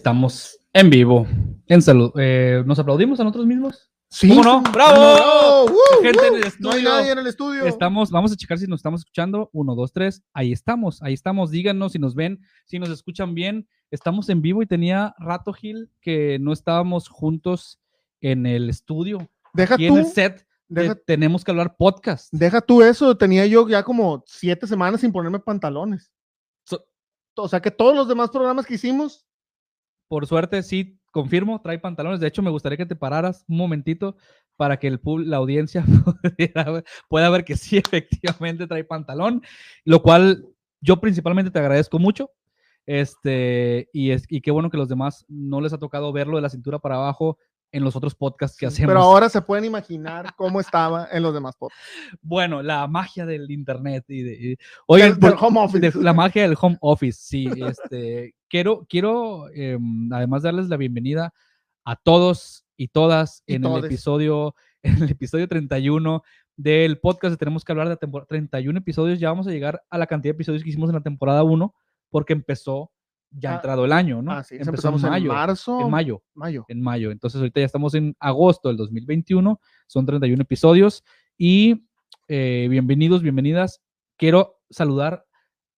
[0.00, 1.26] Estamos en vivo.
[1.66, 2.10] En salud.
[2.18, 3.90] Eh, ¿Nos aplaudimos a nosotros mismos?
[4.08, 4.30] Sí.
[4.30, 4.62] ¿Cómo no?
[4.72, 5.66] ¡Bravo!
[5.66, 6.88] ¡Uh, Gente en el No hay estudio.
[6.88, 7.66] nadie en el estudio.
[7.66, 9.50] Estamos, vamos a checar si nos estamos escuchando.
[9.52, 10.22] Uno, dos, tres.
[10.32, 11.50] Ahí estamos, ahí estamos.
[11.50, 13.68] Díganos si nos ven, si nos escuchan bien.
[13.90, 17.78] Estamos en vivo y tenía rato, Gil, que no estábamos juntos
[18.22, 19.28] en el estudio.
[19.52, 22.32] Deja Aquí en el tú, set de deja, Tenemos que hablar podcast.
[22.32, 23.18] deja tú eso.
[23.18, 26.10] Tenía yo ya como siete semanas sin ponerme pantalones.
[26.64, 26.86] So-
[27.36, 29.26] O sea que todos los demás programas que hicimos,
[30.10, 32.18] Por suerte, sí, confirmo, trae pantalones.
[32.18, 34.16] De hecho, me gustaría que te pararas un momentito
[34.56, 35.84] para que el la audiencia
[37.08, 39.40] pueda ver que sí, efectivamente trae pantalón,
[39.84, 40.44] lo cual
[40.80, 42.32] yo principalmente te agradezco mucho.
[42.86, 46.42] Este, y, es, y qué bueno que los demás no les ha tocado verlo de
[46.42, 47.38] la cintura para abajo
[47.72, 48.88] en los otros podcasts que hacemos.
[48.88, 51.84] pero ahora se pueden imaginar cómo estaba en los demás podcasts.
[52.22, 54.32] Bueno, la magia del internet y de.
[54.52, 55.80] y- Oye, Del- home office.
[55.80, 57.48] de- la magia del home office, sí.
[57.66, 61.32] Este, quiero, quiero em, además darles la bienvenida
[61.84, 66.22] a todos y todas Y en el episodio, en el episodio 31
[66.56, 69.18] del podcast Tenemos que hablar de la temporada 31 episodios.
[69.18, 71.74] Ya vamos a llegar a la cantidad de episodios que hicimos en la temporada 1
[72.10, 72.90] porque empezó
[73.30, 74.38] ya Ah, entrado el año, ¿no?
[74.38, 75.32] Es, Empezó empezamos en, mayo.
[75.32, 75.80] marzo.
[75.82, 76.64] En mayo mayo.
[76.68, 77.10] en mayo.
[77.10, 81.04] Entonces ahorita ya estamos en agosto del 2021, son 31 episodios
[81.38, 81.86] y
[82.28, 83.80] eh, bienvenidos, bienvenidas.
[84.16, 85.24] Quiero saludar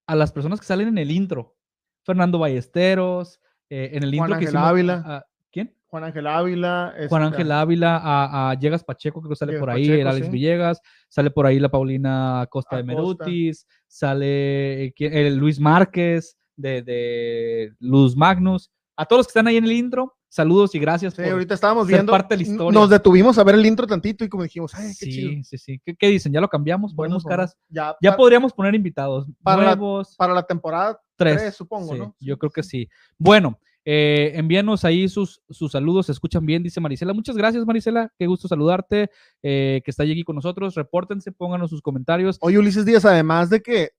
[0.07, 1.57] a las personas que salen en el intro.
[2.05, 3.39] Fernando Ballesteros,
[3.71, 5.03] eh, en el Juan intro que Ángel hicimos- Ávila.
[5.07, 5.77] a- a- ¿Quién?
[5.87, 6.95] Juan Ángel Ávila.
[7.09, 10.07] Juan este, Ángel Ávila, a, a Llegas Pacheco, creo que sale Llegas por ahí, el
[10.07, 10.33] Alex sí.
[10.33, 12.83] Villegas, sale por ahí la Paulina Costa de.
[12.85, 18.71] Merutis, sale eh, el Luis Márquez de, de Luz Magnus.
[18.97, 21.55] A todos los que están ahí en el intro, saludos y gracias Sí, por, ahorita
[21.55, 22.13] estábamos ser viendo.
[22.13, 22.79] parte de la historia.
[22.81, 25.43] Nos detuvimos a ver el intro tantito y como dijimos, ay, qué sí, chido.
[25.45, 25.81] sí, sí.
[25.85, 26.33] ¿Qué, qué dicen?
[26.33, 26.95] ¿Ya lo cambiamos?
[26.95, 27.57] Ponemos caras.
[27.71, 27.97] momentos.
[28.03, 30.15] Ya, Ya podríamos poner invitados para la- nuevos.
[30.17, 32.17] para la temporada tres, 3, supongo, sí, ¿no?
[32.21, 32.89] Yo creo que sí.
[33.19, 37.13] Bueno, eh, envíanos ahí sus, sus saludos, se escuchan bien, dice Marisela.
[37.15, 38.13] Muchas gracias, Marisela.
[38.19, 39.11] Qué gusto saludarte,
[39.43, 40.75] eh, que está aquí con nosotros.
[40.75, 42.39] Repórtense, pónganos sus comentarios.
[42.43, 43.91] Oye, Ulises Díaz, además de que,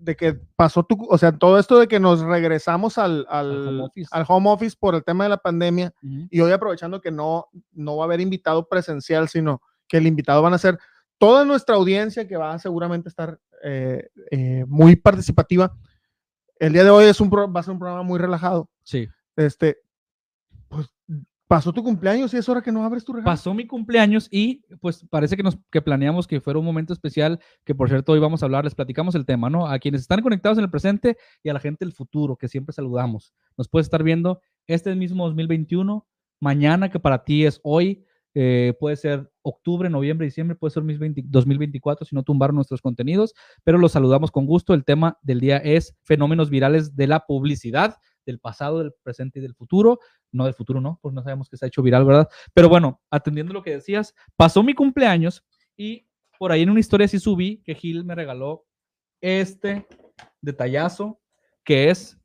[0.00, 3.82] de que pasó tu, o sea, todo esto de que nos regresamos al, al, home
[3.82, 4.08] office.
[4.12, 7.96] al home office por el tema de la pandemia, y hoy aprovechando que no, no
[7.96, 10.78] va a haber invitado presencial, sino que el invitado van a ser
[11.18, 15.76] toda nuestra audiencia que va a seguramente estar eh, eh, muy participativa.
[16.58, 18.70] El día de hoy es un pro- va a ser un programa muy relajado.
[18.82, 19.06] Sí.
[19.36, 19.82] Este,
[21.50, 23.28] pasó tu cumpleaños y es hora que no abres tu regalo.
[23.28, 27.40] Pasó mi cumpleaños y pues parece que nos que planeamos que fuera un momento especial,
[27.64, 29.66] que por cierto hoy vamos a hablar, les platicamos el tema, ¿no?
[29.66, 32.72] A quienes están conectados en el presente y a la gente del futuro, que siempre
[32.72, 33.34] saludamos.
[33.56, 36.06] Nos puedes estar viendo este mismo 2021,
[36.38, 41.22] mañana que para ti es hoy, eh, puede ser octubre, noviembre, diciembre, puede ser 2020
[41.26, 44.72] 2024 si no tumbaron nuestros contenidos, pero los saludamos con gusto.
[44.72, 47.96] El tema del día es fenómenos virales de la publicidad,
[48.30, 49.98] del pasado, del presente y del futuro.
[50.32, 52.28] No del futuro, no, pues no sabemos que se ha hecho viral, ¿verdad?
[52.54, 55.44] Pero bueno, atendiendo lo que decías, pasó mi cumpleaños
[55.76, 56.06] y
[56.38, 58.64] por ahí en una historia sí subí que Gil me regaló
[59.20, 59.86] este
[60.40, 61.20] detallazo
[61.64, 62.18] que es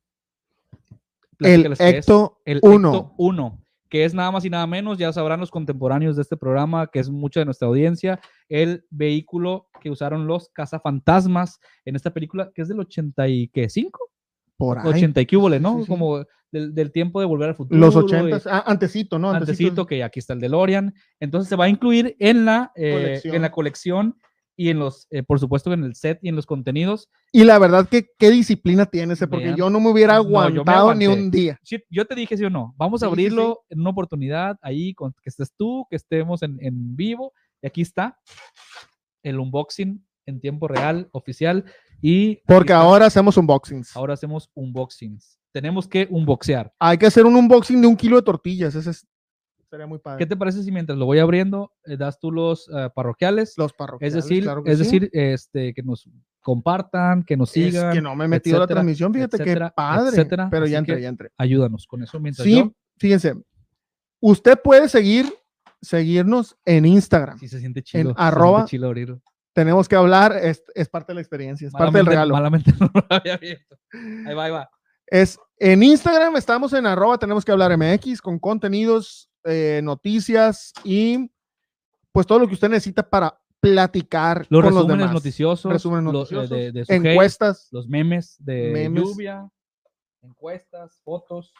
[1.40, 1.96] el platícales qué es.
[1.98, 2.88] Ecto El 1.
[2.88, 6.38] Ecto 1, que es nada más y nada menos, ya sabrán los contemporáneos de este
[6.38, 12.12] programa, que es mucha de nuestra audiencia, el vehículo que usaron los cazafantasmas en esta
[12.12, 14.12] película, que es del 85,
[14.57, 14.88] Por ahí.
[14.94, 15.78] 80 y Sí, ¿no?
[15.78, 15.88] sí, sí.
[15.88, 17.80] Como del, del tiempo de volver al futuro.
[17.80, 19.31] Los y- 80, ah, antecito, ¿no?
[19.31, 20.94] antecito, que aquí está el DeLorean.
[21.19, 24.18] Entonces se va a incluir en la, eh, en la colección
[24.57, 27.10] y en los, eh, por supuesto, en el set y en los contenidos.
[27.34, 29.57] Y la verdad que qué disciplina tiene ese, porque Vean.
[29.57, 31.60] yo no me hubiera No, yo me aguantado ni un día.
[31.62, 32.74] Sí, yo te dije sí o no.
[32.78, 33.25] Vamos a Sí, sí, sí.
[33.25, 37.34] abrirlo en una oportunidad ahí, con, que estés tú, que estemos en, en vivo.
[37.62, 38.18] Y aquí está
[39.24, 41.66] el unboxing en tiempo real, oficial.
[42.07, 43.96] Y Porque ahora hacemos unboxings.
[43.98, 45.40] ahora hacemos unboxings.
[45.52, 46.72] Tenemos que unboxear.
[46.78, 48.75] Hay que hacer un unboxing de un kilo de tortillas.
[48.75, 49.07] Ese es-
[49.72, 50.19] sería muy padre.
[50.19, 53.56] ¿Qué te parece si mientras lo voy abriendo, eh, das tú los eh, parroquiales?
[53.57, 54.84] Los Es parroquiales, decir, claro que es sí.
[54.84, 56.07] decir, este, que nos
[56.42, 59.74] compartan, que nos Es sigan, que no me he metido la transmisión, fíjate etcétera, qué
[59.75, 60.10] padre.
[60.10, 60.48] etcétera.
[60.51, 61.31] Pero ya entré, ya entré.
[61.40, 63.34] ayúdanos con eso mientras Sí, yo, fíjense.
[64.19, 65.25] Usted puede seguir,
[65.81, 67.40] seguirnos en Instagram.
[67.40, 69.22] si se siente chido, se arroba chido abrirlo.
[69.56, 72.34] Tenemos que hablar, es, es parte de la experiencia, es parte del Malamente- regalo.
[72.34, 73.78] Malamente no lo había visto.
[74.28, 74.69] Ahí va, ahí va.
[75.07, 81.31] Es en Instagram, estamos en arroba, tenemos que hablar MX con contenidos, eh, noticias y
[82.12, 85.13] pues todo lo que usted necesita para platicar Los con los resúmenes demás.
[85.13, 87.68] noticiosos, Resúmenes eh, noticiosos, de, de su hate, encuestas.
[87.72, 89.04] los memes de Memes.
[89.04, 89.50] lluvia,
[90.22, 91.54] encuestas, fotos.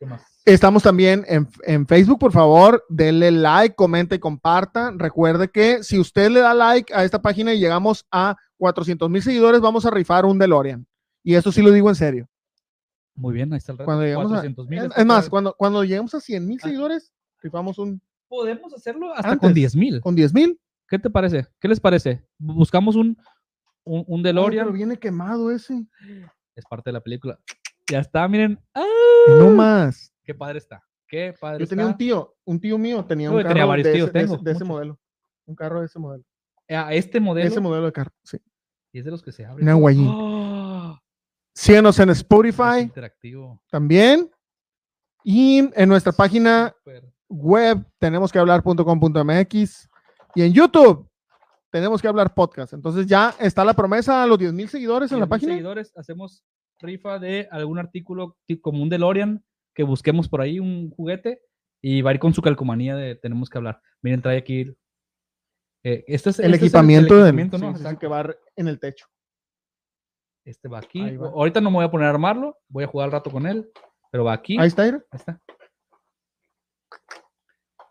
[0.00, 0.22] ¿Qué más?
[0.46, 4.90] Estamos también en, en Facebook, por favor, denle like, comenta y comparta.
[4.96, 9.22] Recuerde que si usted le da like a esta página y llegamos a 400 mil
[9.22, 10.86] seguidores, vamos a rifar un DeLorean.
[11.22, 12.26] Y eso sí lo digo en serio.
[13.14, 13.84] Muy bien, ahí está el reto.
[13.84, 16.66] Cuando lleguemos a, 400,000 es, es más, cuando, cuando lleguemos a 100 mil Ah.
[16.66, 17.12] seguidores,
[17.42, 19.40] rifamos un podemos hacerlo hasta Antes.
[19.46, 20.00] con 10 mil.
[20.00, 20.58] con 10 mil.
[20.88, 21.46] ¿Qué te parece?
[21.60, 22.24] ¿Qué les parece?
[22.38, 23.18] Buscamos un,
[23.84, 24.64] un, un DeLorean.
[24.64, 25.84] Pero viene quemado ese.
[26.56, 27.38] Es parte de la película.
[27.90, 28.58] Ya está, miren.
[28.74, 28.84] ¡Ah!
[29.28, 30.12] No más.
[30.24, 30.82] Qué padre está.
[31.08, 31.92] Qué padre Yo tenía está.
[31.92, 34.36] un tío, un tío mío tenía Yo un tenía carro varios de, tíos, ese, tengo,
[34.36, 34.98] de ese modelo.
[35.46, 36.24] Un carro de ese modelo.
[36.68, 37.48] A este modelo.
[37.48, 38.38] Ese modelo de carro, sí.
[38.92, 39.62] y es de los que se abre.
[39.62, 39.80] Una todo.
[39.80, 40.08] Guayín.
[40.08, 41.00] ¡Ah!
[41.52, 43.60] Síguenos en Spotify interactivo.
[43.70, 44.30] también.
[45.24, 46.74] Y en nuestra página
[47.28, 49.88] web tenemos que hablar.com.mx
[50.36, 51.08] y en YouTube
[51.70, 52.72] tenemos que hablar podcast.
[52.72, 55.52] Entonces ya está la promesa a los 10 mil seguidores en la 10,000 página.
[55.54, 56.44] seguidores, hacemos
[56.80, 59.44] rifa de algún artículo como un DeLorean
[59.74, 61.42] que busquemos por ahí, un juguete,
[61.82, 63.80] y va a ir con su calcomanía de tenemos que hablar.
[64.02, 64.76] Miren, trae aquí.
[65.84, 67.76] eh, este es El este es equipamiento, del- equipamiento, ¿no?
[67.76, 69.06] sí, que va en el techo.
[70.44, 71.16] Este va aquí.
[71.16, 71.28] Va.
[71.28, 73.70] Ahorita no me voy a poner a armarlo, voy a jugar al rato con él,
[74.10, 74.58] pero va aquí.
[74.58, 74.98] Ahí está, Ira.
[75.10, 75.40] Ahí está.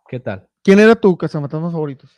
[0.07, 0.47] ¿Qué tal?
[0.63, 2.11] ¿Quién era tu cazafantasmas favoritos?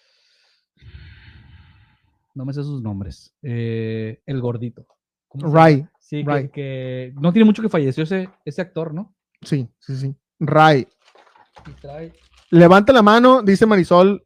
[2.33, 3.33] No me sé sus nombres.
[3.41, 4.85] Eh, el gordito.
[5.27, 5.87] ¿Cómo se Ray.
[6.11, 9.15] Sí, que- no tiene mucho que falleció ese, ese actor, ¿no?
[9.41, 10.13] Sí, sí, sí.
[10.39, 10.85] Ray.
[11.81, 12.11] Trae-
[12.49, 14.21] Levanta la mano, dice Marisol.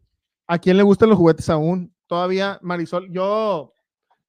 [0.47, 1.95] ¿A quién le gustan los juguetes aún?
[2.07, 3.71] Todavía, Marisol, yo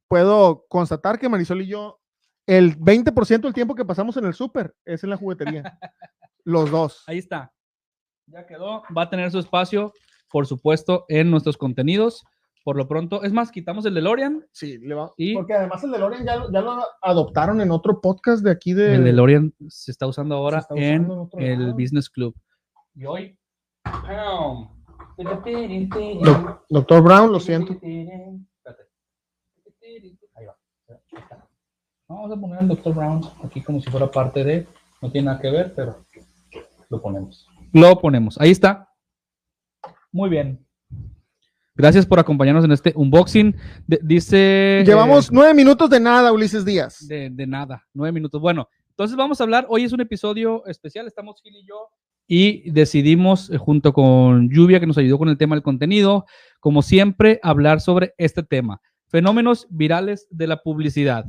[0.06, 1.98] puedo constatar que Marisol y yo,
[2.46, 5.62] el 20% del tiempo que pasamos en el súper es en la juguetería.
[6.44, 7.04] Los dos.
[7.06, 7.54] Ahí está.
[8.26, 8.82] Ya quedó.
[8.94, 9.94] Va a tener su espacio,
[10.30, 12.22] por supuesto, en nuestros contenidos.
[12.66, 14.44] Por lo pronto, es más, quitamos el DeLorean.
[14.50, 15.12] Sí, le va.
[15.16, 18.72] Y- Porque además el DeLorean ya, lo- ya lo adoptaron en otro podcast de aquí
[18.72, 18.96] de.
[18.96, 21.74] El DeLorean se está usando ahora está en, usando en otro el lado.
[21.74, 22.34] Business Club.
[22.96, 23.38] Y hoy.
[23.84, 24.68] ¡pam!
[26.24, 27.74] Doc- Doctor Brown, lo siento.
[27.74, 28.88] Espérate.
[30.34, 30.56] Ahí va.
[32.08, 32.94] Vamos a poner al Dr.
[32.96, 34.66] Brown aquí como si fuera parte de.
[35.00, 36.04] No tiene nada que ver, pero
[36.88, 37.46] lo ponemos.
[37.72, 38.40] Lo ponemos.
[38.40, 38.92] Ahí está.
[40.10, 40.65] Muy bien.
[41.76, 43.54] Gracias por acompañarnos en este unboxing.
[43.86, 44.82] De- dice.
[44.86, 47.06] Llevamos eh, nueve minutos de nada, Ulises Díaz.
[47.06, 48.40] de, de nada, nueve minutos.
[48.40, 49.66] Bueno, entonces vamos a hablar.
[49.68, 51.06] Hoy es un episodio especial.
[51.06, 51.88] Estamos Gil y yo.
[52.28, 56.24] Y decidimos, eh, junto con Lluvia, que nos ayudó con el tema del contenido,
[56.60, 58.80] como siempre, hablar sobre este tema.
[59.08, 61.26] Fenómenos virales de la publicidad.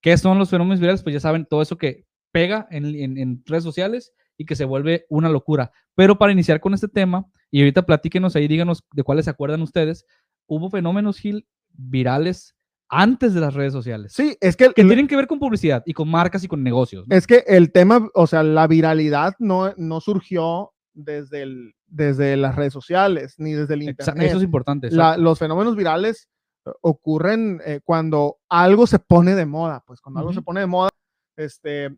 [0.00, 1.02] ¿Qué son los fenómenos virales?
[1.02, 4.64] Pues ya saben, todo eso que pega en, en- en redes sociales y que se
[4.64, 5.70] vuelve una locura.
[5.94, 7.24] Pero para iniciar con este tema,
[7.54, 10.04] y ahorita platíquenos ahí, díganos de cuáles se acuerdan ustedes,
[10.48, 12.56] hubo fenómenos, Gil, virales
[12.88, 15.92] antes de las redes sociales Sí, es que, que tienen que ver con publicidad y
[15.92, 17.06] con marcas y con negocios.
[17.06, 17.16] ¿no?
[17.16, 22.56] es que el tema, o sea, la viralidad no, no surgió desde, el, desde las
[22.56, 24.26] redes sociales ni desde el internet.
[24.30, 24.90] Eso es importante.
[24.90, 25.22] La- exacto.
[25.22, 26.28] los fenómenos virales
[26.66, 29.84] eh, ocurren eh, cuando algo se pone de moda.
[29.86, 30.90] Pues cuando algo se pone de moda,
[31.36, 31.96] este,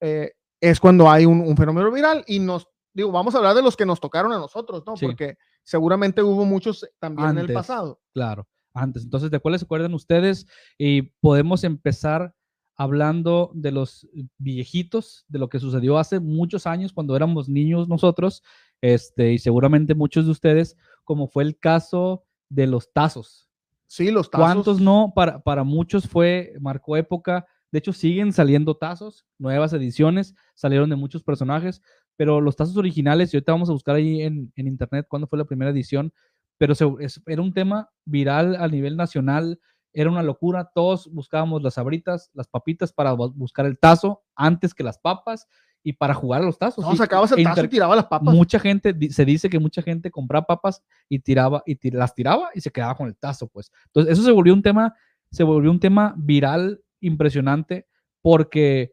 [0.00, 2.66] eh, es cuando hay un, un fenómeno viral y nos,
[2.98, 4.96] digo, vamos a hablar de los que nos tocaron a nosotros, ¿no?
[4.96, 5.06] Sí.
[5.06, 8.00] Porque seguramente hubo muchos también en el pasado.
[8.12, 9.04] Claro, antes.
[9.04, 10.46] Entonces, ¿de cuáles se acuerdan ustedes?
[10.76, 12.34] Y podemos empezar
[12.76, 18.42] hablando de los viejitos, de lo que sucedió hace muchos años cuando éramos niños nosotros,
[18.80, 23.48] este, y seguramente muchos de ustedes, como fue el caso de los tazos.
[23.86, 24.44] Sí, los tazos.
[24.44, 25.12] ¿Cuántos no?
[25.14, 27.46] Para, para muchos fue, marcó época.
[27.70, 31.80] De hecho, siguen saliendo tazos, nuevas ediciones, salieron de muchos personajes,
[32.18, 35.38] pero los tazos originales, y ahorita vamos a buscar ahí en, en internet cuándo fue
[35.38, 36.12] la primera edición,
[36.58, 39.60] pero se- es- era un tema viral a nivel nacional,
[39.92, 44.74] era una locura, todos buscábamos las sabritas, las papitas para bu- buscar el tazo antes
[44.74, 45.46] que las papas
[45.84, 46.84] y para jugar a los tazos.
[46.84, 48.34] No, sacabas el e tazo y tiraba las papas.
[48.34, 52.60] Mucha gente, se dice que mucha gente compraba papas y tiraba y las tiraba y
[52.60, 53.70] se quedaba con el tazo, pues.
[53.86, 54.94] Entonces, eso se volvió un tema,
[55.30, 57.86] se volvió un tema viral impresionante
[58.20, 58.90] porque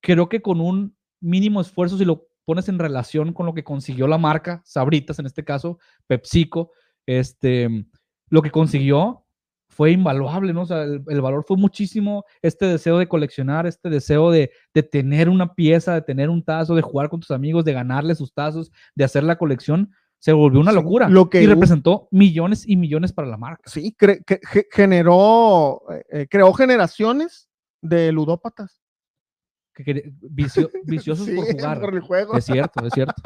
[0.00, 4.08] creo que con un mínimo esfuerzo, si lo pones en relación con lo que consiguió
[4.08, 5.78] la marca, Sabritas en este caso,
[6.08, 6.72] PepsiCo,
[7.06, 7.86] este,
[8.28, 9.24] lo que consiguió
[9.68, 10.62] fue invaluable, ¿no?
[10.62, 14.82] O sea, el, el valor fue muchísimo, este deseo de coleccionar, este deseo de, de
[14.82, 18.32] tener una pieza, de tener un tazo, de jugar con tus amigos, de ganarle sus
[18.34, 22.68] tazos, de hacer la colección, se volvió una Sí, locura lo que y representó millones
[22.68, 23.70] y millones para la marca.
[23.70, 27.48] Sí, cre- que- ge- generó, eh, eh, creó generaciones
[27.80, 28.79] de ludópatas.
[29.84, 31.80] Que, que- vicio- viciosos Sí, por jugar.
[31.80, 32.36] por el juego.
[32.36, 33.22] Es cierto, es cierto.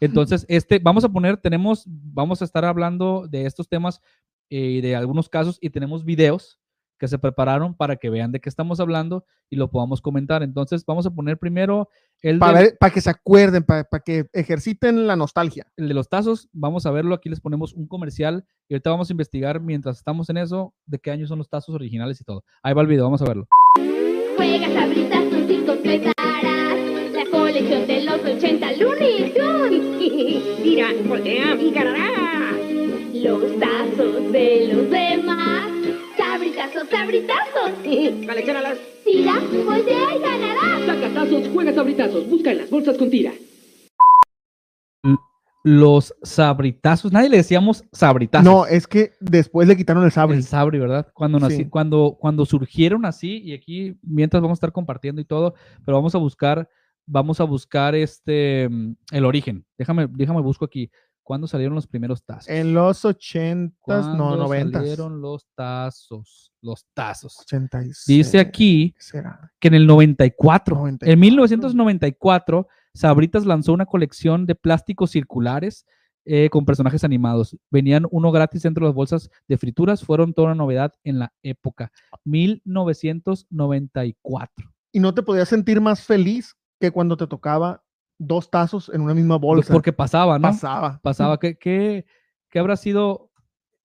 [0.00, 4.00] Entonces, este, vamos a poner, tenemos, vamos a estar hablando de estos temas
[4.48, 6.58] eh, y de algunos casos y tenemos videos
[6.98, 10.42] que se prepararon para que vean de qué estamos hablando y lo podamos comentar.
[10.42, 11.88] Entonces, vamos a poner primero
[12.22, 15.66] el, Para, del- ver- para que se acuerden, para, para que ejerciten la nostalgia.
[15.76, 16.48] el de los tazos.
[16.52, 17.14] Vamos a verlo.
[17.14, 20.98] Aquí les ponemos un comercial y ahorita vamos a investigar mientras estamos en eso de
[20.98, 22.44] qué años son los tazos originales y todo.
[22.62, 23.46] Ahí va el video, vamos a verlo.
[24.36, 25.29] Juega crecerán.
[27.68, 30.62] De los 80 Looney Tunes.
[30.62, 32.52] Dirán, voltea y ganará.
[33.12, 35.68] Los tazos de los demás.
[36.16, 37.72] Sabritazos, sabritazos.
[38.26, 38.78] Colecciónalos.
[39.04, 39.34] Tira,
[39.66, 40.86] voltea y ganará.
[40.86, 42.30] Saca tazos, juega sabritazos.
[42.30, 43.32] Busca en las bolsas con tira.
[45.62, 48.46] Los sabritazos, nadie le decíamos sabritazos.
[48.46, 50.36] No, es que después le quitaron el sabre.
[50.38, 51.08] El sabri, ¿verdad?
[51.12, 51.64] Cuando, nací, Sí.
[51.66, 56.14] cuando, cuando surgieron así, y aquí mientras vamos a estar compartiendo y todo, pero vamos
[56.14, 56.70] a buscar,
[57.06, 59.64] vamos a buscar este mm, el origen.
[59.78, 60.90] Déjame, déjame busco aquí.
[61.22, 62.48] ¿Cuándo salieron los primeros tazos?
[62.48, 66.52] En los 80 no, ¿Cuándo 90 salieron los tazos?
[66.60, 67.38] Los tazos.
[67.42, 68.04] 86.
[68.06, 69.52] Dice aquí ¿qué será?
[69.60, 71.12] que en el 94, 94.
[71.12, 75.86] en 1994, Sabritas lanzó una colección de plásticos circulares
[76.24, 77.56] eh, con personajes animados.
[77.70, 80.04] Venían uno gratis dentro de las bolsas de frituras.
[80.04, 81.90] Fueron toda una novedad en la época.
[82.24, 84.70] 1994.
[84.92, 87.82] Y no te podías sentir más feliz que cuando te tocaba
[88.18, 89.72] dos tazos en una misma bolsa.
[89.72, 90.48] Porque pasaba, ¿no?
[90.48, 91.00] pasaba.
[91.02, 91.38] Pasaba.
[91.38, 92.06] ¿Qué, qué,
[92.50, 93.30] qué habrá sido?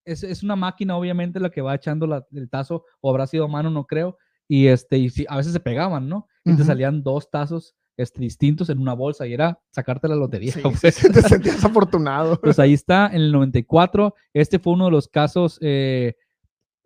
[0.05, 3.45] Es, es una máquina, obviamente, la que va echando la- el tazo, o habrá sido
[3.45, 4.17] a mano, no creo.
[4.47, 6.27] Y, este, y sí, a veces se pegaban, ¿no?
[6.43, 6.65] Y te Ujú.
[6.65, 10.51] salían dos tazos este, distintos en una bolsa y era sacarte la lotería.
[10.51, 10.95] Sí, pues.
[10.95, 12.39] sí, te sentías afortunado.
[12.39, 14.13] Pues ahí está, en el 94.
[14.33, 16.15] Este fue uno de los casos eh,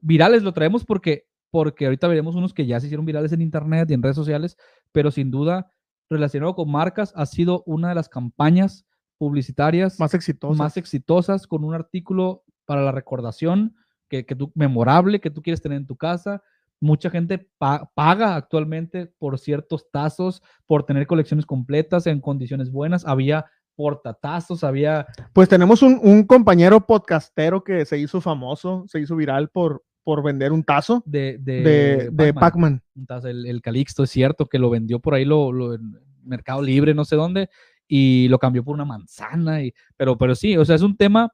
[0.01, 0.43] virales.
[0.43, 3.93] Lo traemos porque, porque ahorita veremos unos que ya se hicieron virales en internet y
[3.95, 4.55] en redes sociales,
[4.91, 5.69] pero sin duda,
[6.09, 8.85] relacionado con marcas, ha sido una de las campañas
[9.17, 10.53] publicitarias Más exitoso.
[10.55, 13.75] más exitosas con un artículo para la recordación
[14.07, 16.41] que, que tú, memorable que tú quieres tener en tu casa.
[16.81, 23.05] Mucha gente pa- paga actualmente por ciertos tazos, por tener colecciones completas en condiciones buenas.
[23.05, 29.15] Había portatazos, había Pues tenemos un, un compañero podcastero que se hizo famoso, se hizo
[29.15, 32.81] viral por, por vender un tazo de, de, de, de Pac-Man.
[33.25, 36.95] El, el Calixto, es cierto, que lo vendió por ahí lo, lo- en Mercado Libre,
[36.95, 37.47] no sé dónde,
[37.87, 39.61] y lo cambió por una manzana.
[39.63, 41.31] Y, pero, pero sí, o sea, es un tema.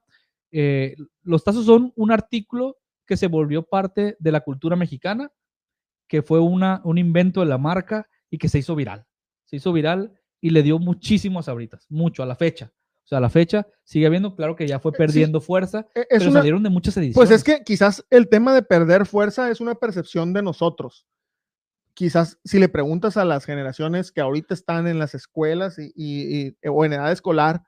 [0.52, 5.30] eh, los tazos son un artículo que se volvió parte de la cultura mexicana,
[6.06, 9.06] que fue una, un invento de la marca y que se hizo viral.
[9.46, 12.70] Se hizo viral y le dio muchísimo a Sabritas, mucho a la fecha.
[13.06, 14.98] O sea, a la fecha sigue habiendo, claro que ya fue Eh, sí.
[14.98, 17.14] perdiendo fuerza, E- Es pero una- salieron de muchas ediciones.
[17.14, 21.06] pues es que quizás el tema de perder fuerza es una percepción de nosotros.
[21.94, 26.48] Quizás si le preguntas a las generaciones que ahorita están en las escuelas y, y-
[26.48, 27.62] y- o en edad escolar,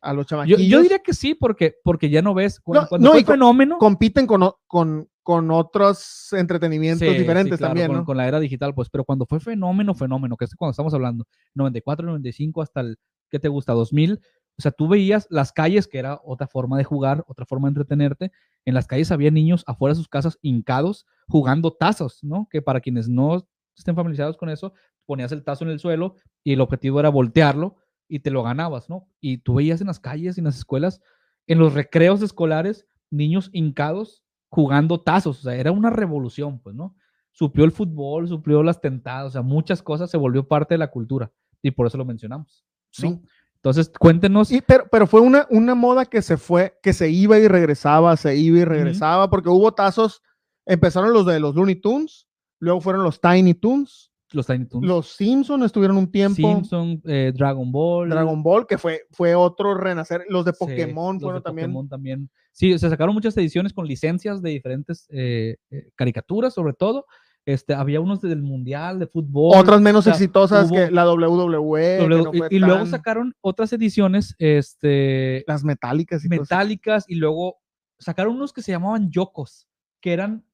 [0.00, 2.88] a los Yo, chamaquillos, yo diría que sí, porque, porque ya no ves, cuando, No,
[2.88, 7.58] cuando no, fue y con- fenómeno, compiten con, con, con otros entretenimientos Sí, sí, diferentes
[7.58, 8.04] claro, también, con, ¿no?
[8.06, 11.26] con la era digital, pues, pero cuando fue fenómeno, fenómeno, que es cuando estamos hablando,
[11.54, 12.96] 94, 95 hasta el,
[13.30, 13.74] ¿qué te gusta?
[13.74, 14.20] 2000,
[14.60, 17.70] o sea, tú veías las calles, que era otra forma de jugar, otra forma de
[17.70, 18.30] entretenerte,
[18.66, 22.46] en las calles había niños afuera de sus casas hincados jugando tazos, ¿no?
[22.50, 24.74] Que para quienes no estén familiarizados con eso,
[25.06, 27.76] ponías el tazo en el suelo y el objetivo era voltearlo
[28.06, 29.08] y te lo ganabas, ¿no?
[29.18, 31.00] Y tú veías en las calles y en las escuelas,
[31.46, 36.94] en los recreos escolares, niños hincados jugando tazos, o sea, era una revolución, pues, ¿no?
[37.32, 40.90] Suplió el fútbol, suplió las tentadas, o sea, muchas cosas se volvió parte de la
[40.90, 42.66] cultura y por eso lo mencionamos.
[42.90, 43.20] Sí.
[43.62, 44.50] Entonces, cuéntenos.
[44.50, 48.16] Y, pero, pero fue una, una moda que se fue, que se iba y regresaba,
[48.16, 50.22] se iba y regresaba, porque hubo tazos,
[50.64, 52.26] empezaron los de los Looney Tunes,
[52.58, 57.32] luego fueron los Tiny Toons, los Tiny Toons, los Simpsons estuvieron un tiempo, Simpson, eh,
[57.34, 58.08] Dragon Ball.
[58.08, 61.66] Dragon Ball, que fue, fue otro renacer, los de sí, Pokémon los fueron de también,
[61.66, 62.30] Pokémon también.
[62.52, 67.04] Sí, se sacaron muchas ediciones con licencias de diferentes eh, eh, caricaturas, sobre todo.
[67.46, 69.56] Este, había unos del Mundial de fútbol.
[69.56, 73.34] otras menos o sea, exitosas hubo- que la WWE, que W- no y- luego sacaron
[73.40, 76.40] otras ediciones este, las metálicas y cosas.
[76.42, 77.56] metálicas y luego
[77.98, 79.66] sacaron unos que se llamaban yocos,
[80.00, 80.44] que eran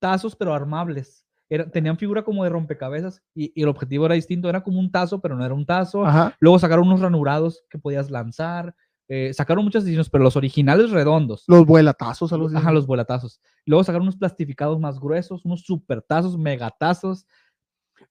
[0.00, 1.24] tazos pero armables.
[1.48, 4.90] Era- tenían figura como de rompecabezas y, y el objetivo era distinto, era como un
[4.90, 6.06] tazo, pero no era un tazo.
[6.06, 6.34] Ajá.
[6.40, 8.74] Luego sacaron unos ranurados que podías lanzar.
[9.12, 11.42] Eh, sacaron muchas ediciones, pero los originales redondos.
[11.48, 12.56] Los vuelatazos, algo así.
[12.56, 13.40] Ajá, los vuelatazos.
[13.66, 17.26] Luego sacaron unos plastificados más gruesos, unos supertazos, megatazos.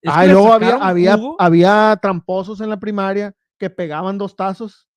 [0.01, 4.87] Es Ah, y luego había, había, había tramposos en la primaria que pegaban dos tazos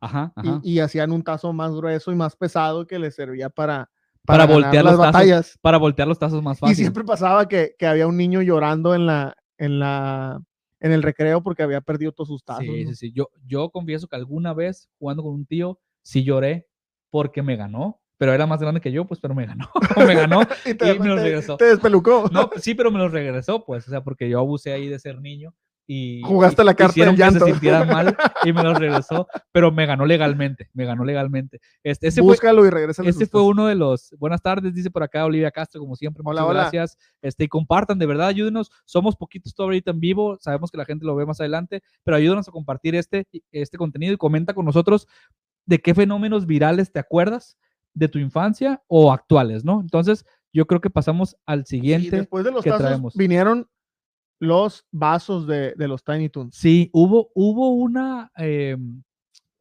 [0.00, 0.60] Ajá, y- ajá.
[0.62, 3.90] y, hacían un tazo más grueso y más pesado que les servía para,
[4.24, 5.58] Para voltear las los tazos batallas.
[5.60, 6.76] Para voltear los tazos más Y fácil.
[6.76, 10.40] siempre pasaba que, que había un niño llorando en la, en la,
[10.80, 12.64] en el recreo porque había perdido todos sus tazos.
[12.64, 12.90] Sí, ¿no?
[12.90, 13.12] sí, sí.
[13.12, 16.66] Yo, yo confieso que alguna vez jugando con un tío, sí lloré
[17.10, 19.70] porque me ganó, pero era más grande que yo, pues, pero me ganó.
[20.06, 20.42] me ganó.
[20.66, 21.56] y te, y me los regresó.
[21.56, 22.28] te despelucó.
[22.32, 25.20] No, sí, pero me los regresó, pues, o sea, porque yo abusé ahí de ser
[25.20, 25.54] niño
[25.92, 29.26] y Jugaste y- la carta hicieron del que se sintiera mal y me los regresó,
[29.50, 31.60] pero me ganó legalmente, me ganó legalmente.
[31.82, 33.02] Este, ese fue, Búscalo y regresa.
[33.04, 34.14] este fue uno de los.
[34.16, 36.22] Buenas tardes, dice por acá Olivia Castro, como siempre.
[36.24, 36.60] Hola, muchas hola.
[36.60, 36.96] gracias.
[37.20, 38.70] Este, y compartan, de verdad, ayúdenos.
[38.84, 40.38] Somos poquitos todavía ahorita en vivo.
[40.40, 44.12] Sabemos que la gente lo ve más adelante, pero ayúdanos a compartir este, este contenido
[44.14, 45.08] y comenta con nosotros
[45.66, 47.58] de qué fenómenos virales te acuerdas
[47.94, 49.80] de tu infancia o actuales, ¿no?
[49.80, 52.16] Entonces, yo creo que pasamos al siguiente.
[52.16, 53.14] después de los que tazos traemos.
[53.16, 53.66] vinieron
[54.40, 56.56] los vasos de, de los Tiny Toons.
[56.56, 58.32] Sí, hubo, hubo una.
[58.36, 58.76] eh,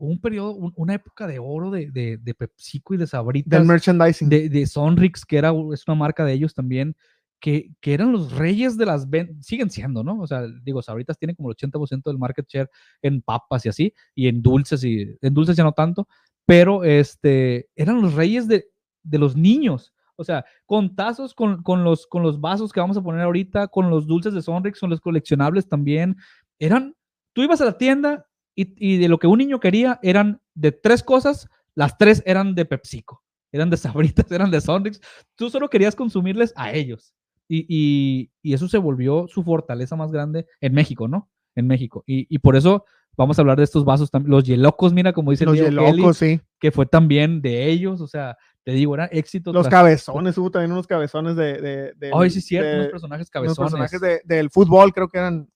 [0.01, 3.49] un periodo, un- una época de oro de, de, de PepsiCo y de Sabritas.
[3.59, 4.29] Del merchandising.
[4.29, 6.95] de, de Sonrix, que era, es una marca de ellos también,
[7.41, 10.17] que, que eran los reyes de las ventas, siguen siendo, ¿no?
[10.21, 12.69] O sea, digo, Sabritas tiene como el 80% del market share
[13.01, 16.07] en papas y así, y en dulces, y en dulces ya no tanto,
[16.45, 18.69] pero este, eran los reyes de,
[19.03, 19.91] de los niños.
[20.19, 23.67] O sea, con tazos, con, con, los, con los vasos que vamos a poner ahorita,
[23.69, 26.17] con los dulces de Sonrix, con los coleccionables también.
[26.59, 26.95] Eran,
[27.33, 30.71] tú ibas a la tienda y, y de lo que un niño quería eran de
[30.73, 34.99] tres cosas, las tres eran de PepsiCo, eran de Sabritas, eran de Sonrix.
[35.35, 37.13] Tú solo querías consumirles a ellos.
[37.47, 41.29] Y, y- y eso se volvió su fortaleza más grande en México, ¿no?
[41.55, 42.03] En México.
[42.05, 42.85] Y, y por eso
[43.17, 44.31] vamos a hablar de estos vasos también.
[44.31, 46.39] Los Yelocos, mira, como dice los Yelocos, sí.
[46.59, 48.01] que fue también de ellos.
[48.01, 49.51] O sea, te digo, era éxito.
[49.53, 51.61] Los tras- cabezones, hubo también unos cabezones de.
[51.61, 53.57] de, de- Ay, sí, cierto, de- unos personajes unos cabezones.
[53.71, 55.49] personajes de- del fútbol, creo que eran.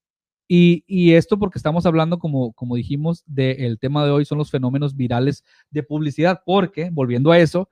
[0.47, 4.51] Y, y esto porque estamos hablando, como, como dijimos, del tema de hoy son los
[4.51, 7.69] fenómenos virales de publicidad, porque, volviendo a eso,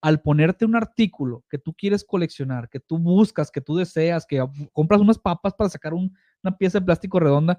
[0.00, 4.44] al ponerte un artículo que tú quieres coleccionar, que tú buscas, que tú deseas, que
[4.72, 7.58] compras unas papas para sacar un- una pieza de plástico redonda,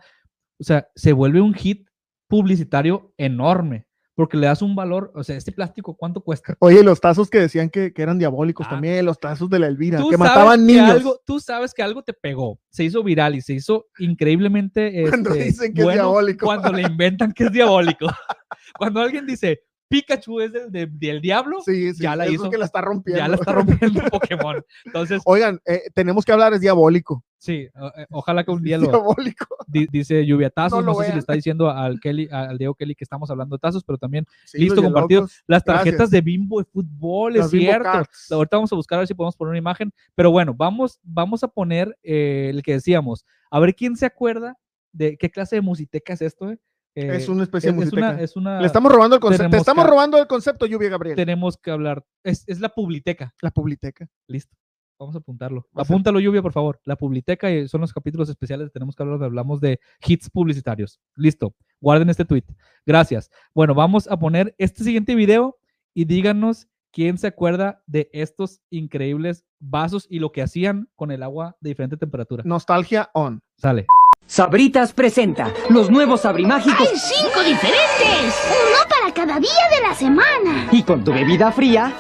[0.60, 1.88] o sea, se vuelve un hit
[2.28, 6.56] publicitario enorme, porque le das un valor, o sea, este plástico, ¿cuánto cuesta?
[6.60, 8.71] Oye, los tazos que decían que, que eran diabólicos Ah.
[8.71, 10.89] también, los tazos de la Elvira, que mataban que niños.
[10.91, 15.32] algo- tú sabes que algo te pegó, se hizo viral y se hizo increíblemente Cuando
[15.32, 16.45] este, dicen que es diabólico.
[16.45, 18.06] Cuando le inventan que es diabólico.
[18.78, 19.62] cuando alguien dice
[19.94, 23.20] Pikachu es del, de- del diablo, Sí, sí, ya la hizo, que la está rompiendo.
[23.20, 24.64] ya la está rompiendo Pokémon.
[24.86, 27.24] Entonces, Oigan, eh, tenemos que hablar, es diabólico.
[27.38, 29.46] sí, o- eh, ojalá que un día lo diabólico.
[29.68, 30.84] di- dice lluvia tazos.
[30.84, 33.56] No No, sé si le está diciendo al Kelly, al Diego Kelly que estamos hablando
[33.56, 35.28] de tazos, pero también Sí, Listo, compartido.
[35.48, 36.10] Las tarjetas Gracias.
[36.12, 37.84] de bimbo de fútbol, Las es cierto.
[37.84, 38.32] Cards.
[38.32, 39.94] Ahorita vamos a buscar a ver si podemos poner una imagen.
[40.16, 43.26] Pero bueno, vamos, vamos a poner eh, el que decíamos.
[43.52, 44.58] A ver quién se acuerda
[44.92, 46.50] de qué clase de musiteca es esto.
[46.52, 46.58] eh?
[46.96, 48.22] Es Eh, una especie de es una, musiteca.
[48.24, 49.50] es una- Le estamos robando el concepto.
[49.50, 51.16] Te estamos que- robando el concepto, Lluvia Gabriel.
[51.16, 52.06] tenemos que hablar.
[52.24, 53.34] Es, es la Publiteca.
[53.42, 54.08] La Publiteca.
[54.28, 54.56] Listo.
[55.00, 55.68] Vamos a apuntarlo.
[55.76, 56.80] Va a ser- Apúntalo, Lluvia, por favor.
[56.86, 58.72] La Publiteca y son los capítulos especiales.
[58.72, 61.00] Tenemos que hablar, donde hablamos de hits publicitarios.
[61.16, 61.56] Listo.
[61.82, 62.44] Guarden este tweet.
[62.86, 63.30] Gracias.
[63.56, 65.58] Bueno, vamos a poner este siguiente video
[65.96, 71.24] y díganos quién se acuerda de estos increíbles vasos y lo que hacían con el
[71.24, 72.44] agua de diferente temperatura.
[72.46, 73.42] Nostalgia on.
[73.58, 73.88] Sale.
[74.26, 78.36] Sabritas presenta los nuevos sabrimágicos ¡Hay cinco diferentes!
[78.50, 80.68] Uno para cada día de la semana.
[80.72, 81.94] y con tu bebida fría,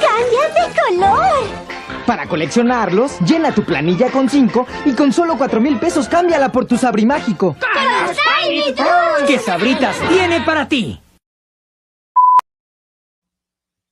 [0.00, 1.70] ¡Cambian de color!
[2.06, 6.64] para coleccionarlos, llena tu planilla con 5 y con solo 4 mil pesos cámbiala por
[6.66, 7.54] tu sabrimágico.
[7.60, 9.28] ¡Los Tiny Toons!
[9.28, 11.00] ¿Qué Sabritas tiene para ti?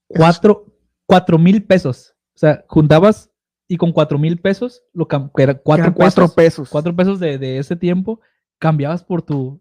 [0.08, 0.64] Cuatro,
[1.06, 2.16] cuatro mil pesos.
[2.34, 3.30] O sea, juntabas
[3.68, 6.68] y con cuatro mil pesos, lo cam- que era cuatro, cuatro pesos, pesos.
[6.70, 8.20] cuatro pesos de, de ese tiempo,
[8.58, 9.60] cambiabas por tu.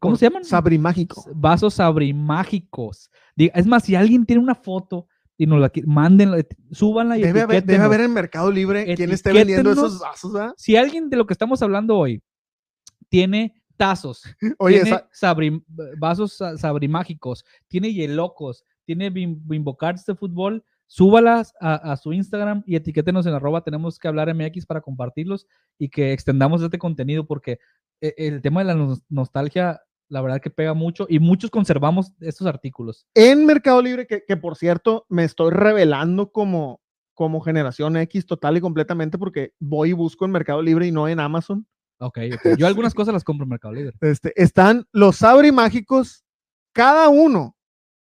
[0.00, 0.44] ¿Cómo Por se llaman?
[0.44, 1.24] Sabrimágico.
[1.34, 3.10] Vasos sabrimágicos.
[3.36, 5.06] Es más, si alguien tiene una foto
[5.38, 9.32] y nos la mándenla, súbanla y Debe haber, debe haber en Mercado Libre quien esté
[9.32, 10.52] vendiendo esos vasos, ¿verdad?
[10.58, 12.22] Si alguien de lo que estamos hablando hoy
[13.08, 14.22] tiene tazos,
[14.58, 15.64] Oye, tiene esa- sabri-
[15.98, 22.12] vasos sa- sabrimágicos, tiene hielocos, tiene bim- bimbo cards de fútbol, súbalas a, a su
[22.12, 25.46] Instagram y etiquétenos en arroba tenemos que hablar MX para compartirlos
[25.78, 27.58] y que extendamos este contenido porque
[28.00, 32.12] eh, el tema de la nos- nostalgia, la verdad que pega mucho y muchos conservamos
[32.20, 33.06] estos artículos.
[33.14, 36.80] en Mercado Libre, que, que por cierto me estoy revelando como,
[37.12, 41.06] como generación X total y completamente porque voy y busco en Mercado Libre y no
[41.06, 41.66] en Amazon.
[42.00, 42.56] Ok, ok.
[42.56, 43.92] Yo algunas cosas las compro en Mercado Libre.
[44.00, 46.24] Este, están los Sabrimágicos,
[46.72, 47.56] cada uno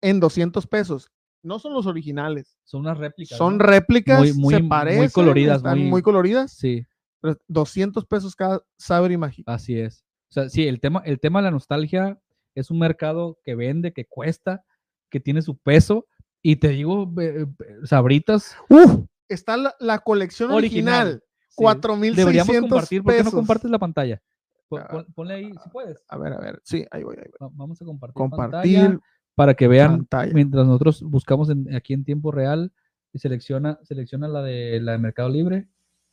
[0.01, 1.11] en 200 pesos.
[1.43, 3.39] No son los originales, Son unas réplicas.
[3.39, 3.65] son ¿no?
[3.65, 6.53] réplicas, Muy- muy- se muy coloridas, están muy- muy, coloridas.
[6.53, 6.87] Sí.
[7.23, 9.51] pero 200 pesos cada Sabrimágico.
[9.51, 10.05] Así es.
[10.31, 12.19] O sea, sí, el tema, el tema de la nostalgia
[12.55, 14.65] es un mercado que vende, que cuesta,
[15.11, 16.07] que tiene su peso.
[16.43, 17.47] Y te digo, be-
[17.85, 18.57] sabritas.
[18.71, 21.07] Uf, está la, la colección Original.
[21.09, 23.03] original, sí, 4,600 Deberíamos compartir.
[23.03, 23.35] ¿Por qué no pesos.
[23.39, 24.23] compartes la pantalla?
[24.69, 24.89] Pon- Ah.
[24.91, 26.03] pon- ponle ahí, si puedes.
[26.09, 27.49] A ver, a ver, sí, ahí voy, ahí voy.
[27.49, 29.01] Va- Vamos a compartir, Compartir pantalla
[29.35, 30.33] para que vean pantalla.
[30.35, 32.73] mientras nosotros buscamos en- aquí en tiempo real
[33.13, 35.69] y selecciona, selecciona la de la de Mercado Libre.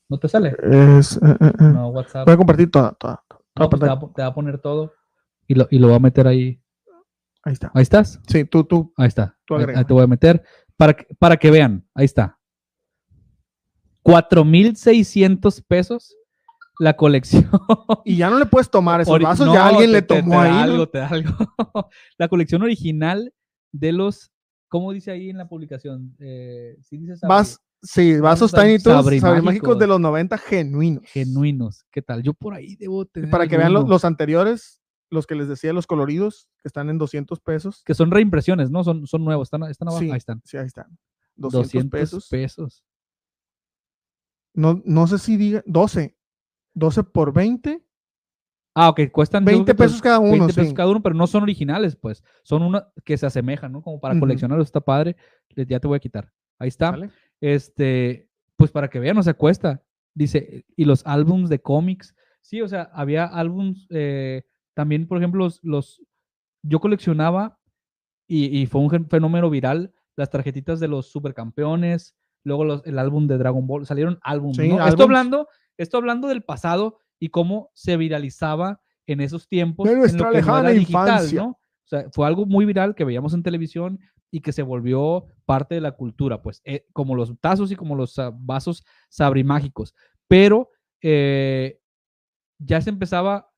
[0.10, 0.56] ¿No te sale?
[0.64, 1.64] Es, eh, eh, eh.
[1.64, 2.26] No, WhatsApp.
[2.26, 3.24] Voy a compartir toda, toda.
[3.28, 4.94] toda No, pues te, va, a po- te va a poner todo
[5.48, 6.62] y lo, y lo va a meter ahí.
[7.44, 7.72] Ahí está.
[7.74, 8.20] Ahí estás.
[8.28, 8.94] Sí, tú, tú.
[8.98, 9.38] Ahí está.
[9.46, 9.80] Tú Ahí- agrega.
[9.80, 10.42] ahí te voy a meter
[10.78, 11.86] para que, para que vean.
[11.94, 12.38] Ahí está.
[14.04, 16.16] 4,600 pesos
[16.80, 17.50] la colección.
[18.06, 20.16] Y ya no le puedes tomar esos Ori- vasos, no, ya alguien te- le te-
[20.16, 20.52] te tomó da ahí.
[20.52, 20.60] ¿no?
[20.74, 21.32] Algo, te da algo.
[22.18, 23.34] la colección original
[23.72, 24.32] de los.
[24.70, 26.16] ¿Cómo dice ahí en la publicación?
[26.20, 29.22] Eh, sí dice Vas, sí, vasos Toons, sabrimágicos.
[29.22, 31.04] sabrimágicos de los 90 genuinos.
[31.06, 31.86] genuinos.
[31.92, 32.22] ¿Qué tal?
[32.22, 33.30] Yo por ahí debo tener.
[33.30, 33.94] Para que vean lo- alguno.
[33.96, 37.82] los anteriores, los que les decía, los coloridos, que están en 200 pesos.
[37.86, 38.84] Que son reimpresiones, ¿no?
[38.84, 39.48] Son, son nuevos.
[39.48, 40.04] Están, están abajo.
[40.04, 40.42] Sí, Ahí están.
[40.44, 40.98] Sí, ahí están.
[41.38, 42.28] 200, 200 pesos.
[42.30, 42.84] pesos.
[44.54, 46.17] No, no sé si diga 12.
[46.78, 47.84] 12 por 20.
[48.76, 50.32] Ah, ok, cuestan yo creo 20 que, pues, pesos cada uno.
[50.32, 50.76] 20 pesos sí.
[50.76, 52.24] cada uno, pero no son originales, pues.
[52.44, 53.82] Son una que se asemejan, ¿no?
[53.82, 54.22] Como para Ujú.
[54.22, 55.16] coleccionarlos, está padre.
[55.56, 56.32] Ya te voy a quitar.
[56.60, 56.96] Ahí está.
[57.42, 59.82] Este, pues para que vean, no se cuesta.
[60.14, 62.16] Dice, y los álbums de cómics.
[62.42, 64.44] Sí, o sea, había álbums, eh,
[64.76, 66.02] también, por ejemplo, los, los-
[66.64, 67.60] yo coleccionaba
[68.28, 73.28] y, y fue un fenómeno viral, las tarjetitas de los supercampeones, luego los- el álbum
[73.28, 74.76] de Dragon Ball, salieron álbumes, Sí, ¿no?
[74.76, 75.02] Esto álbums.
[75.04, 75.48] hablando,
[75.78, 79.86] esto hablando del pasado y cómo se viralizaba en esos tiempos.
[79.86, 81.42] De en lo nuestra que no era lejana digital, infancia.
[81.42, 81.48] ¿no?
[81.50, 85.76] O sea, fue algo muy viral que veíamos en televisión y que se volvió parte
[85.76, 89.96] de la cultura, pues, eh, como los tazos y como los ah, vasos sabrimágicos.
[90.28, 90.70] Pero
[91.02, 91.80] eh,
[92.60, 93.50] ya se empezaba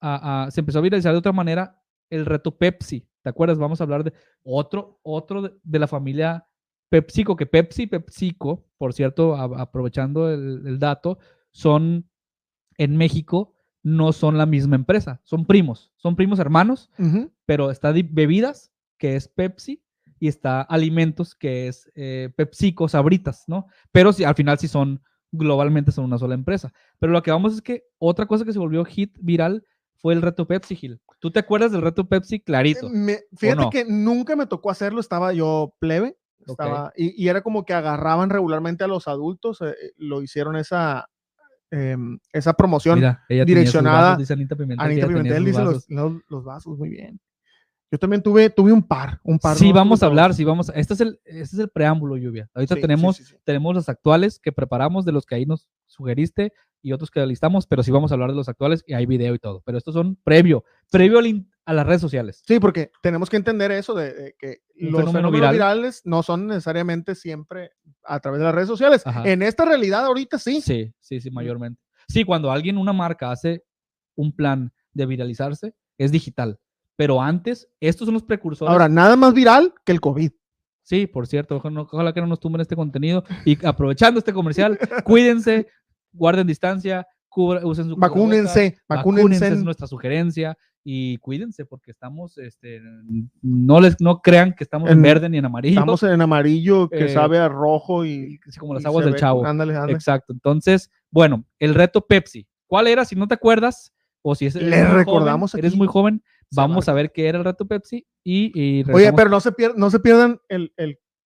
[0.00, 1.80] a, a- se empezó a viralizar de otra manera
[2.10, 3.08] el reto Pepsi.
[3.22, 3.56] ¿Te acuerdas?
[3.58, 6.46] Vamos a hablar de otro, otro de, de la familia
[6.92, 11.18] PepsiCo, que Pepsi y PepsiCo, por cierto, a- aprovechando el, el dato,
[11.50, 12.06] son
[12.76, 16.90] en México, no son la misma empresa, son primos, son primos hermanos
[17.46, 19.82] pero está bebidas, que es Pepsi,
[20.20, 23.66] y está alimentos, que es eh, PepsiCo, Sabritas, ¿no?
[23.90, 25.00] Pero sí, al final sí son,
[25.32, 26.72] globalmente son una sola empresa.
[27.00, 29.64] Pero lo que vamos es que otra cosa que se volvió hit viral
[29.96, 31.00] fue el reto Pepsi, Gil.
[31.18, 32.38] ¿Tú te acuerdas del reto Pepsi?
[32.40, 32.88] Clarito.
[32.88, 33.70] Me- fíjate no?
[33.70, 36.16] que nunca me tocó hacerlo, estaba yo plebe.
[36.46, 40.56] Estaba, y, y era como que agarraban regularmente a los adultos, eh, eh, lo hicieron
[40.56, 41.08] esa,
[41.70, 42.96] em, esa promoción.
[42.98, 44.86] Mira, ella direccionada- vasos, dice Anita Pimentel.
[44.86, 45.84] Anita Pimentel dice los, vasos.
[45.88, 47.20] los- los vasos, muy bien.
[47.90, 49.54] Yo también tuve, tuve un par, un par.
[49.56, 50.70] Sí, vamos a hablar, sí, vamos.
[50.70, 52.48] a- Este es el, este es el preámbulo, Lluvia.
[52.54, 53.36] Ahorita Sí, sí, tenemos, sí, sí.
[53.44, 57.66] tenemos los actuales que preparamos, de los que ahí nos sugeriste y otros que listamos,
[57.66, 59.60] pero sí vamos a hablar de los actuales y hay video y todo.
[59.66, 62.42] Pero estos son previo, previo al in- a las redes sociales.
[62.46, 65.52] Sí, porque tenemos que entender eso de, de que Un los fenómeno fenómenos viral.
[65.52, 67.70] virales no son necesariamente siempre
[68.04, 69.06] a través de las redes sociales.
[69.06, 69.22] Ajá.
[69.28, 70.60] En esta realidad ahorita sí.
[70.60, 71.80] Sí, sí, sí, mayormente.
[72.08, 73.64] Sí, cuando alguien, una marca, hace
[74.16, 76.58] un plan de viralizarse, es digital.
[76.96, 78.70] Pero antes, estos son los precursores.
[78.70, 80.30] Ahora, nada más viral que el COVID.
[80.82, 83.24] Sí, por cierto, ojalá que no nos tumben este contenido.
[83.44, 85.68] Y aprovechando este comercial, cuídense,
[86.12, 89.48] guarden distancia, cubra- usen su Vacúnense, cubrebocas, vacúnense.
[89.48, 92.80] es nuestra sugerencia y cuídense porque estamos, este,
[93.40, 96.88] no les, no crean que estamos en, En- verde ni en amarillo, Estamos en amarillo
[96.90, 99.46] que Eh, sabe a rojo y así como las y aguas del ve- chavo.
[99.46, 99.92] Ándale, ándale.
[99.92, 100.32] Exacto.
[100.32, 102.46] Entonces, bueno, el reto Pepsi.
[102.66, 103.04] ¿Cuál era?
[103.04, 103.92] Si no te acuerdas,
[104.22, 107.28] o si es, eres Le muy joven, recordamos eres muy joven, vamos a ver qué
[107.28, 110.72] era el reto Pepsi y, y Oye, pero no se, pier- no se pierdan el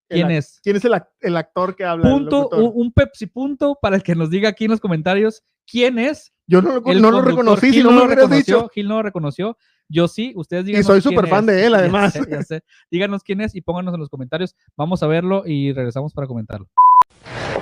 [0.08, 0.60] ¿quién es?
[0.62, 2.10] ¿Quién es el, ac- el actor que habla?
[2.10, 5.98] Punto, un, un Pepsi punto para el que nos diga aquí en los comentarios quién
[5.98, 6.32] es.
[6.46, 8.68] Yo no, lo- El no lo reconocí, Gil si no lo reconoció, dicho.
[8.72, 9.58] Gil no lo reconoció.
[9.88, 10.86] Yo sí, ustedes díganos.
[10.86, 11.46] soy quién súper fan es.
[11.56, 12.12] de él, Ya además.
[12.12, 12.62] sé, ya sé.
[12.90, 14.54] Díganos quién es y pónganos en los comentarios.
[14.76, 16.68] Vamos a verlo y regresamos para comentarlo.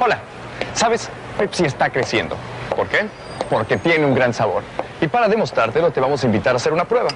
[0.01, 0.21] Hola,
[0.75, 1.09] ¿sabes?
[1.39, 2.37] Pepsi está creciendo.
[2.77, 3.07] ¿Por qué?
[3.51, 4.63] Porque tiene un gran sabor.
[5.01, 7.09] Y para demostrártelo te vamos a invitar a hacer una prueba.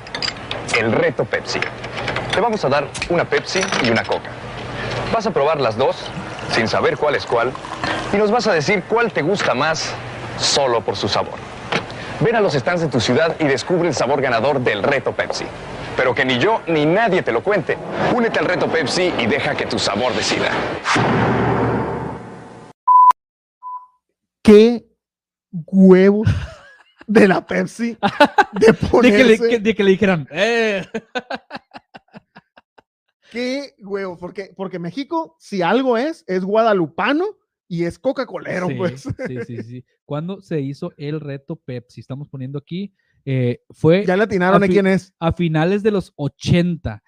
[0.78, 1.58] El reto Pepsi.
[2.32, 4.30] Te vamos a dar una Pepsi y una Coca.
[5.12, 5.96] Vas a probar las dos
[6.52, 7.52] sin saber cuál es cuál
[8.12, 9.92] y nos vas a decir cuál te gusta más
[10.38, 11.34] solo por su sabor.
[12.20, 15.44] Ven a los stands de tu ciudad y descubre el sabor ganador del reto Pepsi.
[15.96, 17.76] Pero que ni yo ni nadie te lo cuente.
[18.14, 20.50] Únete al reto Pepsi y deja que tu sabor decida.
[24.42, 24.84] ¿Qué
[25.52, 26.24] huevo
[27.06, 27.96] de la Pepsi
[28.52, 29.48] de De que, le, ponerse?
[29.48, 30.86] que- de que le dijeran, "Eh".
[33.30, 34.16] ¿Qué huevo?
[34.18, 37.26] Porque, porque México, si algo es, es guadalupano
[37.68, 39.02] y es Coca-Colero, Sí, pues.
[39.02, 39.84] sí, sí, sí.
[40.04, 42.00] ¿Cuándo se hizo el reto Pepsi?
[42.00, 42.94] Estamos poniendo aquí.
[43.26, 45.12] eh, fue Ya le atinaron a quién es.
[45.18, 47.02] a finales de los 80.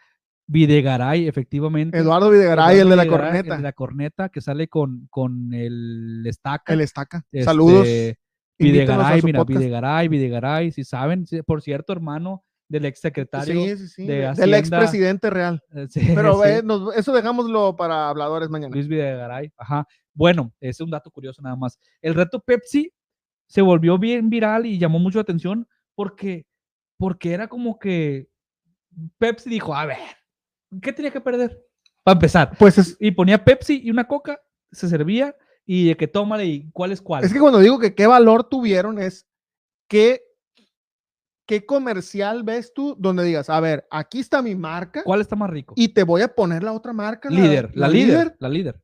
[0.47, 1.97] Videgaray, efectivamente.
[1.97, 3.55] Eduardo Videgaray, el de la corneta.
[3.55, 6.73] El de la corneta que sale con, con el estaca.
[6.73, 7.25] El estaca.
[7.45, 7.87] Saludos.
[7.87, 9.59] Este, a Videgaray, mira, podcast.
[9.61, 11.25] Videgaray, Videgaray, si saben.
[11.47, 13.55] Por cierto, hermano del ex secretario.
[13.65, 14.07] Sí, sí, sí.
[14.07, 14.59] de Del Hacienda.
[14.59, 15.63] expresidente real.
[15.75, 18.73] eh, Pero eh, nos- eso dejámoslo para habladores mañana.
[18.75, 19.53] Luis Videgaray.
[19.59, 19.87] Ajá.
[20.15, 21.79] Bueno, ese es un dato curioso nada más.
[22.01, 22.93] El reto Pepsi
[23.47, 26.47] se volvió bien viral y llamó mucho la atención porque,
[26.97, 28.29] porque era como que
[29.19, 29.99] Pepsi dijo, a ver,
[30.81, 31.61] ¿qué tenía que perder?
[32.05, 32.57] Para empezar.
[32.59, 35.35] Pues es, Y ponía Pepsi y una coca, se servía
[35.67, 37.25] y de que tómale y cuál es cuál.
[37.25, 39.27] es que cuando digo que qué valor tuvieron es
[39.89, 40.23] qué,
[41.51, 45.51] qué comercial ves tú donde digas, a ver, aquí está mi marca ¿Cuál está más
[45.51, 45.75] rico?
[45.77, 47.29] y te voy a poner la otra marca.
[47.29, 48.81] la- líder, la, líder, la líder.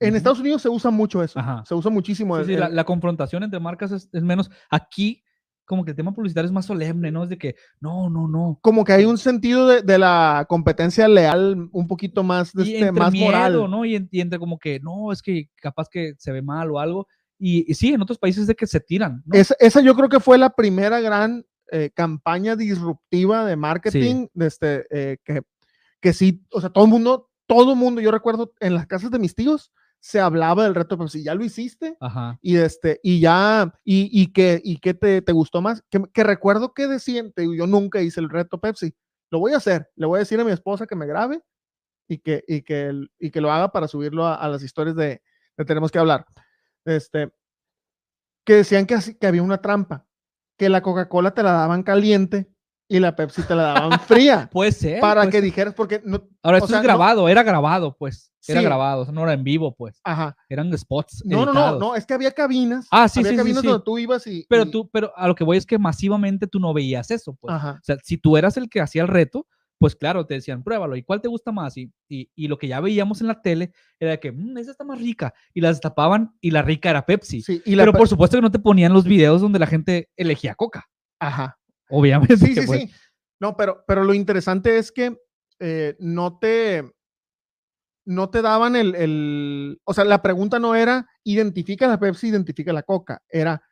[0.00, 0.16] En.
[0.16, 1.38] Estados Unidos se usa mucho eso.
[1.38, 1.62] Ajá.
[1.66, 2.34] Se usa muchísimo.
[2.36, 4.50] Sí, el- sí, la, el- la confrontación entre marcas es, es menos.
[4.70, 5.22] Aquí,
[5.66, 7.22] como que el tema publicitario es más solemne, ¿no?
[7.22, 8.58] Es de que, no, no, no.
[8.62, 12.72] como que hay un sentido de, de la competencia leal un poquito más, de y
[12.74, 13.70] este, entre más miedo, moral.
[13.70, 13.84] ¿no?
[13.84, 17.06] Y, y entre como que, no, es que capaz que se ve mal o algo.
[17.42, 19.34] Y, y sí, en otros países es de que se tiran, ¿no?
[19.34, 24.46] Esa, esa yo creo que fue la primera gran eh, campaña disruptiva de marketing, de
[24.46, 25.40] este, eh, que,
[26.02, 29.10] que sí, o sea, todo el mundo, todo el mundo, yo recuerdo en las casas
[29.10, 32.38] de mis tíos, se hablaba del reto, pero si ya lo hiciste, Ajá.
[32.42, 36.24] y este, y ya, y, y que, y que te, te gustó más, que, que
[36.24, 38.94] recuerdo que decían, yo nunca hice el reto Pepsi,
[39.30, 41.40] lo voy a hacer, le voy a decir a mi esposa que me grabe
[42.06, 45.22] y que, y que, y que lo haga para subirlo a, a las historias de,
[45.56, 46.26] de Tenemos que hablar.
[46.90, 47.30] Este,
[48.46, 50.06] que decían que, así- que había una trampa,
[50.58, 52.50] que la Coca-Cola te la daban caliente
[52.88, 54.48] y la Pepsi te la daban fría.
[54.50, 55.00] Puede ser.
[55.00, 58.28] para que dijeras, porque no, Ahora, esto sea, es no- grabado, era grabado, pues.
[58.48, 58.64] Era Sí.
[58.64, 60.00] grabado, o sea, no era en vivo, pues.
[60.02, 61.22] ajá, Eran spots.
[61.26, 63.66] no, no, no, no, es que había cabinas, Ah, sí, había sí, sí, cabinas sí.
[63.68, 66.46] donde tú ibas y, Pero y- tú, pero a lo que voy es que masivamente
[66.46, 67.54] tú no veías eso, pues.
[67.54, 67.72] ajá.
[67.72, 69.46] O sea, si tú eras el que hacía el reto,
[69.80, 71.74] pues claro, te decían, pruébalo, ¿y cuál te gusta más?
[71.78, 74.72] Y, y, y lo que ya veíamos en la tele era de que, "Mm, esa
[74.72, 77.40] está más rica, y las destapaban y la rica era Pepsi.
[77.40, 79.66] Sí, y la Pero pe- por supuesto que no te ponían los videos donde la
[79.66, 80.84] gente elegía Coca,
[81.18, 81.58] Ajá.
[81.88, 82.36] obviamente.
[82.36, 82.90] Sí, sí, pues, sí.
[83.40, 85.16] No, pero, pero lo interesante es que
[85.60, 86.84] eh, no te
[88.04, 92.72] no te daban el, el- o sea, la pregunta no era identifica la Pepsi, identifica
[92.72, 93.62] la Coca, era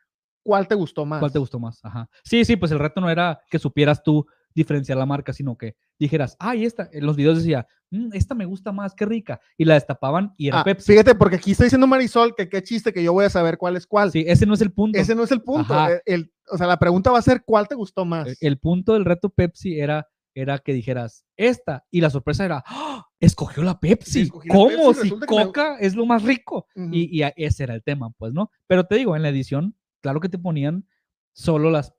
[0.43, 1.19] ¿cuál te gustó más?
[1.19, 1.79] ¿Cuál te gustó más?
[1.83, 2.09] Ajá.
[2.23, 5.75] Sí, sí, pues el reto no era que supieras tú diferenciar la marca, sino que
[5.99, 9.65] dijeras, ay, esta, en los videos decía, "Mm, esta me gusta más, qué rica, y
[9.65, 10.93] la destapaban y era Ah, Pepsi.
[10.93, 13.75] fíjate, porque aquí está diciendo Marisol que qué chiste que yo voy a saber cuál
[13.77, 14.11] es cuál.
[14.11, 14.97] Sí, ese no es el punto.
[14.99, 15.73] Ese no es el punto.
[15.89, 18.27] Eh, el- o sea, la pregunta va a ser ¿cuál te gustó más?
[18.27, 22.63] El- El punto del reto Pepsi era, era que dijeras esta y la sorpresa era,
[22.65, 23.05] ¡Ah!
[23.19, 24.29] escogió la Pepsi.
[24.29, 24.69] ¿Cómo?
[24.69, 26.67] Pepsi, si me- Coca es lo más rico.
[26.75, 28.49] Y, y ese era el tema, pues, ¿no?
[28.67, 30.85] Pero te digo, en la edición, claro que te ponían
[31.33, 31.93] solo las,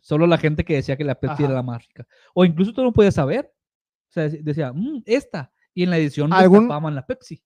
[0.00, 1.54] solo la gente que decía que la Pepsi era Ajá.
[1.58, 2.06] la más rica.
[2.34, 3.52] O incluso tú no podías saber.
[4.08, 5.52] O sea, dec- decía, "Mm, esta.
[5.74, 7.42] Y en la edición ¿Algún- destapaban la Pepsi,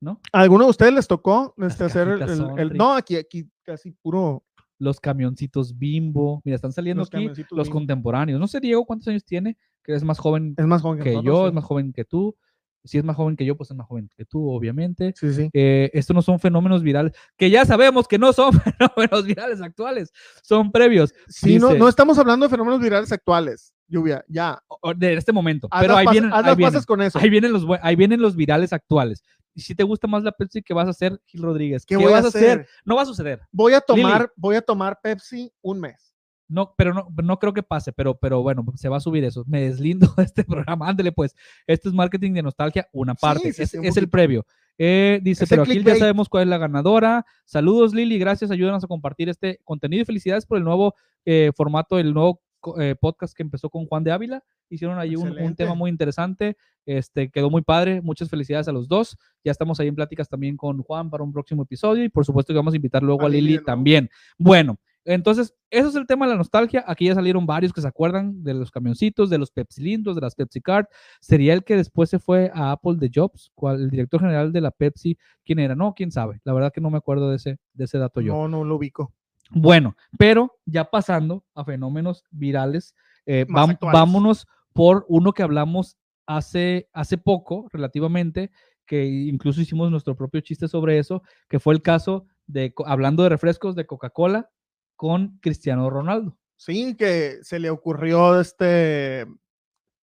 [0.00, 0.20] ¿no?
[0.32, 3.90] ¿A alguno de ustedes les tocó este, hacer el, el- el- no, aquí, aquí casi
[3.92, 4.44] puro
[4.80, 6.40] Los camioncitos bimbo.
[6.44, 7.70] Mira, están saliendo Los aquí los Bimbo.
[7.72, 8.38] contemporáneos.
[8.38, 11.10] No sé, Diego, cuántos años tiene, que es más joven es más joven que, que
[11.16, 11.48] nosotros, yo, sí.
[11.48, 12.36] es más joven que tú.
[12.84, 15.12] Si es más joven que yo, pues es más joven que tú, obviamente.
[15.16, 15.50] Sí, sí.
[15.52, 20.12] Eh, estos no son fenómenos virales, que ya sabemos que no son fenómenos virales actuales,
[20.42, 23.74] son previos Sí, no, Dice- no estamos hablando de fenómenos virales actuales.
[23.90, 24.62] Lluvia, ya.
[24.96, 25.66] de este momento.
[25.70, 27.18] Haz Pero ahí vienen, haz ahí las vienen, pasas con eso.
[27.18, 29.22] ahí vienen los, ahí vienen los virales actuales.
[29.54, 31.84] Y si te gusta más la Pepsi, ¿qué vas a hacer, Gil Rodríguez?
[31.86, 32.60] ¿Qué voy vas a hacer?
[32.60, 32.68] hacer?
[32.84, 33.40] No va a suceder.
[33.50, 34.02] Voy a Lili.
[34.02, 36.07] tomar, voy a tomar Pepsi un mes.
[36.48, 39.44] No, pero no, no creo que pase, pero, pero bueno, se va a subir eso.
[39.46, 40.88] Me deslindo de este programa.
[40.88, 41.36] Ándele, pues.
[41.66, 43.52] Esto es marketing de nostalgia, una parte.
[43.52, 44.46] sí, es, sí, un es el previo.
[44.78, 47.26] Eh, dice, Es pero aquí ya sabemos cuál es la ganadora.
[47.44, 48.18] Saludos, Lili.
[48.18, 48.50] Gracias.
[48.50, 52.40] Ayúdanos a compartir este contenido y felicidades por el nuevo eh, formato, el nuevo
[52.78, 54.42] eh, podcast que empezó con Juan de Ávila.
[54.70, 56.56] Hicieron ahí un, un tema muy interesante.
[56.86, 58.00] Este, quedó muy padre.
[58.00, 59.18] Muchas felicidades a los dos.
[59.44, 62.52] Ya estamos ahí en pláticas también con Juan para un próximo episodio y por supuesto
[62.52, 64.08] que vamos a invitar luego a, A Lili también.
[64.38, 64.78] Bueno,
[65.14, 66.84] entonces, eso es el tema de la nostalgia.
[66.86, 70.34] Aquí ya salieron varios que se acuerdan de los camioncitos, de los Pepsilindros, de las
[70.34, 70.86] Pepsi Card.
[71.20, 74.60] Sería el que después se fue a Apple de Jobs, cual, el director general de
[74.60, 75.18] la Pepsi.
[75.44, 75.74] ¿Quién era?
[75.74, 76.40] No, quién sabe.
[76.44, 78.34] La verdad que no me acuerdo de ese, de ese dato yo.
[78.34, 79.12] No, no lo ubico.
[79.50, 82.94] Bueno, pero ya pasando a fenómenos virales,
[83.24, 83.98] eh, Más vam- actuales.
[84.00, 88.50] vámonos por uno que hablamos hace, hace poco, relativamente,
[88.84, 93.30] que incluso hicimos nuestro propio chiste sobre eso, que fue el caso de, hablando de
[93.30, 94.50] refrescos, de Coca-Cola
[94.98, 96.36] con Cristiano Ronaldo.
[96.56, 99.26] Sí, que se le ocurrió este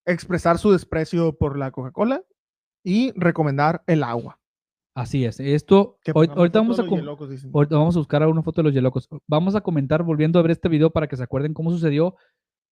[0.06, 2.24] expresar su desprecio por la Coca-Cola
[2.84, 4.40] y recomendar el agua.
[4.96, 5.42] Así es.
[5.42, 6.84] Esto, hoy- ahorita vamos a,
[7.54, 9.10] ahorita vamos a buscar a una foto de los yelocos.
[9.28, 12.16] Vamos a comentar, volviendo a ver este video para que se acuerden cómo sucedió,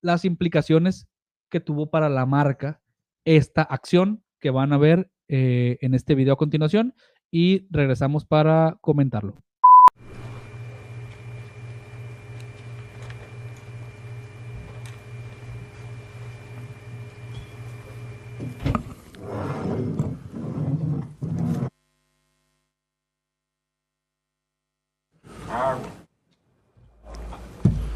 [0.01, 1.07] las implicaciones
[1.51, 2.81] que tuvo para la marca
[3.25, 6.95] esta acción que van a ver eh, en este video a continuación
[7.31, 9.35] y regresamos para comentarlo.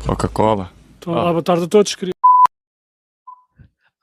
[0.08, 0.72] Coca-Cola.
[0.98, 1.32] Então, Ah.
[1.32, 1.96] boa tarde a todos.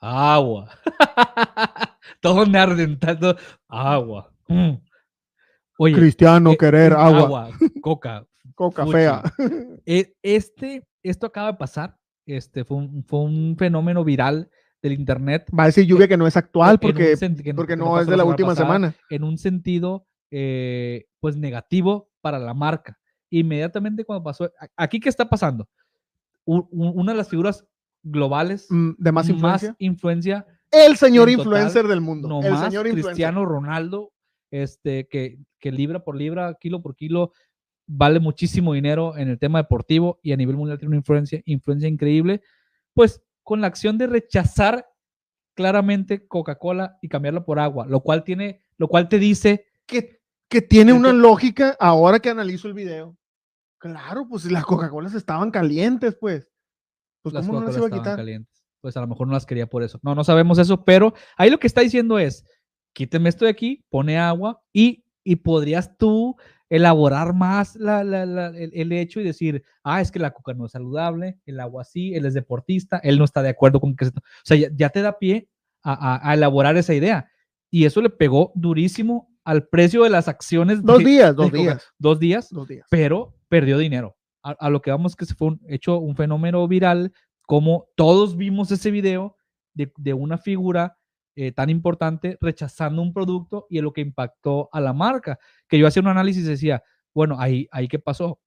[2.21, 3.37] Todo neandertal,
[3.69, 4.31] Agua.
[4.49, 4.75] Mm.
[5.79, 8.27] Oye, Cristiano, eh, querer eh, agua, coca.
[8.55, 8.93] coca fuchi.
[8.93, 9.23] fea.
[9.87, 11.97] E- Este, esto acaba de pasar.
[12.27, 14.51] Este fue un, fue un fenómeno viral
[14.83, 15.47] del internet.
[15.59, 18.17] Va a decir lluvia que no es actual porque, que porque que no es de
[18.17, 18.95] la última pasada, semana.
[19.11, 22.99] En un sentido, eh, pues negativo para la marca.
[23.31, 25.69] Inmediatamente cuando pasó, aquí qué está pasando?
[26.45, 27.65] Una de las figuras
[28.03, 29.75] globales Mm, De más influencia.
[29.79, 32.29] influencia El señor total, influencer del mundo.
[32.29, 33.13] no el más señor influencer.
[33.13, 34.13] Cristiano Ronaldo,
[34.51, 37.33] este, que, que libra por libra, kilo por kilo,
[37.87, 41.89] vale muchísimo dinero en el tema deportivo y a nivel mundial tiene una influencia, influencia
[41.89, 42.41] increíble,
[42.95, 44.87] pues con la acción de rechazar
[45.55, 50.63] claramente Coca-Cola y cambiarla por agua, lo cual tiene, lo cual te dice, que, que
[50.63, 53.17] tiene una que- lógica ahora que analizo el video.
[53.85, 56.49] Claro, pues las Coca-Colas estaban calientes, pues.
[57.23, 58.17] Pues las cómo no las iba a quitar.
[58.17, 58.65] calientes.
[58.81, 59.99] Pues a lo mejor no las quería por eso.
[60.03, 62.47] No, no sabemos eso, pero ahí lo que está diciendo es,
[62.95, 66.35] quíteme esto de aquí, pone agua y, y podrías tú
[66.71, 70.55] elaborar más la- la- la- el, el hecho y decir, ah, es que la coca
[70.55, 73.97] no es saludable, el agua sí, él es deportista, él no está de acuerdo con
[73.97, 74.07] que...
[74.07, 74.21] se to-".
[74.21, 75.51] O sea, ya, ya te da pie
[75.83, 77.29] a, a- a elaborar esa idea.
[77.71, 80.83] Y eso le pegó durísimo al precio de las acciones.
[80.83, 82.87] Dos de- días, dos Coca- días, Dos días dos días.
[82.91, 84.17] pero perdió dinero.
[84.43, 87.13] A, a lo que vamos que se fue un, hecho un fenómeno viral,
[87.47, 89.37] como todos vimos ese video
[89.75, 90.97] de, de una figura
[91.37, 95.39] eh, tan importante rechazando un producto y en lo que impactó a la marca.
[95.69, 96.83] Que yo hacía un análisis y decía,
[97.15, 98.39] bueno, ahí, ahí qué pasó.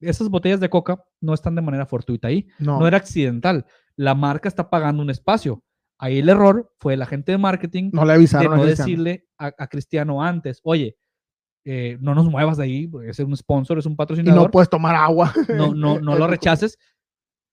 [0.00, 3.66] Esas botellas de coca no están de manera fortuita ahí, No, no era accidental.
[3.96, 5.62] La marca está pagando un espacio.
[6.02, 8.54] Ahí el error fue el agente de marketing no le de avisaron.
[8.54, 8.88] a no Cristiano.
[8.88, 10.96] decirle a, a Cristiano antes, oye,
[11.64, 14.50] eh, no nos muevas de ahí, porque es un sponsor, es un y patrocinador, no
[14.50, 15.30] puedes tomar agua.
[15.54, 16.78] no, no, no lo rechaces.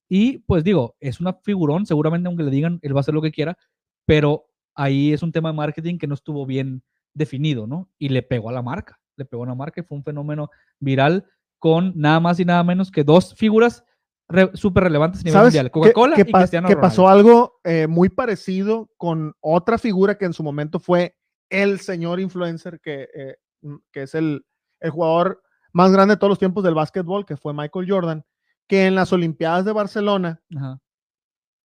[0.10, 3.21] Y pues digo, es una figurón, seguramente aunque le digan, él va a hacer lo
[3.21, 3.57] que quiera,
[4.05, 6.83] pero ahí es un tema de marketing que no estuvo bien
[7.13, 7.89] definido, ¿no?
[7.97, 10.49] Y le pegó a la marca, le pegó a la marca y fue un fenómeno
[10.79, 11.25] viral
[11.60, 13.83] con nada más y nada menos que dos figuras
[14.29, 16.89] re- súper relevantes a nivel ¿Sabes mundial, Coca-Cola y pa- Cristiano que Ronaldo.
[16.89, 21.15] pasó algo eh, muy parecido con otra figura que en su momento fue
[21.49, 24.45] el señor influencer, que, eh, mm, que es el,
[24.79, 28.25] el jugador más grande de todos los tiempos del básquetbol, que fue Michael Jordan,
[28.67, 30.79] que en las Olimpiadas de Barcelona Ajá.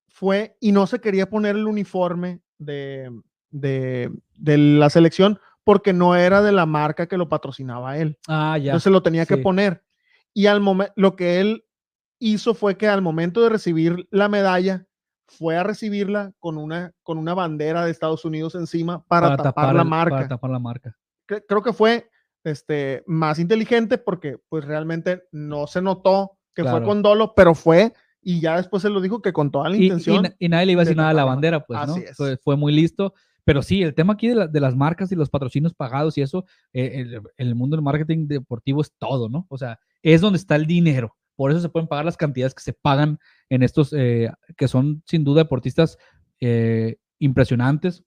[0.08, 3.10] fue y no se quería poner el uniforme de,
[3.50, 8.18] de, de la selección porque no era de la marca que lo patrocinaba él.
[8.28, 8.66] Ah, ya.
[8.72, 9.40] Entonces lo tenía que sí.
[9.42, 9.84] poner.
[10.34, 11.64] Y al momento, lo que él
[12.24, 14.86] hizo fue que al momento de recibir la medalla,
[15.26, 19.82] fue a recibirla con una, con una bandera de Estados Unidos encima para, tapar, la
[19.82, 20.16] el- marca.
[20.16, 20.96] Para tapar la marca.
[21.26, 22.10] Cre- Creo que fue
[22.44, 26.86] este, más inteligente porque pues realmente no se notó que fue Claro.
[26.86, 29.80] con dolo, pero fue y ya después se lo dijo que con toda la Y,
[29.80, 30.22] y intención.
[30.24, 31.94] na- y nadie le iba a de decir nada a la tapar bandera, pues, ¿no?
[32.14, 33.14] Fue, fue muy listo.
[33.44, 36.22] Pero sí, el tema aquí de, la- de las marcas y los patrocinios pagados y
[36.22, 39.46] eso, eh, el, el mundo del marketing deportivo es todo, ¿no?
[39.48, 41.16] O sea, es donde está el dinero.
[41.36, 43.18] Por eso se pueden pagar las cantidades que se pagan
[43.48, 45.98] en estos, eh, que son sin duda deportistas
[46.40, 48.04] eh, impresionantes,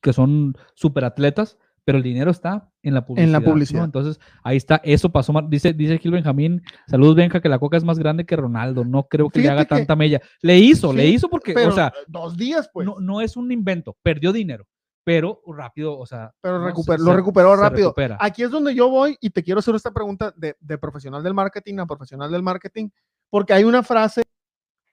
[0.00, 3.40] que son superatletas, pero el dinero está en la publicidad.
[3.40, 3.44] ¿no?
[3.44, 3.84] publicidad.
[3.84, 7.84] Entonces, ahí está, eso pasó, dice, dice Gil Benjamín, saludos Benja, que la coca es
[7.84, 10.20] más grande que Ronaldo, no creo que le haga que- tanta mella.
[10.40, 12.86] Le hizo, le hizo porque, o sea, dos días, pues.
[12.86, 14.66] no, no es un invento, perdió dinero,
[15.04, 16.32] pero rápido, o sea.
[16.40, 16.66] pero ¿no?
[16.66, 17.88] Se- recuper- se- lo recuperó se rápido.
[17.90, 18.16] recupera.
[18.20, 21.34] Aquí es donde yo voy y te quiero hacer esta pregunta de, de profesional del
[21.34, 22.88] marketing a profesional del marketing,
[23.30, 24.22] porque hay una frase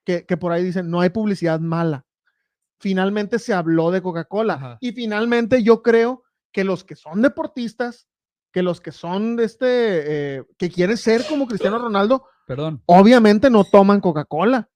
[0.04, 2.06] que, que por ahí dicen, no hay publicidad mala.
[2.80, 8.08] Finalmente se habló de Coca-Cola y finalmente yo creo que los que son deportistas,
[8.52, 9.68] que los que son de este,
[10.40, 12.82] eh, que quieren ser como Cristiano Ronaldo, Perdón.
[12.88, 14.68] obviamente no toman Coca-Cola.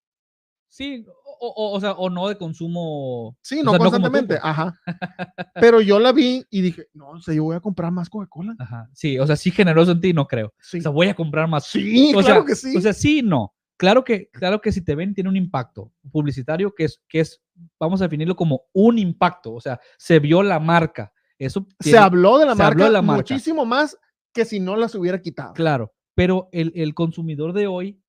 [0.70, 1.06] Sí,
[1.40, 3.38] o, o- o sea, o no de consumo.
[3.42, 4.42] Sí, no sea, constantemente, pues.
[4.44, 4.80] ajá.
[5.56, 8.56] Pero yo la vi y dije, no, o sea, yo voy a comprar más Coca-Cola.
[8.60, 8.90] Ajá.
[8.94, 10.54] Sí, o sea, sí generoso en ti, no creo.
[10.60, 11.66] Sí, O sea, voy a comprar más.
[11.66, 12.76] sí o claro sea, que sí.
[12.78, 13.54] O sea, sí, no.
[13.78, 17.42] Claro que, claro que si te ven tiene un impacto publicitario que es, que es,
[17.80, 19.54] vamos a definirlo como un impacto.
[19.54, 21.12] O sea, se vio la marca.
[21.38, 23.34] Eso se tiene- habló de la se habló marca de la marca.
[23.34, 23.98] muchísimo más
[24.34, 25.54] que si no las hubiera quitado.
[25.54, 28.02] Claro, pero el, el consumidor de hoy,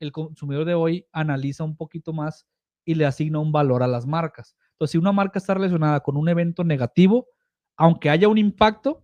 [0.00, 2.46] el consumidor de hoy analiza un poquito más
[2.84, 4.56] y le asigna un valor a las marcas.
[4.72, 7.26] Entonces, si una marca está relacionada con un evento negativo,
[7.76, 9.02] aunque haya un impacto,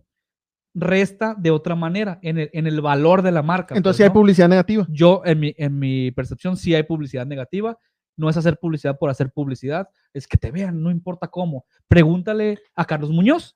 [0.73, 3.75] resta de otra manera en el, en el valor de la marca.
[3.75, 4.13] Entonces pues, sí hay ¿no?
[4.13, 4.87] publicidad negativa.
[4.89, 7.77] Yo, en mi, en mi percepción, sí hay publicidad negativa.
[8.15, 11.65] No es hacer publicidad por hacer publicidad, es que te vean, no importa cómo.
[11.87, 13.55] Pregúntale a Carlos Muñoz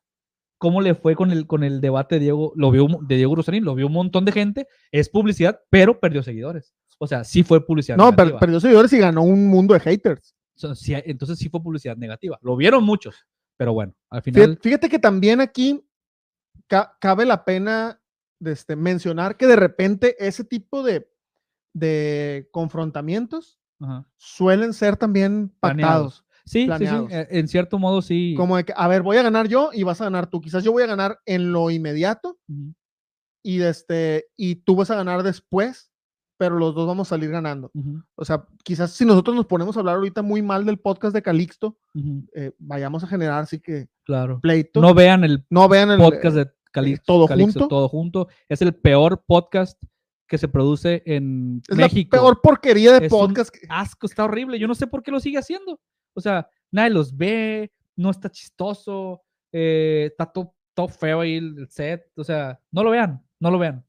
[0.57, 3.65] cómo le fue con el, con el debate de Diego, lo vio, de Diego Rosarín,
[3.65, 6.74] lo vio un montón de gente, es publicidad, pero perdió seguidores.
[7.03, 8.39] O sea, sí fue publicidad No, negativa.
[8.39, 10.33] perdió seguidores y ganó un mundo de haters.
[10.75, 12.39] Sí, entonces sí fue publicidad negativa.
[12.41, 13.27] Lo vieron muchos,
[13.57, 14.57] pero bueno, al final.
[14.61, 15.85] fíjate que también aquí
[16.67, 17.99] ca- cabe la pena
[18.39, 21.09] de este, mencionar que de repente ese tipo de,
[21.73, 26.21] de confrontamientos ajá, suelen ser también planeados.
[26.21, 26.25] pactados.
[26.45, 27.11] Sí, sí, sí, planeados.
[27.11, 28.33] eh, en cierto modo sí.
[28.37, 30.39] Como de que, a ver, voy a ganar yo y vas a ganar tú.
[30.39, 32.73] Quizás yo voy a ganar en lo inmediato Ujú,
[33.43, 35.89] y, de este, y tú vas a ganar después,
[36.43, 37.71] pero los dos vamos a salir ganando.
[38.15, 41.21] O sea, quizás si nosotros nos ponemos a hablar ahorita muy mal del podcast de
[41.21, 41.77] Calixto,
[42.35, 44.41] eh, vayamos a generar así que claro.
[44.41, 44.81] pleito.
[44.81, 47.67] No vean el No vean el podcast de Calixto, todo Calixto, junto.
[47.69, 48.27] todo junto.
[48.49, 49.81] Es el peor podcast
[50.27, 52.17] que se produce en Es México.
[52.17, 53.55] la peor porquería de Es podcast.
[53.69, 54.59] asco, está horrible.
[54.59, 55.79] Yo no sé por qué lo sigue haciendo.
[56.13, 59.21] O sea, nadie los ve, no está chistoso,
[59.53, 62.03] eh, está todo, todo feo ahí el set.
[62.17, 63.85] O sea, no lo vean, no lo vean.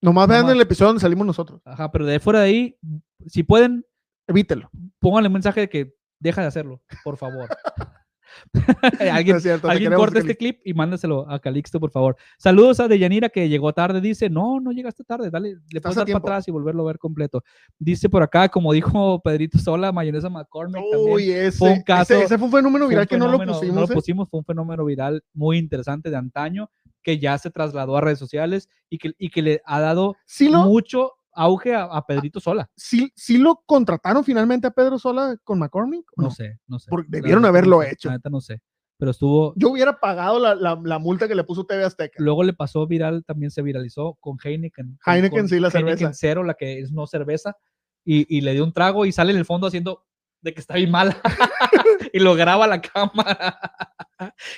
[0.00, 1.60] Nomás vean el episodio donde salimos nosotros.
[1.64, 2.78] Ajá, pero de fuera de ahí,
[3.26, 3.84] si pueden,
[4.26, 4.70] Evítelo.
[4.98, 7.48] pónganle un mensaje de que deja de hacerlo, por favor.
[8.52, 11.90] No alguien es cierto, te alguien queremos, corte este clip y mándaselo a Calixto, por
[11.90, 12.16] favor.
[12.38, 14.00] Saludos a Deyanira que llegó tarde.
[14.00, 15.30] Dice, no, no llegaste tarde.
[15.30, 17.42] Dale, le puedes dar para atrás y volverlo a ver completo.
[17.78, 21.14] Dice por acá, como dijo Pedrito Sola, mayonesa McCormick también.
[21.14, 23.38] Uy, ese, fue un caso- ese, ese fue un fenómeno viral un que no lo
[23.38, 23.74] pusimos.
[23.74, 23.94] No lo ¿eh?
[23.94, 26.70] pusimos, fue un fenómeno viral muy interesante de antaño
[27.06, 30.48] que ya se trasladó a redes sociales y que, y que le ha dado Sí
[30.48, 32.68] lo, mucho auge a, a Pedrito Sola.
[32.74, 36.04] sí, sí lo contrataron finalmente a Pedro Sola con McCormick.
[36.16, 36.30] ¿o No, no?
[36.32, 36.88] sé, no sé.
[36.90, 38.08] Porque La debieron no haberlo sé, hecho.
[38.08, 38.60] La neta no sé.
[38.98, 39.52] Pero estuvo.
[39.54, 42.16] Yo hubiera pagado la, la, la multa que le puso TV Azteca.
[42.18, 44.98] Luego le pasó viral, también se viralizó con Heineken.
[45.06, 46.12] Heineken, con sí, la Heineken cerveza.
[46.14, 47.56] cero, la que es no cerveza.
[48.04, 50.05] Y, y le dio un trago y sale en el fondo haciendo
[50.46, 51.16] de que está bien mala.
[52.12, 53.58] y lo graba la cámara.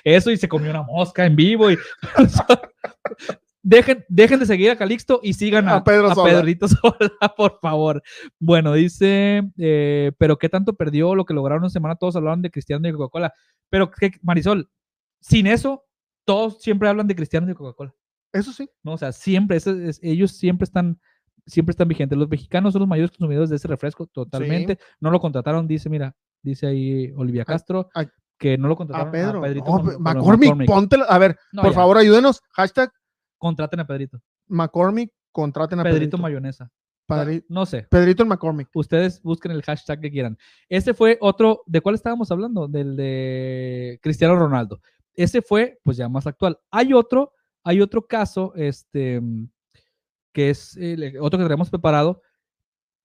[0.05, 1.71] Eso y se comió una mosca en vivo.
[1.71, 1.79] Y...
[3.63, 6.33] dejen, dejen de seguir a Calixto y sigan a, A Pedro a Sola.
[6.33, 8.03] Pedrito Sola, por favor.
[8.39, 11.97] Bueno, dice, eh, pero ¿qué tanto perdió lo que lograron en semana?
[11.97, 13.33] Todos hablaban de Cristiano y Coca-Cola.
[13.71, 14.71] Pero, ¿qué, Marisol,
[15.21, 15.85] sin eso,
[16.25, 17.95] todos siempre hablan de Cristiano y Coca-Cola.
[18.33, 18.69] Eso sí.
[18.83, 18.93] ¿no?
[18.93, 21.01] O sea, siempre, es- ellos siempre están,
[21.49, 22.17] siempre están vigentes.
[22.17, 24.79] Los mexicanos son los mayores consumidores de ese refresco, totalmente.
[25.01, 28.07] No lo contrataron, dice, mira, dice ahí Olivia Castro, a-
[28.39, 29.41] que no lo A contrataron Pedro.
[29.43, 31.05] Pedrito No, con- pe- con McCormick, póntela.
[31.07, 32.41] A ver, No, por ya, favor, ayúdenos.
[32.53, 32.93] Hashtag
[33.37, 34.21] Contraten a Pedrito.
[34.49, 36.19] McCormick, contraten a Pedrito, Pedrito.
[36.19, 36.71] mayonesa.
[37.49, 37.87] No sé.
[37.89, 38.69] Pedrito en McCormick.
[38.75, 40.37] Ustedes busquen el hashtag que quieran.
[40.69, 42.69] Este fue otro, ¿de cuál estábamos hablando?
[42.69, 44.81] Del de Cristiano Ronaldo.
[45.15, 46.59] Ese fue, pues ya más actual.
[46.71, 47.33] Hay otro,
[47.65, 49.23] hay otro caso, este,
[50.39, 52.23] que es el- otro que tenemos preparado,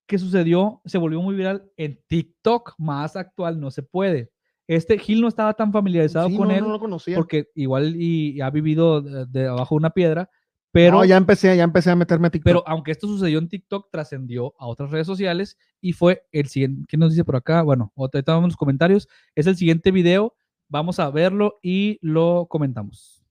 [0.06, 4.32] que sucedió, se volvió muy viral en TikTok, más actual, no se puede.
[4.68, 7.16] Este Gil no estaba tan familiarizado Sí, con no, él no lo conocía.
[7.16, 10.30] porque igual y, y ha vivido de, de abajo de una piedra,
[10.72, 12.46] pero no, ya empecé, ya empecé a meterme a TikTok.
[12.46, 16.86] pero aunque esto sucedió en TikTok, trascendió a otras redes sociales y fue el siguiente.
[16.88, 17.64] ¿Qué nos dice por acá?
[17.64, 19.08] Bueno, ahorita vamos en los comentarios.
[19.34, 20.36] Es el siguiente video.
[20.70, 23.24] Vamos a verlo y lo comentamos.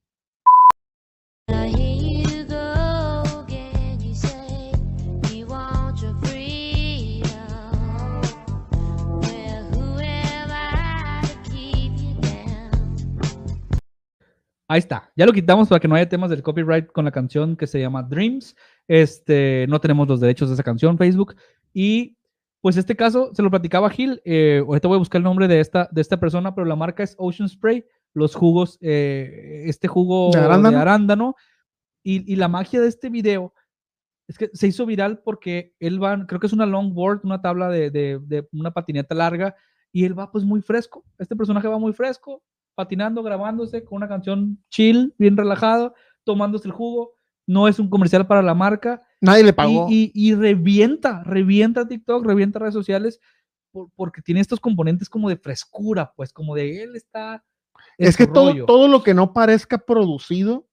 [14.73, 15.11] Ahí está.
[15.15, 17.79] Ya lo quitamos para que no haya temas del copyright con la canción que se
[17.79, 18.55] llama Dreams.
[18.87, 21.35] Este, no tenemos los derechos de esa canción, Facebook.
[21.73, 22.17] Y
[22.59, 24.19] pues este caso se lo platicaba Gil.
[24.25, 27.03] Eh, ahorita voy a buscar el nombre de esta, de esta persona, pero la marca
[27.03, 27.85] es Ocean Spray.
[28.15, 30.79] Los jugos, eh, este jugo ¿De de arándano?
[30.79, 31.35] arándano.
[32.03, 33.53] Y, y la magia de este video
[34.27, 37.69] es que se hizo viral porque él va, creo que es una longboard, una tabla
[37.69, 39.55] de, de- de una patineta larga,
[39.91, 41.03] y él va pues muy fresco.
[41.19, 42.41] Este personaje va muy fresco,
[42.75, 45.93] patinando, grabándose con una canción chill, bien relajado,
[46.23, 47.13] tomándose el jugo.
[47.45, 49.03] No es un comercial para la marca.
[49.21, 49.87] Nadie le pagó.
[49.89, 53.19] y- y revienta, revienta TikTok, revienta redes sociales,
[53.71, 57.43] por- porque tiene estos componentes como de frescura, pues como de él está.
[57.97, 60.67] es que todo, todo lo que no parezca producido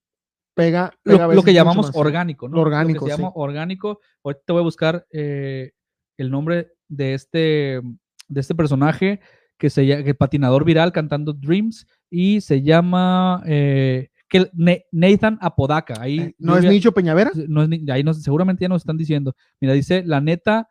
[0.54, 0.92] pega.
[1.04, 1.96] lo, pega lo que llamamos más.
[1.96, 2.56] orgánico, ¿no?
[2.56, 3.22] Lo orgánico, que se sí.
[3.22, 4.00] llama orgánico.
[4.22, 5.72] Ahorita te voy a buscar eh,
[6.18, 7.80] el nombre de este,
[8.28, 9.20] de este personaje
[9.60, 14.50] que se llama que patinador viral cantando Dreams y se llama eh, que
[14.90, 16.00] Nathan Apodaca.
[16.00, 17.30] Ahí Eh, ¿No es Nicho Peñavera?
[17.46, 19.36] no es ahí nos, seguramente ya nos están diciendo.
[19.60, 20.70] Mira, dice la neta.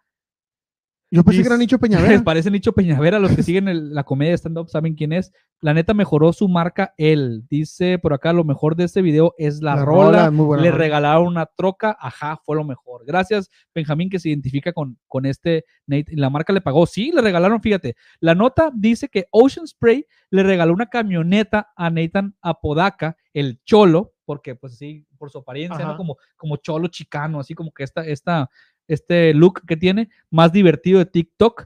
[1.12, 2.24] Yo pensé que era Nicho Peñavera.
[2.24, 3.18] Parece Nicho Peñavera.
[3.20, 5.32] Los que siguen el- la comedia de stand-up saben quién es.
[5.62, 7.43] La neta mejoró su marca él.
[7.49, 10.05] Dice por acá: lo mejor de este video es la, La rola.
[10.20, 10.84] rola, muy buena Le rola.
[10.84, 11.97] regalaron una troca.
[11.99, 13.05] Ajá, fue lo mejor.
[13.05, 16.16] Gracias, Benjamín, que se identifica con, con este Nate.
[16.16, 16.86] La marca le pagó.
[16.86, 17.60] Sí, le regalaron.
[17.62, 23.60] Fíjate, la nota dice que Ocean Spray le regaló una camioneta a Nathan Apodaca, el
[23.64, 25.97] cholo, porque pues sí, por su apariencia, ¿no?
[25.97, 28.47] Como, como cholo chicano, así como que esta, esta,
[28.90, 31.66] este look que tiene, más divertido de TikTok,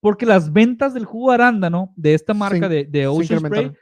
[0.00, 3.72] porque las ventas del jugo de arándano de esta marca de, Ocean Spray,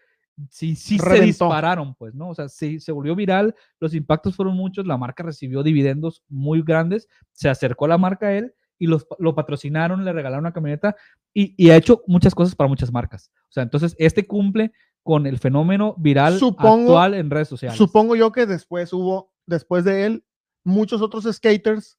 [0.50, 2.28] sí, sí se dispararon, pues, ¿no?
[2.30, 6.62] O sea, sí, se volvió viral, los impactos fueron muchos, la marca recibió dividendos muy
[6.62, 10.52] grandes, se acercó a la marca a él y los, lo patrocinaron, le regalaron una
[10.52, 10.96] camioneta
[11.32, 13.30] y, y ha hecho muchas cosas para muchas marcas.
[13.48, 17.78] O sea, entonces este cumple con el fenómeno viral Supongo- actual en redes sociales.
[17.78, 20.24] Supongo yo que después hubo, después de él,
[20.64, 21.98] muchos otros skaters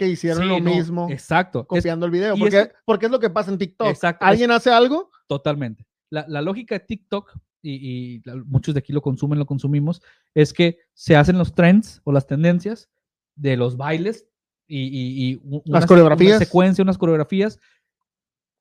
[0.00, 1.60] que hicieron Sí, lo no, mismo Exacto.
[1.60, 2.34] es- copiando el video.
[2.36, 3.88] Porque, eso- porque es lo que pasa en TikTok.
[3.88, 5.86] Exacto, es- Alguien hace algo, Totalmente.
[6.10, 7.30] La, la lógica de TikTok,
[7.62, 10.02] y, y muchos de aquí lo consumen, lo consumimos,
[10.34, 12.88] es que se hacen los trends o las tendencias
[13.36, 14.26] de los bailes
[14.66, 16.36] y, y- y u- una se- coreografías.
[16.38, 17.58] Una secuencia, unas coreografías,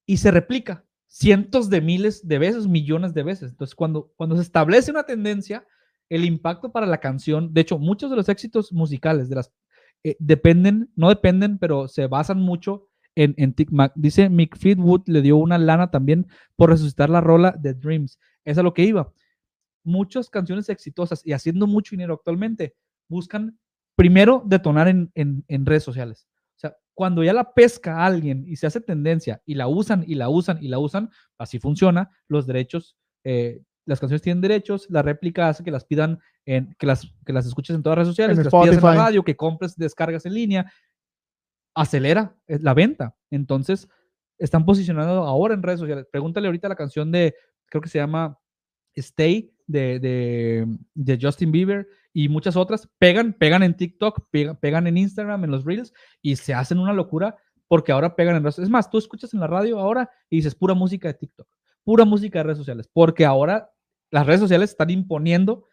[0.05, 3.51] y se replica cientos de miles de veces, millones de veces.
[3.51, 5.65] Entonces, cuando, cuando se establece una tendencia,
[6.09, 9.51] el impacto para la canción, de hecho, muchos de los éxitos musicales de las
[10.03, 13.91] eh, dependen, no dependen, pero se basan mucho en, en TikTok.
[13.95, 18.19] Dice Mick Fleetwood le dio una lana también por resucitar la rola de Dreams.
[18.45, 19.11] Es a lo que iba.
[19.83, 22.75] Muchas canciones exitosas y haciendo mucho dinero actualmente
[23.07, 23.57] buscan
[23.95, 26.27] primero detonar en, en- en redes sociales.
[26.55, 30.15] O sea, cuando ya la pesca alguien y se hace tendencia y la usan y
[30.15, 35.01] la usan y la usan, así funciona, los derechos, eh, las canciones tienen derechos, la
[35.01, 38.15] réplica hace que las pidan, en, que, las, que las escuches en todas las redes
[38.15, 38.97] sociales, En que las pidas en la Spotify.
[38.97, 40.71] radio, que compres descargas en línea,
[41.73, 43.15] acelera la venta.
[43.31, 43.89] Entonces,
[44.37, 46.07] están posicionando ahora en redes sociales.
[46.11, 47.35] Pregúntale ahorita la canción de,
[47.65, 48.37] creo que se llama
[48.95, 52.89] Stay de, de, de Justin Bieber y muchas otras.
[52.97, 56.93] Pegan, pegan en TikTok, pegan, pegan en Instagram, en los Reels y se hacen una
[56.93, 57.37] locura
[57.67, 60.55] porque ahora pegan en redes Es más, tú escuchas en la radio ahora y dices
[60.55, 61.47] pura música de TikTok,
[61.83, 63.71] pura música de redes sociales, porque ahora
[64.11, 65.65] las redes sociales están imponiendo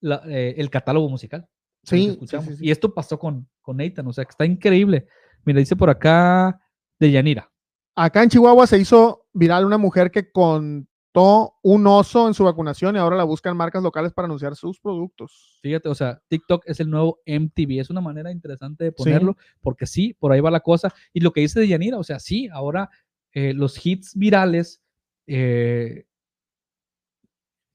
[0.00, 1.46] la- eh, el catálogo musical.
[1.82, 2.18] sí.
[2.66, 5.06] Y esto pasó con, con Nathan, o sea que está increíble.
[5.44, 6.60] Mira, dice por acá
[6.98, 7.50] de Yanira.
[7.94, 12.94] Acá en Chihuahua se hizo viral una mujer que contó un oso en su vacunación
[12.96, 15.58] y ahora la buscan marcas locales para anunciar sus productos.
[15.62, 17.80] Fíjate, o sea, TikTok es el nuevo MTV.
[17.80, 20.92] Es una manera interesante de ponerlo, porque sí, por ahí va la cosa.
[21.14, 22.90] Y lo que dice de Yanira, o sea, sí, ahora
[23.32, 24.82] eh, los hits virales
[25.28, 26.05] eh,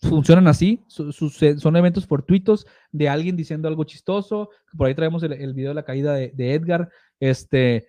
[0.02, 0.84] funcionan así.
[0.88, 4.49] son eventos fortuitos de alguien diciendo algo chistoso.
[4.78, 6.89] Por ahí traemos el, video de la caída de, Edgar.
[7.20, 7.88] Este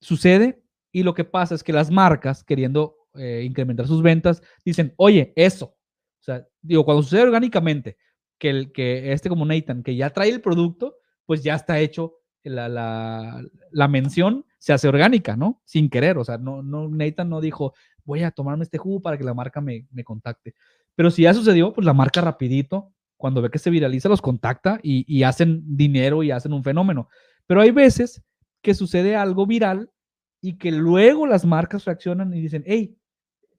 [0.00, 4.94] sucede y lo que pasa es que las marcas, queriendo eh, incrementar sus ventas, dicen,
[4.96, 5.66] oye, eso.
[6.20, 7.96] O sea, digo, cuando sucede orgánicamente,
[8.38, 10.96] que, que este como Nathan, que ya trae el producto,
[11.26, 15.60] pues ya está hecho la, la, la mención, se hace orgánica, ¿no?
[15.64, 17.74] Sin querer, o sea, no, no, Nathan no dijo,
[18.04, 20.54] voy a tomarme este jugo para que la marca me, me contacte.
[20.98, 24.80] Pero si ya sucedió, pues la marca rapidito, cuando ve que se viraliza, los contacta
[24.82, 27.08] y, y hacen dinero y hacen un fenómeno.
[27.46, 28.20] Pero hay veces
[28.62, 29.92] que sucede algo viral
[30.40, 32.96] y que luego las marcas reaccionan y dicen, hey,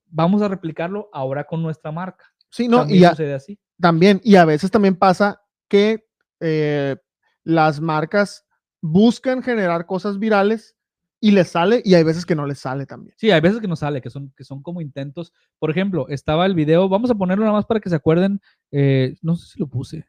[0.08, 2.26] vamos a replicarlo ahora con nuestra marca.
[2.50, 3.58] Sí, no, También y a- sucede así.
[3.80, 6.04] también, y a veces también pasa que
[6.40, 6.96] eh,
[7.42, 8.44] las marcas
[8.82, 10.76] buscan generar cosas virales
[11.20, 13.14] y les sale, y hay veces que no les sale también.
[13.18, 15.32] Sí, hay veces que no sale, que son, que son como intentos.
[15.58, 18.40] Por ejemplo, estaba el video, vamos a ponerlo nada más para que se acuerden.
[18.70, 20.06] eh, no sé si lo puse.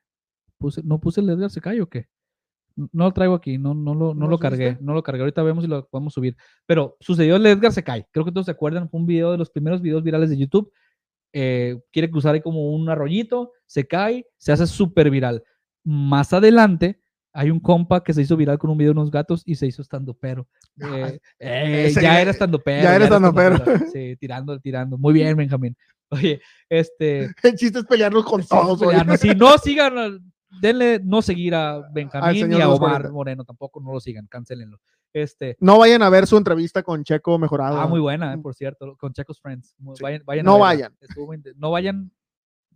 [0.57, 2.07] puse ¿No puse el Edgar Secay o qué?
[2.93, 5.21] No lo traigo aquí, no, no, lo, no ¿No lo cargué, no lo cargué.
[5.21, 6.37] Ahorita vemos si lo podemos subir.
[6.65, 8.05] Pero sucedió el Edgar Secay.
[8.11, 10.71] Creo que todos se acuerdan, fue un video de los primeros videos virales de YouTube.
[11.33, 15.43] eh, quiere cruzar ahí como un arroyito, se cae, se hace súper viral.
[15.83, 17.00] Más adelante
[17.33, 19.67] hay un compa que se hizo viral con un video de unos gatos y se
[19.67, 20.47] hizo estando pero.
[20.81, 22.83] Ah, Eh, ese ya era estando pero.
[22.83, 23.57] ya era estandopero.
[23.91, 24.97] Sí, tirando, tirando.
[24.97, 25.75] Muy bien, Benjamín.
[26.09, 27.29] Oye, este.
[27.43, 28.79] El chiste es pelearnos con todos.
[28.79, 29.19] pelearnos.
[29.19, 33.09] Sí, no sigan, denle no seguir a Benjamín y a Omar.
[33.11, 34.79] Moreno, tampoco no lo sigan, cancelenlo.
[35.13, 37.77] Este, No vayan a ver su entrevista con Checo mejorado.
[37.79, 39.75] ah, muy buena, eh, por cierto, con Checos Friends.
[39.77, 40.01] Sí.
[40.03, 40.65] Vayan, vayan No verla.
[40.65, 40.97] vayan.
[41.17, 42.11] Muy inte- no vayan,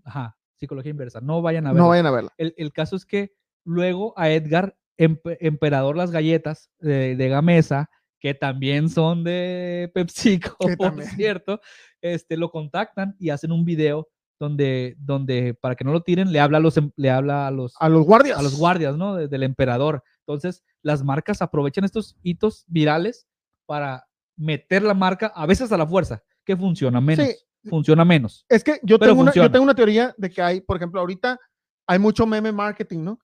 [0.04, 1.82] ajá, psicología inversa, no vayan a ver.
[1.82, 2.34] No vayan a verla.
[2.38, 3.34] El, el caso es que
[3.66, 7.90] luego a Edgar, empe- Emperador Las Galletas de, de Gamesa,
[8.22, 11.10] que también son de PepsiCo, por también.
[11.10, 11.60] cierto,
[12.02, 14.08] este, lo contactan y hacen un video
[14.40, 17.52] donde, donde para que no lo tiren, le habla a los, em- le habla a
[17.52, 18.38] los, A los guardias.
[18.38, 19.16] a los guardias, ¿no?
[19.16, 20.04] de- del emperador.
[20.28, 23.28] Entonces, las marcas aprovechan estos hitos virales
[23.66, 24.06] para
[24.38, 27.28] meter la marca a veces a la fuerza, que funciona menos.
[27.28, 27.36] Sí.
[27.70, 28.46] Funciona menos.
[28.48, 31.40] Es que yo tengo, una, yo tengo una teoría de que hay, por ejemplo, ahorita
[31.88, 33.20] hay mucho meme marketing, ¿no?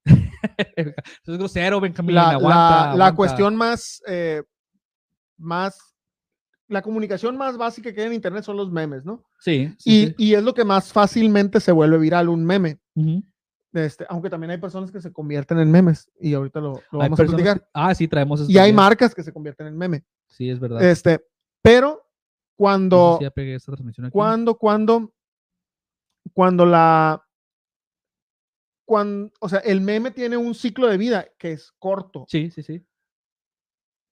[0.75, 0.93] Eso
[1.33, 2.15] es grosero, Benjamín.
[2.15, 3.15] la, aguanta, la- la aguanta.
[3.15, 4.43] cuestión más, eh,
[5.37, 5.77] más,
[6.67, 9.23] la comunicación más básica que hay en Internet son los memes, ¿no?
[9.39, 12.79] Sí, Y, sí, y es lo que más fácilmente se vuelve viral, un meme.
[13.73, 17.23] Este, aunque también hay personas que se convierten en memes y ahorita lo, vamos a
[17.25, 17.59] platicar.
[17.61, 20.03] que- ah, sí, traemos eso Y hay marcas que se convierten en meme.
[20.27, 20.81] Sí, es verdad.
[20.83, 21.25] Este,
[21.61, 22.03] pero No sé
[22.55, 23.25] cuando, si
[24.11, 25.13] cuando, cuando,
[26.33, 27.23] cuando la,
[28.85, 32.25] cuando, o sea, el meme tiene un ciclo de vida que es corto.
[32.27, 32.85] Sí, sí, sí.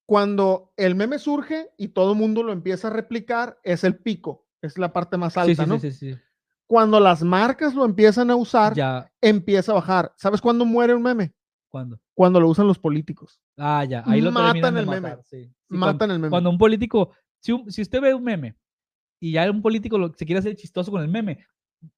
[0.06, 4.46] Cuando el meme surge y todo el mundo lo empieza a replicar, es el pico,
[4.60, 5.78] es la parte más Sí, alta, sí, ¿no?
[5.78, 6.20] sí, sí, sí.
[6.66, 10.12] Cuando las marcas lo empiezan a usar, Ya, empieza a bajar.
[10.16, 11.32] ¿Sabes cuándo muere un meme?
[11.68, 12.00] ¿cuándo?
[12.14, 13.40] Cuando lo usan los políticos.
[13.56, 15.16] Ah, ya, ahí lo Matan el meme.
[15.24, 15.44] sí.
[15.44, 16.30] Sí, Matan cuando, el meme.
[16.30, 18.56] cuando un político, si, un- si usted ve un meme
[19.20, 21.46] y ya un político lo, se quiere hacer chistoso con el meme,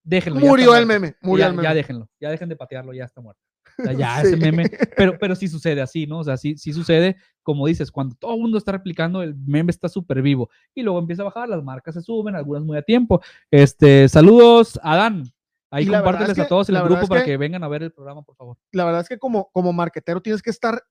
[0.02, 0.40] déjenlo.
[0.40, 1.62] murió el meme, murió ya, el meme.
[1.68, 3.42] ya déjenlo, ya dejen de patearlo, ya está muerto.
[3.78, 4.28] O sea, ya Sí.
[4.28, 6.18] ese meme, pero, pero sí sucede así, ¿no?
[6.20, 9.70] O sea, sí, sí sucede, como dices, cuando todo el mundo está replicando, el meme
[9.70, 12.82] está súper vivo y luego empieza a bajar, las marcas se suben, algunas muy a
[12.82, 13.20] tiempo.
[13.50, 15.24] Este, saludos, Adán.
[15.70, 17.68] Ahí es compárteles a que- todos en el grupo es para que- que vengan a
[17.68, 18.58] ver el programa, por favor.
[18.72, 20.82] la verdad es que como, como marquetero tienes que estar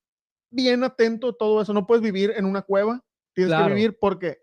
[0.50, 1.72] bien atento a todo eso.
[1.74, 3.00] No puedes vivir en una cueva,
[3.36, 3.68] tienes Claro.
[3.68, 4.39] que vivir porque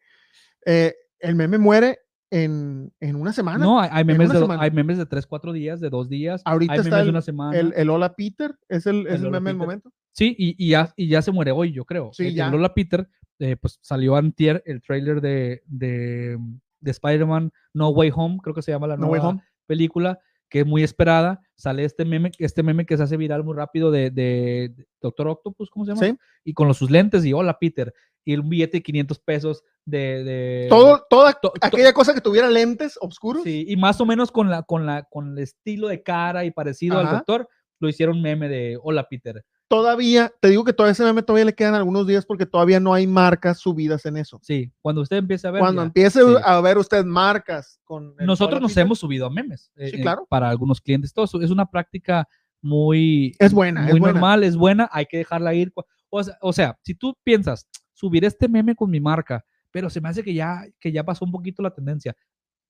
[0.65, 1.99] eh, el meme muere
[2.31, 3.65] en, en una semana.
[3.65, 4.63] No, hay, hay memes de, semana.
[4.63, 6.43] hay memes de 3, 4 días, de 2 días.
[6.45, 7.59] Ahorita hay está memes de el- una semana.
[7.59, 9.91] el, el Hola Peter es el, es El el Hola meme del momento.
[10.13, 12.11] Sí, y, y ya, y ya se muere hoy, yo creo.
[12.13, 12.51] Sí, El- el ya.
[12.51, 13.09] Lola Peter,
[13.39, 16.39] eh, pues salió antier el trailer de, de,
[16.81, 19.43] de Spider-Man No Way Home, creo que se llama la No Way nueva Home.
[19.67, 20.19] película,
[20.51, 21.41] que es muy esperada.
[21.57, 25.71] Sale este meme, este meme que se hace viral muy rápido de, de Doctor Octopus,
[25.71, 26.07] ¿cómo se llama?
[26.07, 26.17] Sí.
[26.45, 27.93] Y con los, sus lentes y hola Peter.
[28.29, 30.23] Y un billete de 500 pesos de...
[30.23, 33.43] de Todo, toda to- to- aquella cosa que tuviera lentes oscuros.
[33.43, 36.51] Sí, y más o menos con la, con la, con el estilo de cara y
[36.51, 37.49] parecido al doctor,
[37.81, 39.43] lo hicieron meme de hola Peter.
[39.67, 42.93] Todavía, te digo que todavía ese meme todavía le quedan algunos días porque todavía no
[42.93, 44.39] hay marcas subidas en eso.
[44.43, 45.61] Sí, cuando usted empiece a ver.
[45.61, 46.35] Cuando ya, empiece sí.
[46.45, 49.71] a ver usted marcas con Nosotros Hola nos Peter, hemos subido a memes.
[49.77, 50.27] eh, Sí, eh, claro.
[50.29, 51.13] Para algunos clientes.
[51.15, 52.27] Todo eso es una práctica
[52.63, 53.35] muy.
[53.39, 54.13] Es buena, es Muy buena.
[54.13, 54.89] normal, es buena.
[54.93, 55.73] Hay que dejarla ir.
[56.11, 57.67] O sea, o sea, si tú piensas,
[57.99, 61.25] subir este meme con mi marca, pero se me hace que ya, que ya pasó
[61.25, 62.17] un poquito la tendencia.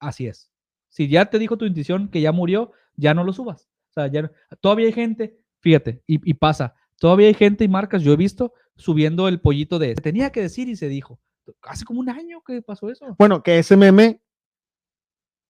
[0.01, 0.51] Así es.
[0.89, 3.68] Si ya te dijo tu intuición que ya murió, ya no lo subas.
[3.91, 8.03] O sea, ya todavía hay gente, fíjate, y, y pasa, todavía hay gente y marcas,
[8.03, 11.20] yo he visto, subiendo el pollito de, se tenía que decir y se dijo.
[11.62, 13.14] Hace como un año que pasó eso.
[13.18, 14.22] Bueno, que ese meme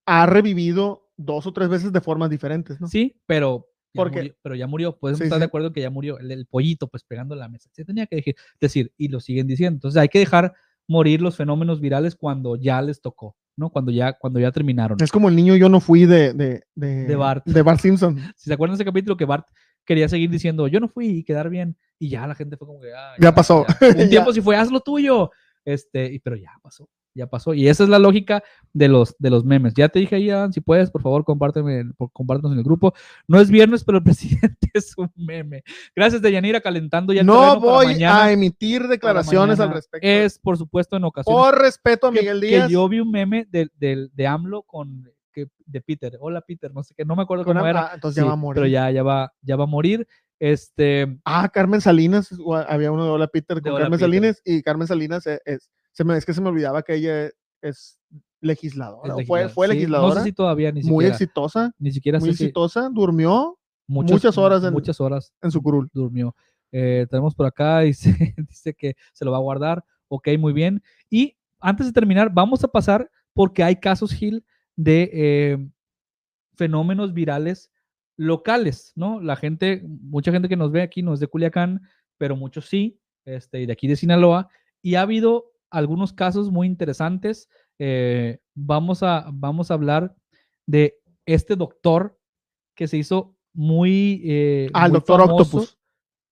[0.07, 2.89] ha revivido dos o tres veces de formas diferentes, ¿no?
[2.89, 4.99] Sí, pero Porque- murió, pero ya murió.
[4.99, 6.19] Puedes Sí, estar de acuerdo que ya murió.
[6.19, 7.69] El, el pollito, pues pegando la mesa.
[7.73, 9.77] Se tenía que decir, y lo siguen diciendo.
[9.77, 10.53] Entonces hay que dejar
[10.87, 13.71] morir los fenómenos virales cuando ya les tocó, ¿no?
[13.71, 14.97] Cuando ya, cuando ya terminaron.
[15.03, 17.45] Es como el niño yo no fui de, de, de, De Bart.
[17.47, 18.19] de Bart Simpson.
[18.37, 19.47] Si se acuerdan de ese capítulo que Bart
[19.85, 22.81] quería seguir diciendo, yo no fui y quedar bien, y ya la gente fue como
[22.81, 23.67] que, "Ah, Ya pasó.
[23.81, 23.89] ya".
[24.05, 25.31] Un tiempo sí fue, haz lo tuyo.
[25.65, 26.89] Este, y, pero ya pasó,
[27.19, 27.53] ya pasó.
[27.53, 28.43] Y esa es la lógica
[28.73, 29.75] de los, de los memes.
[29.75, 32.95] Ya te dije ahí, Adán, si puedes, por favor, compárteme, compártenos en el grupo.
[33.27, 34.05] No es viernes, pero el
[34.53, 35.63] presidente es un meme.
[35.95, 38.25] Gracias, Deyanira, calentando ya el No para voy mañana.
[38.25, 40.07] a emitir declaraciones al respecto.
[40.07, 42.71] Es, por supuesto, en ocasiones Por respeto a que, Miguel que Díaz.
[42.71, 46.17] yo vi un meme de, de, de AMLO con que, de Peter.
[46.21, 47.89] Hola, Peter, no sé qué, no me acuerdo cómo era.
[47.89, 48.55] ah, entonces ya va a morir.
[48.63, 50.07] Pero ya, ya, va, ya va a morir.
[50.41, 52.29] Este, Ah, Carmen Salinas,
[52.69, 54.09] había uno de Hola Peter con Hola Carmen Peter.
[54.09, 57.29] Salinas y Carmen Salinas es, es- se me, es que se me olvidaba que ella
[57.61, 57.99] es
[58.41, 59.49] legisladora, es o fue, legisladora.
[59.49, 62.89] fue Sí, legisladora, No sé si todavía ni muy exitosa, Ni siquiera muy si exitosa,
[62.89, 65.91] durmió muchas horas en- muchas horas en su curul.
[65.93, 66.37] durmió.
[66.71, 69.85] Eh, tenemos por acá, dice, dice que se lo va a guardar.
[70.07, 70.81] Ok, muy bien.
[71.11, 74.45] Y antes de terminar, vamos a pasar porque hay casos, Gil,
[74.77, 75.69] de eh,
[76.55, 77.73] fenómenos virales
[78.17, 79.21] locales, ¿no?
[79.21, 81.83] La gente, mucha gente que nos ve aquí no es de Culiacán,
[82.19, 84.49] pero muchos sí, este, y de aquí de Sinaloa.
[84.81, 87.49] Y ha habido algunos casos muy interesantes.
[87.79, 90.15] Eh, vamos, a, vamos a hablar
[90.67, 92.19] de este doctor
[92.75, 94.23] que se hizo muy...
[94.25, 95.43] eh, Ah, el doctor famoso.
[95.43, 95.79] Octopus.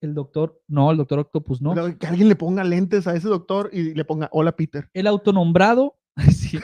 [0.03, 1.75] El doctor, no, el doctor Octopus, no.
[1.75, 4.89] Pero Que alguien le ponga lentes a ese doctor y le ponga Hola Peter.
[4.93, 5.97] El autonombrado,
[6.31, 6.59] sí,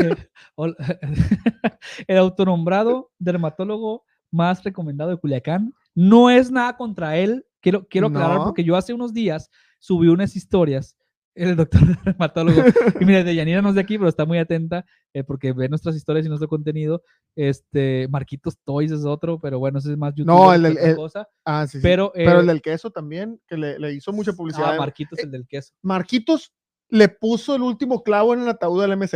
[0.00, 0.14] eh,
[2.06, 5.72] el autonombrado dermatólogo más recomendado de Culiacán.
[5.94, 8.44] No es nada contra él, quiero, quiero aclarar No.
[8.44, 10.96] porque yo hace unos días subí unas historias,
[11.34, 12.62] el doctor dermatólogo,
[13.00, 15.96] y mira, Deyanira no es de aquí, pero está muy atenta eh, porque ve nuestras
[15.96, 17.02] historias y nuestro contenido.
[17.36, 20.26] Este, Marquitos Toys es otro, pero bueno, ese es más YouTube.
[20.32, 21.28] No, el del- el- cosa.
[21.44, 21.82] Ah, sí, sí.
[21.82, 24.74] Pero, Pero eh, el del queso también, que le, le hizo mucha publicidad.
[24.74, 25.72] Ah, Marquitos, el del queso.
[25.82, 26.52] Marquitos
[26.90, 29.14] le puso el último clavo en el ataúd del MZ.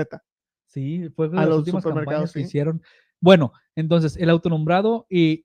[0.67, 2.83] Sí, fue de A las los últimas supermercados, que hicieron.
[3.21, 5.45] Bueno, entonces, el autonombrado y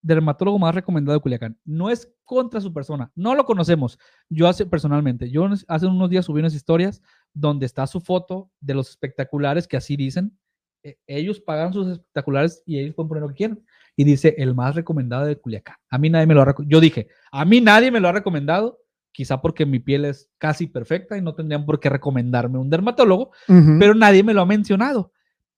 [0.00, 1.58] dermatólogo más recomendado de Culiacán.
[1.64, 3.98] No es contra su persona, no lo conocemos.
[4.28, 7.02] Yo hace personalmente, yo hace unos días subí unas historias
[7.32, 10.36] donde está su foto de los espectaculares que así dicen
[10.84, 13.60] eh, ellos pagan sus espectaculares y ellos pueden poner lo que quieran.
[13.94, 15.76] Y dice, el más recomendado de Culiacán.
[15.90, 16.72] A mí nadie me lo ha recomendado.
[16.72, 18.80] Yo dije, a mí nadie me lo ha recomendado,
[19.12, 23.32] quizá porque mi piel es casi perfecta y no tendrían por qué recomendarme un dermatólogo,
[23.78, 25.12] pero nadie me lo ha mencionado.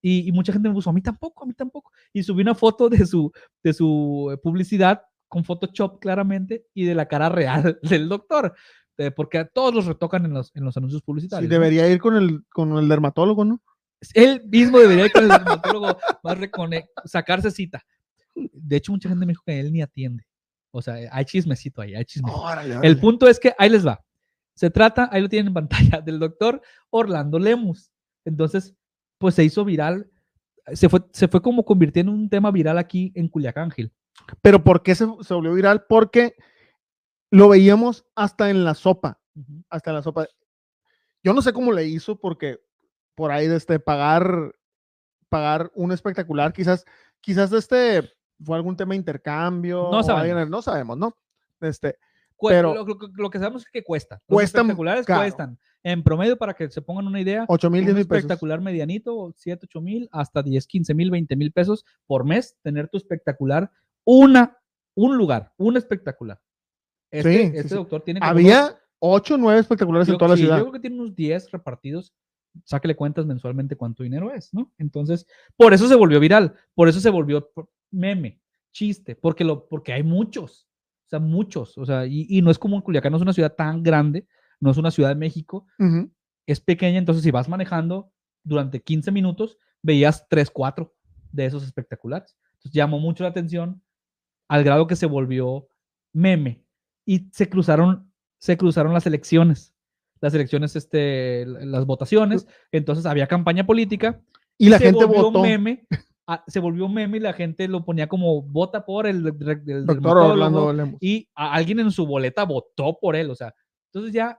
[0.07, 1.91] Y, y mucha gente me puso, a mí tampoco, a mí tampoco.
[2.13, 3.33] Y subí una foto de su,
[3.63, 8.55] de su eh, publicidad con Photoshop claramente y de la cara real del doctor,
[8.99, 11.49] eh, porque a todos los retocan en los, en los anuncios Sí, publicitarios.
[11.49, 11.55] ¿no?
[11.55, 13.63] debería ir con el, con el dermatólogo, ¿no?
[14.13, 16.37] Él mismo debería ir con el dermatólogo más
[17.07, 17.83] sacarse cita.
[18.35, 20.27] De hecho, mucha gente me dijo que él ni atiende.
[20.71, 22.43] O sea, hay chismecito ahí, hay chismecito.
[22.43, 22.97] Órale, El órale.
[22.97, 24.05] punto es que ahí les va.
[24.55, 27.91] Se trata, ahí lo tienen en pantalla, del doctor Orlando Lemus.
[28.27, 28.75] Entonces,
[29.19, 30.11] pues se hizo viral.
[30.73, 33.93] Se fue, se fue como convirtiendo en un tema viral aquí en Culiacán, Gil.
[34.43, 35.85] Pero ¿por qué se, se volvió viral?
[35.89, 36.35] Porque
[37.31, 39.21] lo veíamos hasta en la sopa,
[39.69, 40.27] hasta en la sopa.
[41.23, 42.61] Yo no sé cómo le hizo porque
[43.15, 44.55] por ahí de este pagar
[45.29, 46.85] pagar un espectacular, quizás
[47.21, 48.13] quizás de este
[48.45, 50.49] fue algún tema de intercambio, No alguien- sabemos.
[50.51, 51.17] no sabemos, ¿no?
[51.61, 51.99] Este,
[52.41, 54.17] Pero- lo, lo- lo que sabemos es que cuesta.
[54.29, 55.21] Los Cuestan espectaculares caro.
[55.21, 55.59] cuestan.
[55.83, 58.19] En promedio, para que se pongan una idea, 8 mil, un 10 mil pesos.
[58.25, 62.89] espectacular medianito, 7, 8 mil, hasta 10, 15 mil, 20 mil pesos por mes, tener
[62.89, 63.71] tu espectacular,
[64.05, 64.57] una,
[64.95, 66.41] un lugar, un espectacular.
[67.11, 67.75] Este, Sí, sí, este sí.
[67.75, 70.57] doctor tiene como Había 8 o 9 espectaculares yo, en toda la sí, ciudad.
[70.57, 72.15] yo creo que tiene unos 10 repartidos.
[72.65, 74.73] Sáquele cuentas mensualmente cuánto dinero es, ¿no?
[74.79, 75.27] Entonces,
[75.57, 77.51] por eso se volvió viral, por eso se volvió
[77.91, 78.41] meme,
[78.73, 80.67] chiste, porque, lo, porque hay muchos,
[81.07, 83.55] o sea, muchos, o sea, y, y no es como Culiacán, no es una ciudad
[83.55, 84.27] tan grande,
[84.61, 86.11] no es una ciudad de México, Ujú.
[86.47, 88.11] es pequeña, entonces si vas manejando
[88.43, 90.95] durante 15 minutos, veías 3, 4
[91.33, 92.37] de esos espectaculares.
[92.55, 93.83] Entonces llamó mucho la atención
[94.49, 95.69] al grado que se volvió
[96.13, 96.65] meme
[97.05, 99.75] y se cruzaron, se cruzaron las elecciones,
[100.21, 104.21] las elecciones, este, las votaciones, entonces había campaña política
[104.57, 105.43] Y la se gente volvió votó.
[105.43, 105.87] meme,
[106.27, 109.87] ah, se volvió meme y la gente lo ponía como vota por el, el- el
[109.87, 110.99] Doctor dermatólogo", Orlando Lemus.
[111.03, 113.55] y a alguien en su boleta votó por él, o sea,
[113.93, 114.39] entonces ya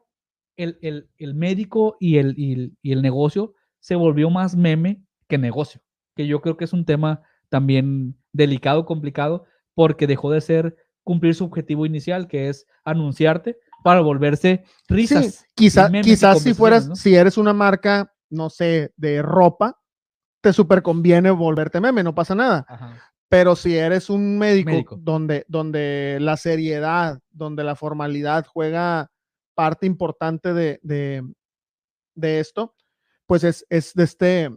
[0.58, 5.04] el, el- el médico y el, y, el, y el negocio se volvió más meme
[5.28, 5.82] que negocio,
[6.16, 11.36] que yo creo que es un tema también delicado, complicado, porque dejó de ser cumplir
[11.36, 15.26] su objetivo inicial, que es anunciarte para volverse risas.
[15.26, 19.78] Sí, quizá- quizás si fueras, si eres una marca, no sé, de ropa,
[20.46, 22.68] te súper conviene volverte meme, no pasa nada.
[22.70, 23.02] Ajá.
[23.28, 24.96] Pero si eres un médico, Médico.
[25.02, 29.10] Donde, donde la seriedad, donde la formalidad juega
[29.56, 31.24] parte importante de, de,
[32.14, 32.76] de esto,
[33.26, 34.52] pues es, es de este,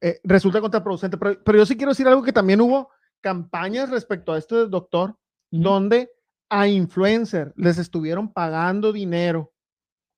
[0.00, 1.16] eh, resulta contraproducente.
[1.16, 5.10] Pero, pero yo sí quiero decir algo que también hubo campañas respecto a este doctor,
[5.52, 5.62] Ujú.
[5.62, 6.10] donde
[6.50, 9.52] a influencer les estuvieron pagando dinero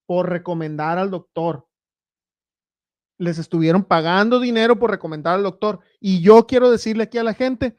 [0.07, 1.67] por recomendar al doctor.
[3.25, 5.81] Les estuvieron pagando dinero por recomendar al doctor.
[6.01, 7.77] Y yo quiero decirle aquí a la gente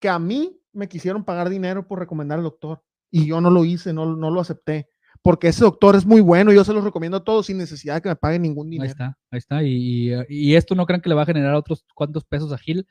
[0.00, 2.82] que a mí me quisieron pagar dinero por recomendar al doctor.
[3.10, 4.88] Y yo no lo hice, no, no lo acepté.
[5.22, 8.02] Porque ese doctor es muy bueno, yo se los recomiendo a todos sin necesidad de
[8.02, 8.90] que me paguen ningún Ahí dinero.
[8.90, 9.62] está, ahí está.
[9.62, 12.58] Y, y, y esto no crean que le va a generar otros cuantos pesos a
[12.58, 12.86] Gil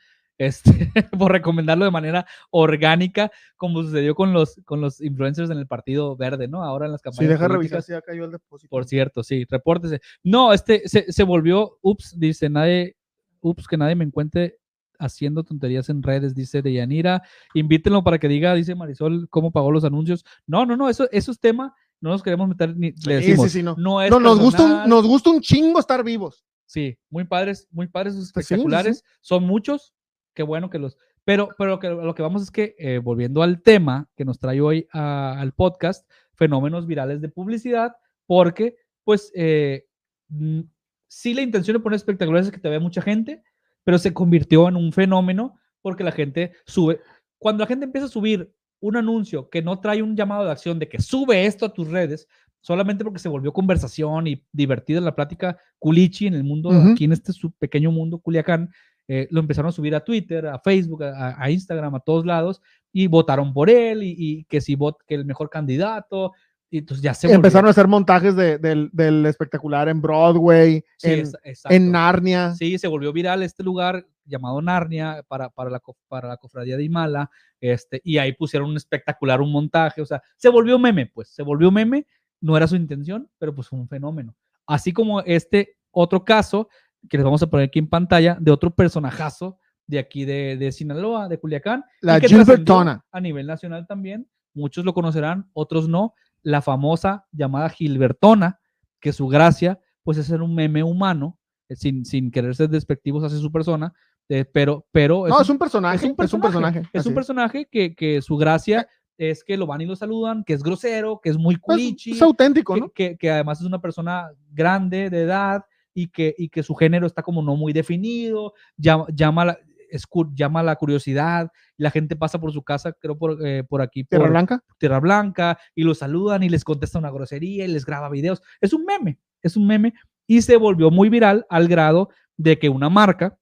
[0.45, 5.67] este, por recomendarlo de manera orgánica, como sucedió con los, con los influencers en el
[5.67, 6.63] Partido Verde, ¿no?
[6.63, 8.69] Ahora en las Sí, campañas deja revisar si ya cayó el depósito.
[8.69, 10.01] Por cierto, sí, repórtese.
[10.23, 12.95] No, este se, se volvió, ups, dice nadie,
[13.41, 14.57] ups, que nadie me encuentre
[14.97, 17.23] haciendo tonterías en redes, dice Deyanira.
[17.53, 20.25] Invítenlo para que diga, dice Marisol, cómo pagó los anuncios.
[20.47, 23.43] No, no, no, eso, eso es tema, no nos queremos meter ni le Sí, decimos.
[23.45, 23.75] sí, sí, no.
[23.77, 26.45] no es No, nos, gusta un, nos gusta un chingo estar vivos.
[26.65, 28.61] Sí, muy padres, muy padres sus Pues sí, sí, sí.
[28.65, 29.03] espectaculares.
[29.21, 29.93] Son muchos,
[30.34, 30.97] qué bueno que los.
[31.23, 34.59] Pero, pero que, lo que vamos es que, eh, volviendo al tema que nos trae
[34.61, 39.86] hoy a- al podcast, fenómenos virales de publicidad, porque, pues, eh,
[40.29, 40.61] mm,
[41.07, 43.43] sí la intención de poner espectaculares es que te vea mucha gente,
[43.84, 47.01] pero se convirtió en un fenómeno porque la gente sube.
[47.38, 50.79] Cuando la gente empieza a subir un anuncio que no trae un llamado de acción
[50.79, 52.27] de que sube esto a tus redes,
[52.61, 57.11] solamente porque se volvió conversación y divertida la plática culichi en el mundo, aquí en
[57.11, 58.71] este su pequeño mundo Culiacán,
[59.14, 62.62] eh, lo empezaron a subir a Twitter, a Facebook, a, a Instagram, a todos lados,
[62.93, 66.32] y votaron por él, y, y que si vot, que el mejor candidato,
[66.70, 71.09] y entonces ya se Empezaron a hacer montajes de- del, del espectacular en Broadway, Sí,
[71.12, 71.32] en,
[71.70, 72.53] en Narnia.
[72.55, 76.84] Sí, se volvió viral este lugar llamado Narnia para, para, la, para la cofradía de
[76.86, 81.28] Imala, este, y ahí pusieron un espectacular, un montaje, o sea, se volvió meme, pues,
[81.28, 82.07] se volvió meme,
[82.39, 84.34] no era su intención, pero pues fue un fenómeno.
[84.66, 86.70] Así como este otro caso,
[87.10, 90.72] que les vamos a poner aquí en pantalla, de otro personajazo de aquí de, de
[90.72, 93.04] Sinaloa, de Culiacán, La Gilbertona.
[93.12, 98.60] a nivel nacional también, muchos lo conocerán, otros no, la famosa llamada Gilbertona,
[98.99, 101.38] que su gracia, pues es ser un meme humano,
[101.68, 103.93] eh, sin, sin querer ser despectivos hacia su persona,
[104.30, 105.97] eh, pero, pero No, es un personaje.
[105.97, 106.84] es un personaje.
[106.93, 108.88] Es un personaje que, que su gracia
[109.18, 112.12] es que lo van y lo saludan, que es grosero, que es muy Pues, culichi,
[112.12, 112.89] es auténtico, que, ¿no?
[112.91, 117.07] que- que además es una persona grande de edad y que, y que su género
[117.07, 122.39] está como no muy definido, llama, llama, la, es llama la curiosidad, la gente pasa
[122.39, 124.63] por su casa, creo por, eh, por aquí, Tierra por Blanca.
[124.77, 128.41] Tierra Blanca, y lo saludan y les contesta una grosería y les graba videos.
[128.59, 129.93] Es un meme, es un meme
[130.27, 133.37] y se volvió muy viral al grado de que una marca,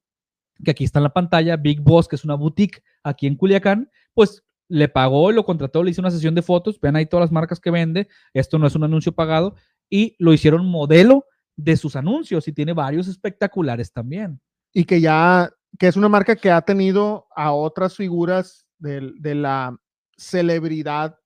[0.63, 3.89] que aquí está en la pantalla, Big Boss, que es una boutique aquí en Culiacán,
[4.13, 7.31] pues le pagó, lo contrató, le hizo una sesión de fotos, vean ahí todas las
[7.31, 9.55] marcas que vende, esto no es un anuncio pagado,
[9.89, 11.25] y lo hicieron modelo
[11.61, 14.39] de sus anuncios y tiene varios espectaculares también.
[14.71, 15.49] y que ya,
[15.79, 19.75] que es una marca que ha tenido a otras figuras del- de, la
[20.15, 21.17] celebridad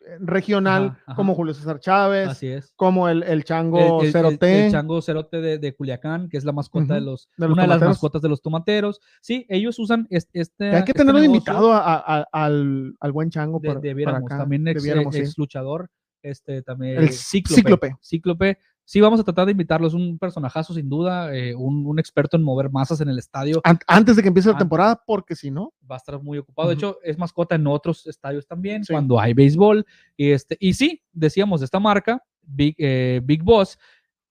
[0.00, 1.14] eh, regional, Ajá, ajá.
[1.14, 2.72] como Julio César Chávez, Así es.
[2.76, 4.66] como el, el chango el, el- Cerote.
[4.66, 7.62] el chango cerote de, de Culiacán, que es la mascota de los, de los una
[7.62, 9.00] de las mascotas de los tomateros.
[9.20, 10.66] Sí, ellos usan es- este.
[10.74, 14.18] hay que este tenerlo invitado a- a- a- al, al buen chango de, para, para
[14.18, 14.38] acá.
[14.38, 15.20] También ex, debiéramos, sí.
[15.20, 15.88] ex luchador,
[16.22, 17.96] este, también El cíclope, Cíclope.
[18.02, 18.58] Cíclope.
[18.90, 19.86] Sí, vamos a tratar de invitarlo.
[19.86, 23.60] Es un personajazo, sin duda, eh, un, un experto en mover masas en el estadio.
[23.64, 24.62] An- antes de que empiece la Antes.
[24.64, 26.68] temporada, porque si no, Va a estar muy ocupado.
[26.70, 28.94] De hecho, es mascota en otros estadios también, Sí.
[28.94, 29.84] cuando hay béisbol.
[30.16, 33.78] Y, este, y sí, decíamos, esta marca, Big, eh, Big Boss,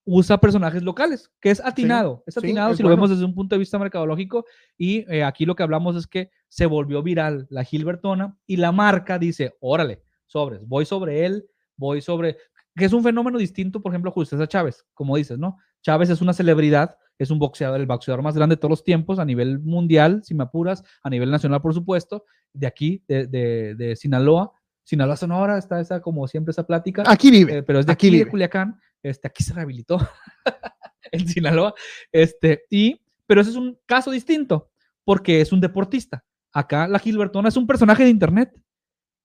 [0.05, 2.23] usa personajes locales, que es atinado.
[2.25, 4.43] es sí, atinado es si lo vemos desde un punto de vista mercadológico.
[4.75, 8.71] Y eh, aquí lo que hablamos es que se volvió viral la Gilbertona y la
[8.71, 11.45] marca dice, órale, sobres, voy sobre él,
[11.75, 12.37] voy sobre...
[12.77, 15.57] Que es un fenómeno distinto, por ejemplo, a Julio César Chávez, como dices, ¿no?
[15.81, 19.19] Chávez es una celebridad, es un boxeador, el boxeador más grande de todos los tiempos
[19.19, 23.75] a nivel mundial, si me apuras, a nivel nacional, por supuesto, de aquí, de, de,
[23.75, 24.51] de Sinaloa.
[24.83, 27.03] Sinaloa, Sonora, está esa, como siempre, esa plática.
[27.05, 27.57] aquí vive.
[27.57, 28.31] Eh, pero es de aquí aquí, de vive.
[28.31, 28.79] Culiacán.
[29.03, 29.99] Este, aquí se rehabilitó
[31.11, 31.73] en Sinaloa.
[32.11, 34.71] Este, y, pero ese es un caso distinto
[35.03, 36.23] porque es un deportista.
[36.53, 38.51] Acá la Gilbertona es un personaje de internet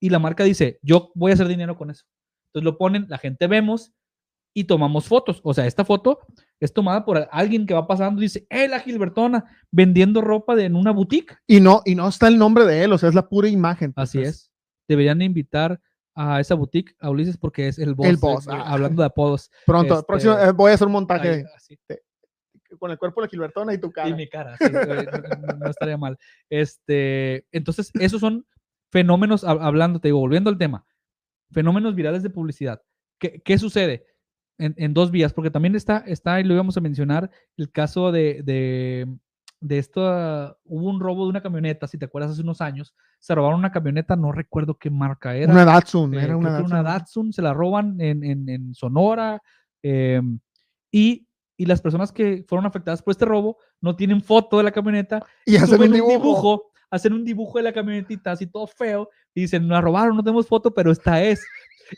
[0.01, 2.05] y la marca dice, yo voy a hacer dinero con eso.
[2.53, 3.93] Entonces lo ponen, la gente vemos
[4.55, 5.41] y tomamos fotos.
[5.43, 6.19] O sea, esta foto
[6.61, 9.45] es tomada por alguien que va pasando y dice, ¡eh, la Gilbertona!
[9.71, 11.37] Vendiendo ropa de, en una boutique.
[11.47, 13.95] Y no, y no está el nombre de él, o sea, es la pura imagen.
[13.97, 14.51] Así es.
[14.87, 15.81] Deberían invitar
[16.15, 18.07] a esa boutique a Ulises porque es el boss.
[18.09, 18.65] El boss, eh, ah.
[18.75, 19.51] hablando de apodos.
[19.65, 21.79] Pronto, Este, próximo, eh, voy a hacer un montaje Ahí, así.
[22.79, 24.11] con el cuerpo de la Gilbertona y tu cara.
[24.11, 26.19] Y mi cara, sí, no, no- estaría mal.
[26.51, 28.47] Este, entonces, esos son
[28.91, 30.85] fenómenos, hab- hablando, te digo, volviendo al tema,
[31.53, 32.81] fenómenos virales de publicidad.
[33.19, 34.07] ¿Qué, qué sucede?
[34.59, 38.13] En, en dos vías, porque también está, está, y lo íbamos a mencionar, el caso
[38.13, 39.07] de, de,
[39.61, 40.01] de esto,
[40.65, 43.73] hubo un robo de una camioneta, si te acuerdas, hace unos años, se robaron una
[43.73, 45.53] camioneta, no recuerdo qué marca era.
[45.53, 46.67] Una Datsun, Eh, era una Datsun.
[46.73, 49.41] una Datsun, se la roban en, en- en Sonora.
[49.83, 50.39] em,
[50.93, 51.27] y,
[51.57, 55.25] y las personas que fueron afectadas por este robo no tienen foto de la camioneta.
[55.47, 56.72] Y hacer suben un dibujo.
[56.93, 59.09] Hacen un dibujo de la camionetita así todo feo.
[59.35, 61.45] Y dicen, nos la robaron, no tenemos foto, pero esta es.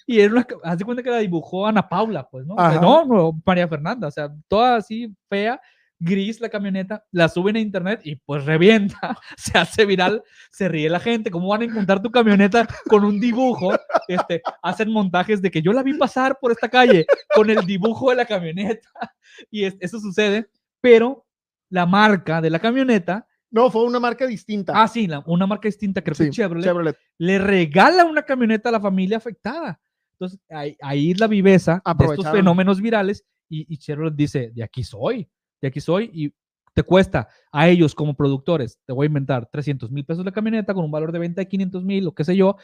[0.06, 2.54] Y era una, de cuenta que la dibujó Ana Paula, pues, ¿no?
[2.54, 5.60] O sea, no, María Fernanda, o sea, toda así fea,
[6.00, 10.88] gris la camioneta, la suben a internet y pues revienta, se hace viral, se ríe
[10.90, 13.72] la gente, ¿cómo van a encontrar tu camioneta con un dibujo?
[14.08, 18.10] Este, hacen montajes de que yo la vi pasar por esta calle con el dibujo
[18.10, 18.88] de la camioneta
[19.50, 20.48] y es- eso sucede,
[20.80, 21.24] pero
[21.70, 24.72] la marca de la camioneta, No, fue una marca distinta.
[24.74, 26.96] ah, sí, la- una marca distinta, creo que Sí, Chevrolet, Chevrolet.
[27.18, 29.80] le regala una camioneta a la familia afectada.
[30.14, 34.62] Entonces, ahí, ahí es la viveza de estos fenómenos virales y, y Chevrolet dice, de
[34.64, 35.28] aquí soy,
[35.60, 36.32] de aquí soy y
[36.72, 40.74] te cuesta a ellos como productores, te voy a inventar 300 mil pesos la camioneta
[40.74, 42.56] con un valor de venta de 500 mil o qué sé yo,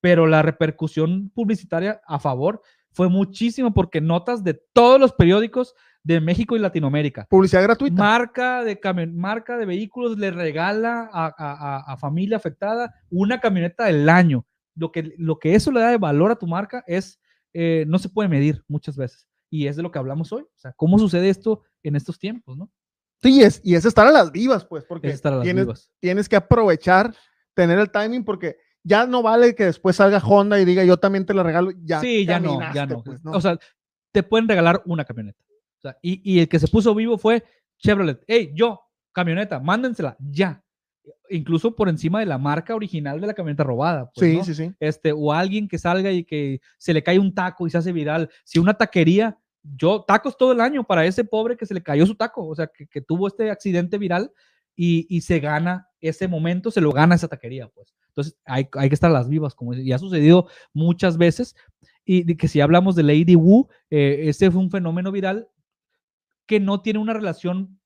[0.00, 5.74] pero la repercusión publicitaria a favor fue muchísimo porque notas de todos los periódicos
[6.08, 7.26] de México y Latinoamérica.
[7.28, 8.02] Publicidad gratuita.
[8.02, 8.80] Marca de,
[9.12, 14.46] marca de vehículos le regala a, a- familia afectada una camioneta del año.
[14.74, 17.20] Lo que, lo que eso le da de valor a tu marca es,
[17.52, 19.28] eh, no se puede medir muchas veces.
[19.50, 20.42] Y es de lo que hablamos hoy.
[20.44, 22.56] O sea, ¿cómo sucede esto en estos tiempos?
[22.56, 22.70] ¿no?
[23.22, 25.90] Sí, es, y es estar a las vivas, pues, porque Es tienes, vivas.
[26.00, 27.14] tienes que aprovechar,
[27.52, 31.26] tener el timing, porque ya no vale que después salga Honda y diga yo también
[31.26, 31.70] te la regalo.
[31.84, 33.02] Ya sí, ya no, ya no.
[33.02, 33.32] pues, ¿no?
[33.32, 33.58] O sea,
[34.10, 35.38] te pueden regalar una camioneta.
[35.78, 37.44] O sea, y, y el que se puso vivo fue
[37.78, 38.22] Chevrolet.
[38.26, 38.80] Hey, yo,
[39.12, 40.62] camioneta, mándensela ya.
[41.30, 44.10] Incluso por encima de la marca original de la camioneta robada.
[44.14, 44.44] pues, sí, ¿no?
[44.44, 44.74] sí, sí.
[44.80, 47.92] este, o alguien que salga y que se le cae un taco y se hace
[47.92, 48.28] viral.
[48.44, 52.06] Si una taquería, yo, tacos todo el año para ese pobre que se le cayó
[52.06, 54.32] su taco, o sea, que, que tuvo este accidente viral
[54.76, 57.94] y, y se gana ese momento, se lo gana esa taquería, pues.
[58.08, 61.54] Entonces, hay, hay que estar a las vivas, como ya ha sucedido muchas veces.
[62.04, 65.48] Y de que si hablamos de Lady Wu, eh, ese fue un fenómeno viral
[66.48, 67.78] que no tiene una relación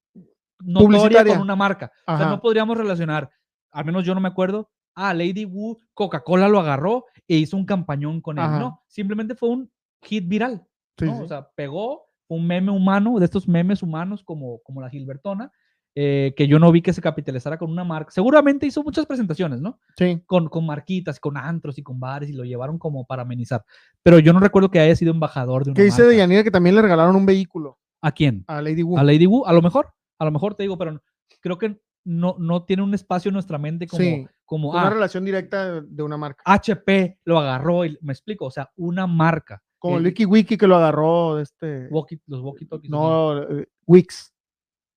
[0.61, 1.93] notoria con una marca.
[2.07, 3.29] O sea, no podríamos relacionar,
[3.73, 7.67] al menos yo no me acuerdo, ah, Lady Wu, Coca-Cola lo agarró e hizo un
[7.67, 8.45] campañón con él.
[8.45, 8.59] Ajá.
[8.59, 9.71] No, simplemente fue un
[10.03, 10.65] hit viral.
[10.97, 11.17] Sí, ¿no?
[11.17, 11.23] sí.
[11.25, 15.51] O sea, pegó un meme humano, de estos memes humanos como, como la Gilbertona,
[15.95, 18.13] eh, que yo no vi que se capitalizara con una marca.
[18.13, 19.81] Seguramente hizo muchas presentaciones, ¿no?
[19.97, 20.23] Sí.
[20.25, 23.65] Con, con marquitas, con antros y con bares y lo llevaron como para amenizar.
[24.05, 26.11] Pero yo no recuerdo que haya sido embajador de una ¿Qué dice marca.
[26.11, 28.45] de Yanira que también le regalaron un vehículo ¿A quién?
[28.49, 28.99] a Lady Wu?
[28.99, 31.01] A Lady Wu, a lo mejor, a lo mejor te digo, pero
[31.41, 34.91] creo que no, no tiene un espacio en nuestra mente como, Sí, como Una ah,
[34.91, 36.43] relación directa de- una marca.
[36.45, 39.63] HP lo agarró y me explico, o sea, una marca.
[39.79, 41.89] Como El- Wiki Wiki que lo agarró este.
[41.91, 42.79] walkie- los walkie-talkies.
[42.79, 42.89] ¿o qué?
[42.89, 44.33] No, eh, Wix.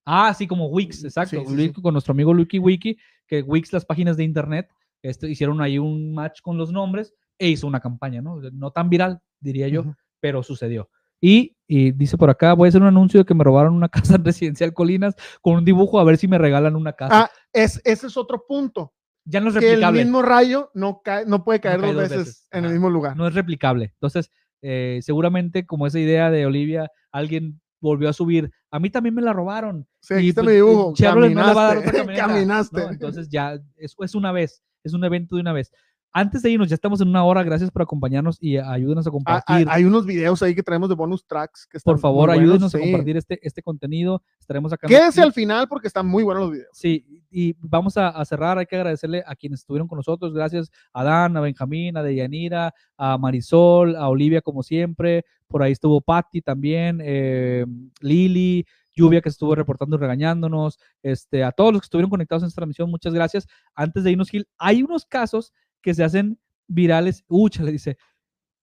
[0.05, 1.43] Ah, sí, como Wix, exacto.
[1.47, 1.81] Sí, sí.
[1.81, 2.97] Con nuestro amigo Wiki Wiki,
[3.27, 4.69] que Wix, las páginas de internet,
[5.01, 8.39] este, hicieron ahí un match con los nombres e hizo una campaña, ¿no?
[8.51, 9.85] No tan viral, diría yo,
[10.19, 10.89] pero sucedió.
[11.21, 13.89] Y, y dice por acá, voy a hacer un anuncio de que me robaron una
[13.89, 17.23] casa en Residencial Colinas con un dibujo a ver si me regalan una casa.
[17.23, 18.93] Ah, es, ese es otro punto.
[19.23, 20.03] ya no es Que el replicable.
[20.03, 22.47] mismo rayo no, cae, no puede caer cae dos dos veces, veces.
[22.51, 23.15] en el mismo lugar.
[23.17, 23.85] no es replicable.
[23.93, 28.51] Entonces, eh, seguramente como esa idea de Olivia, alguien volvió a subir.
[28.71, 29.87] A mí también me la robaron.
[30.01, 30.93] Sí, y, está pues, mi dibujo.
[30.95, 32.17] Chevrolet no le va a dar otra Caminaste.
[32.19, 32.81] Caminaste.
[32.83, 35.71] Entonces ya es, es una vez, es un evento de una vez.
[36.17, 37.43] Antes de irnos, ya estamos en una hora.
[37.43, 39.67] Gracias por acompañarnos y ayúdenos a Ah, compartir.
[39.67, 41.67] ah, hay unos videos ahí que traemos de bonus tracks.
[41.69, 44.23] Que por están favor, muy buenos, ayúdenos a compartir este, este contenido.
[44.39, 44.87] Estaremos acá.
[44.87, 46.69] Quédese al final porque están muy buenos los videos.
[46.71, 48.57] Sí, y vamos a, a cerrar.
[48.57, 50.33] Hay que agradecerle a quienes estuvieron con nosotros.
[50.33, 55.25] Gracias a Dan, a Benjamín, a Deyanira, a Marisol, a Olivia, como siempre.
[55.49, 57.65] Por ahí estuvo Patti también, eh,
[57.99, 60.79] Lili, Lluvia, que estuvo reportando y regañándonos.
[61.03, 63.45] Este, a todos los que estuvieron conectados en esta transmisión, muchas gracias.
[63.75, 65.51] Antes de irnos, Gil, hay unos casos
[65.85, 67.95] que se hacen virales, ucha, le dice,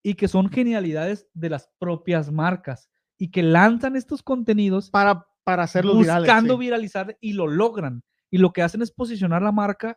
[0.02, 5.62] y que son genialidades de las propias marcas y que lanzan estos contenidos Para, para
[5.62, 6.22] hacerlos virales.
[6.28, 6.60] buscando sí.
[6.60, 8.02] viralizar y lo logran.
[8.28, 9.96] Y lo que hacen es posicionar la marca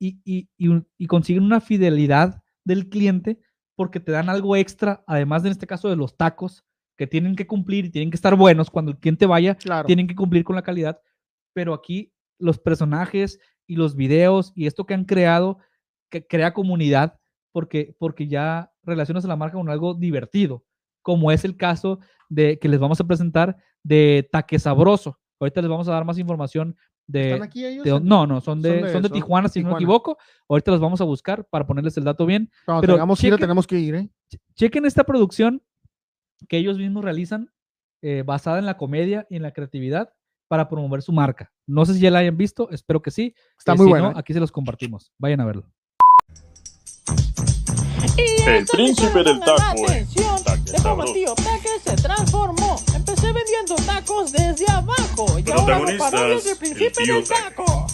[0.00, 3.38] y, y- y y consiguen una fidelidad del cliente
[3.76, 6.64] porque te dan algo extra, además de en este caso de los tacos,
[6.98, 9.86] que tienen que cumplir y tienen que estar buenos cuando el cliente vaya, Claro.
[9.86, 11.00] tienen que cumplir con la calidad.
[11.54, 13.38] Pero aquí los personajes
[13.68, 15.58] y los videos y esto que han creado,
[16.10, 17.18] que crea comunidad
[17.52, 20.64] porque, porque ya relacionas a la marca con algo divertido,
[21.02, 25.18] como es el caso de que les vamos a presentar de Taque Sabroso.
[25.40, 26.76] Ahorita les vamos a dar más información
[27.06, 27.32] de...
[27.32, 27.84] ¿Están aquí ellos?
[27.84, 30.18] de no, no, son de, Son de- son de Tijuana, si no me equivoco.
[30.48, 32.50] Ahorita los vamos a buscar para ponerles el dato bien.
[32.64, 34.08] Cuando pero tengamos que ir, chequen- tenemos que ir, ¿eh?
[34.54, 35.62] Chequen esta producción
[36.48, 37.50] que ellos mismos realizan,
[38.02, 40.12] eh, basada en la comedia y en la creatividad
[40.48, 41.52] para promover su marca.
[41.66, 43.34] No sé si ya la hayan visto, espero que sí.
[43.58, 44.12] Está Eh, muy si bueno.
[44.12, 45.12] no, aquí se los compartimos.
[45.18, 45.70] Vayan a verlo.
[48.46, 49.84] El príncipe del taco.
[49.86, 52.80] Atención, Taque de cómo tío Taque se transformó.
[52.94, 55.38] Empecé vendiendo tacos desde abajo.
[55.38, 57.86] Y ahora hago parodias del el príncipe tío del taco.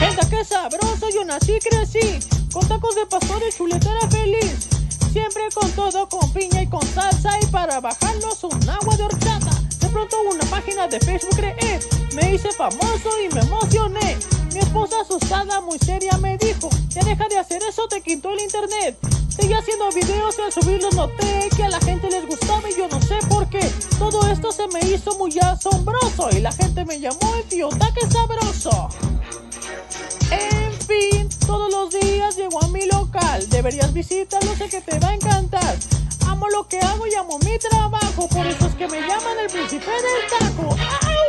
[0.00, 2.20] El taque sabroso, yo nací y crecí.
[2.52, 4.79] Con tacos de pastor y chuletera feliz.
[5.12, 7.38] Siempre con todo, con piña y con salsa.
[7.42, 9.50] Y para bajarlos un agua de horchata.
[9.80, 11.80] De pronto una página de Facebook creé.
[12.14, 14.18] Me hice famoso y me emocioné.
[14.52, 18.40] Mi esposa asustada, muy seria, me dijo: Ya deja de hacer eso, te quitó el
[18.40, 18.98] internet.
[19.28, 22.88] Seguí haciendo videos y al subirlos noté que a la gente les gustaba y yo
[22.88, 23.60] no sé por qué.
[23.98, 28.06] Todo esto se me hizo muy asombroso y la gente me llamó el tío Taque
[28.10, 28.88] Sabroso.
[30.30, 33.48] En fin, todos los días llego a mi local.
[33.50, 35.76] Deberías visitarlo, sé que te va a encantar.
[36.28, 38.28] Amo lo que hago y amo mi trabajo.
[38.28, 40.70] Por eso es que me llaman el príncipe del taco.
[40.70, 41.20] ¡Au!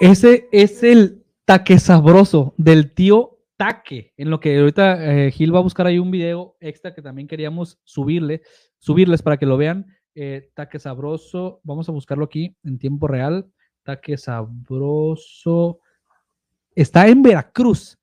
[0.00, 4.14] Ese es el taque sabroso del tío Taque.
[4.16, 7.28] En lo que ahorita eh, Gil va a buscar ahí un video extra que también
[7.28, 8.40] queríamos subirle,
[8.78, 9.86] subirles para que lo vean.
[10.14, 13.46] Eh, taque sabroso, vamos a buscarlo aquí en tiempo real.
[13.84, 15.80] Taque sabroso.
[16.74, 17.98] Está en Veracruz.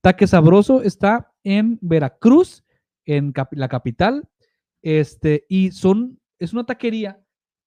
[0.00, 2.64] Taque sabroso está en Veracruz,
[3.06, 4.28] en la capital.
[4.82, 7.18] Este, y son, es una taquería,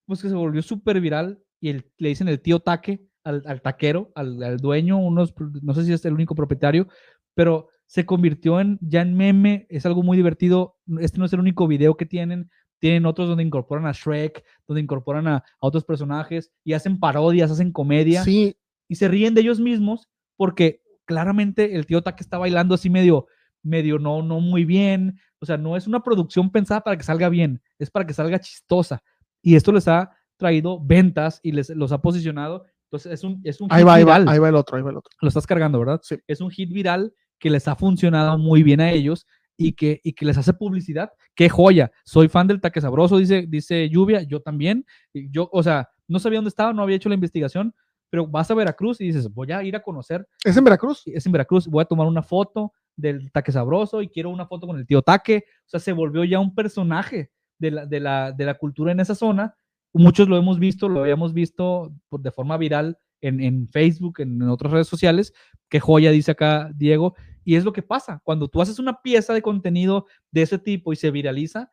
[0.06, 4.10] pues que se volvió súper viral y el- le dicen el tío Taque al, taquero,
[4.14, 6.88] al, al dueño, unos, no sé si es el único propietario,
[7.34, 10.76] pero se convirtió en ya en meme, es algo muy divertido.
[11.00, 14.80] Este no es el único video que tienen, tienen otros donde incorporan a Shrek, donde
[14.80, 18.56] incorporan a, a otros personajes y hacen parodias, hacen comedia Sí,
[18.88, 23.26] y se ríen de ellos mismos porque claramente el tío Taque está bailando así medio,
[23.62, 25.18] medio no, no muy bien.
[25.40, 28.40] O sea, no es una producción pensada para que salga bien, es para que salga
[28.40, 29.02] chistosa.
[29.42, 33.60] Y esto les ha traído ventas y les los ha posicionado Entonces es un, es
[33.60, 34.28] un Ahí hit va, ahí va, viral.
[34.28, 35.10] ahí va el otro, ahí va el otro.
[35.20, 36.00] Lo estás cargando, ¿verdad?
[36.02, 36.16] Sí.
[36.26, 39.26] Es un hit viral que les ha funcionado muy bien a ellos
[39.58, 41.10] y que, y que les hace publicidad.
[41.34, 41.90] ¡Qué joya!
[42.04, 44.86] Soy fan del taque sabroso, dice, dice Lluvia, yo también.
[45.12, 47.74] Yo, o sea, no sabía dónde estaba, no había hecho la investigación,
[48.08, 51.02] pero vas a Veracruz y dices, voy a ir a conocer, ¿Es en Veracruz?
[51.06, 54.66] es en Veracruz, voy a tomar una foto del taque sabroso y quiero una foto
[54.66, 55.44] con el tío taque.
[55.66, 59.00] O sea, se volvió ya un personaje de la, de la, de la cultura en
[59.00, 59.54] esa zona.
[59.92, 64.40] Muchos lo hemos visto, lo habíamos visto por- de forma viral en, en Facebook, en,
[64.40, 65.32] en otras redes sociales.
[65.68, 67.14] Qué joya, dice acá Diego.
[67.48, 68.20] Y es lo que pasa.
[68.24, 71.70] Cuando tú haces una pieza de contenido de ese tipo y se viraliza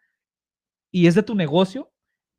[0.89, 1.91] y es de tu negocio,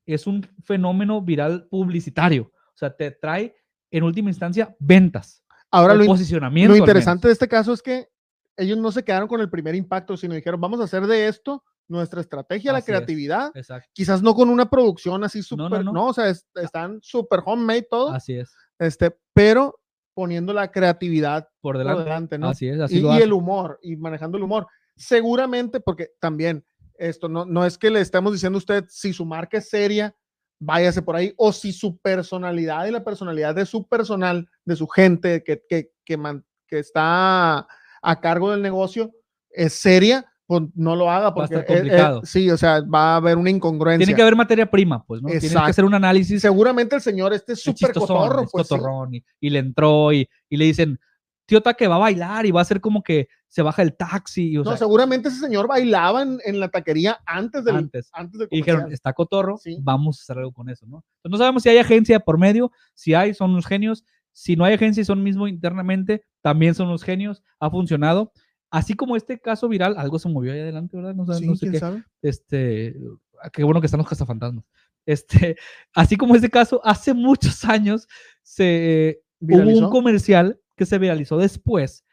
[0.06, 2.44] es un fenómeno viral publicitario.
[2.44, 3.54] O sea, te trae
[3.90, 5.44] en última instancia ventas.
[5.70, 6.72] Ahora lo, posicionamiento.
[6.72, 8.08] lo interesante de este caso es que
[8.56, 11.62] ellos no se quedaron con el primer impacto, sino dijeron, vamos a hacer de esto
[11.88, 12.96] nuestra estrategia, la Así es.
[12.96, 13.50] creatividad.
[13.54, 13.90] Exacto.
[13.92, 16.06] Quizás no con una producción así No, súper, no, no, no.
[16.06, 18.50] o sea, es- están súper homemade todo, Así es.
[18.78, 19.78] este, pero
[20.16, 22.38] poniendo la creatividad Por por delante.
[22.38, 22.48] ¿no?
[22.48, 24.66] Así es, así y, lo y el humor, y manejando el humor.
[24.96, 26.64] Seguramente, porque también
[26.94, 30.16] esto no, no es que le estemos diciendo a usted si su marca es seria,
[30.58, 34.88] váyase por ahí, o si su personalidad y la personalidad de su personal, de su
[34.88, 37.68] gente que, que, que, man- que está
[38.00, 39.12] a cargo del negocio
[39.50, 42.20] es seria, no lo haga Va a porque estar eh, eh, complicado.
[42.24, 44.04] sí, o sea, va a haber una incongruencia.
[44.04, 45.28] Tiene que haber materia prima, pues, ¿no?
[45.28, 48.74] Tienes que hacer un análisis Seguramente el señor este es súper cotorro, es pues sí.
[48.74, 50.98] cotorrón, y, y le entró y, y le dicen,
[51.46, 54.56] tío que va a bailar y va a hacer como que se baja el taxi.
[54.58, 58.10] O No, sea, seguramente ese señor bailaba en, en la taquería antes del, antes.
[58.12, 59.78] antes del Y dijeron, está cotorro, Sí.
[59.80, 61.04] vamos a hacer algo con eso, ¿no?
[61.18, 64.04] Entonces, no sabemos si hay agencia por medio, si hay, son unos genios.
[64.32, 68.32] Si no hay agencia y son mismo internamente, también son unos genios, ha funcionado.
[68.76, 71.14] Así como este caso viral, algo se movió ahí adelante, ¿verdad?
[71.14, 71.78] No, sé- Sí, no sé qué.
[71.78, 72.04] sabe.
[72.22, 72.96] este,
[73.42, 74.64] ah, qué bueno que están los cazafantasmas.
[75.06, 75.56] Este,
[75.94, 78.06] así como este caso, hace muchos años
[78.42, 82.04] se hubo un comercial que se viralizó después,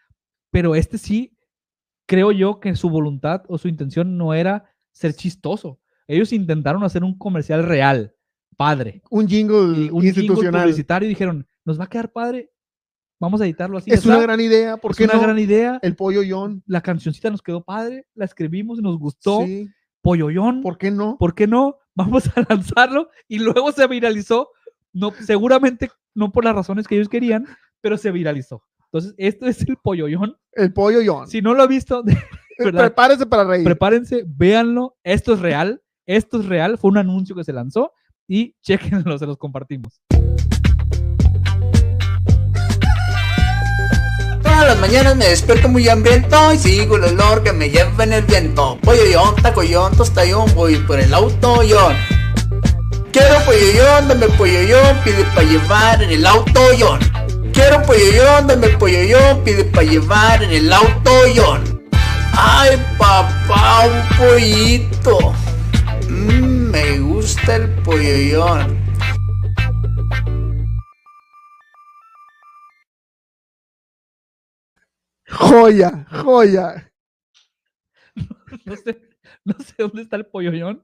[0.51, 1.35] pero este sí,
[2.07, 5.79] creo yo que su voluntad o su intención no era ser chistoso.
[6.07, 8.13] Ellos intentaron hacer un comercial real,
[8.55, 10.61] padre, Un jingle y un jingle institucional.
[10.63, 12.51] publicitario y dijeron, nos va a quedar padre,
[13.19, 13.91] vamos a editarlo así.
[13.91, 15.21] Es ya una gran idea, ¿por es una no?
[15.21, 15.79] gran idea.
[15.81, 16.63] El pollo John.
[16.65, 19.45] La cancioncita nos quedó padre, la escribimos y nos gustó.
[19.45, 19.69] Sí,
[20.01, 20.61] Polloyón.
[20.61, 21.17] ¿por qué no?
[21.17, 21.77] ¿por qué no?
[21.95, 24.49] Vamos a lanzarlo y luego se viralizó,
[24.93, 27.45] no, seguramente no por las razones que ellos querían,
[27.81, 28.63] pero se viralizó.
[28.85, 30.35] Entonces, esto es el polloyón.
[30.51, 31.27] El pollo John.
[31.27, 32.03] Si no lo ha visto,
[32.59, 33.63] Eh, verdad, Prepárese para reír.
[33.63, 34.95] prepárense, véanlo.
[35.03, 36.77] Esto es real, esto es real.
[36.77, 37.93] Fue un anuncio que se lanzó
[38.27, 40.01] y chequenlo, se los compartimos.
[44.65, 48.23] Las mañanas me despierto muy hambriento y sigo el olor que me lleva en el
[48.23, 48.77] viento.
[48.81, 51.95] Polloyón, tacoyón, tostayón, voy por el autoyón.
[53.11, 56.99] Quiero polloyón, dame polloyón, pide pa' llevar en el autoyón.
[57.53, 61.83] Quiero polloyón, dame polloyón, pide pa' llevar en el autoyón.
[62.31, 65.33] Ay papá, un pollito.
[66.09, 68.82] Mm, me gusta el polloyón.
[75.37, 76.89] Joya, joya.
[78.65, 79.01] No sé,
[79.43, 80.83] no sé dónde está el polloyón.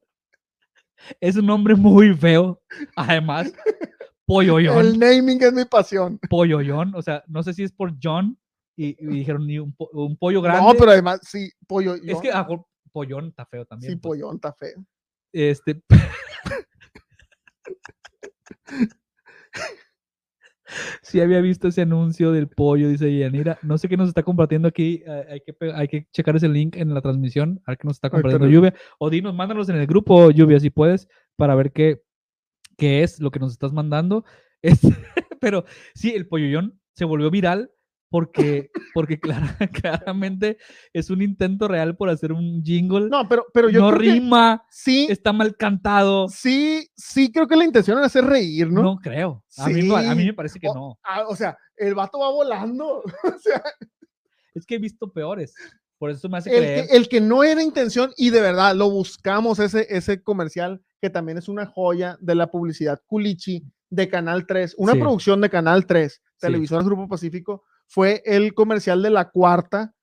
[1.21, 2.59] Es un nombre muy feo.
[2.95, 3.53] Además,
[4.26, 4.77] polloyón.
[4.80, 6.19] El naming es mi pasión.
[6.30, 8.38] polloyón, o sea, no sé si es por John
[8.76, 10.61] y, y dijeron ni un, po- un pollo grande.
[10.63, 13.93] No, pero además, sí, pollo es que a mejor pollón está feo también.
[13.93, 14.19] sí, pues.
[14.19, 14.84] pollón está feo.
[15.31, 15.81] Este
[21.02, 23.58] Sí había visto ese anuncio del pollo, dice Yanira.
[23.62, 25.04] No sé qué nos está compartiendo aquí.
[25.06, 27.62] eh, Hay que, hay que checar ese link en la transmisión.
[27.66, 28.74] A ver qué nos está compartiendo Lluvia.
[29.00, 32.02] O dinos, mándanos en el grupo, Lluvia, si puedes, para ver qué,
[32.78, 34.26] qué es lo que nos estás mandando.
[34.62, 34.82] Es-
[35.40, 35.64] pero
[35.96, 37.72] sí, el polloyón se volvió viral
[38.10, 40.57] porque, porque clara- claramente
[40.94, 43.02] es un intento real por hacer un jingle.
[43.10, 46.27] No, No, pero, pero yo creo que rima, sí, está mal cantado.
[46.30, 48.81] sí, sí creo que la intención era hacer reír, ¿no?
[48.81, 49.44] No, creo.
[49.57, 50.27] A, mí, no- a mí Sí.
[50.27, 50.99] me parece que O- no.
[51.27, 53.03] O sea, el vato va volando.
[53.23, 53.61] o sea,
[54.56, 55.53] Es que he visto peores.
[55.98, 56.88] Por eso me hace el creer.
[56.88, 61.10] que, el que no era intención y de verdad lo buscamos ese, ese comercial que
[61.10, 64.99] también es una joya de la publicidad culichi de Canal 3, una Sí.
[64.99, 66.22] producción de Canal 3, Sí.
[66.40, 69.94] Televisoras Grupo Pacífico, fue el comercial de la cuarta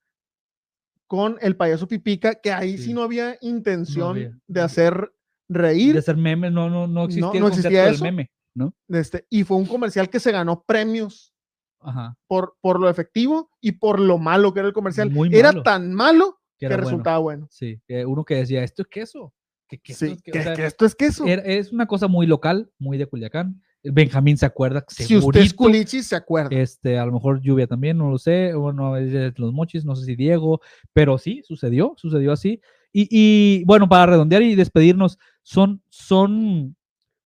[1.07, 2.93] con el payaso Pipica, que ahí sí, Sí.
[2.93, 4.65] no había intención había, de no.
[4.65, 5.13] hacer
[5.49, 8.03] reír, de hacer memes, no, no, no existía el no concepto existía del eso.
[8.03, 8.73] meme, ¿no?
[8.89, 11.33] este, y fue un comercial que se ganó premios
[11.79, 12.17] Ajá.
[12.27, 15.09] por, por lo efectivo y por lo malo que era el comercial.
[15.09, 15.63] Muy era malo.
[15.63, 16.89] tan malo Que que, era bueno.
[16.89, 17.47] resultaba bueno.
[17.51, 17.81] Sí.
[18.05, 19.33] uno que decía, esto es queso.
[19.69, 20.31] Que queso Sí, es que-".
[20.31, 21.25] O que, sea, que esto es queso.
[21.25, 23.61] era- es una cosa muy local, muy de Culiacán.
[23.83, 24.83] Benjamín se acuerda.
[24.87, 25.55] Si usted es segurito.
[25.55, 26.49] culichi, se acuerda.
[26.51, 28.53] Este, a lo mejor lluvia también, no lo sé.
[28.53, 30.61] Bueno, los mochis, no sé si Diego,
[30.93, 32.59] pero sí, sucedió, sucedió así.
[32.91, 36.75] Y, y, bueno, para redondear y despedirnos, son, son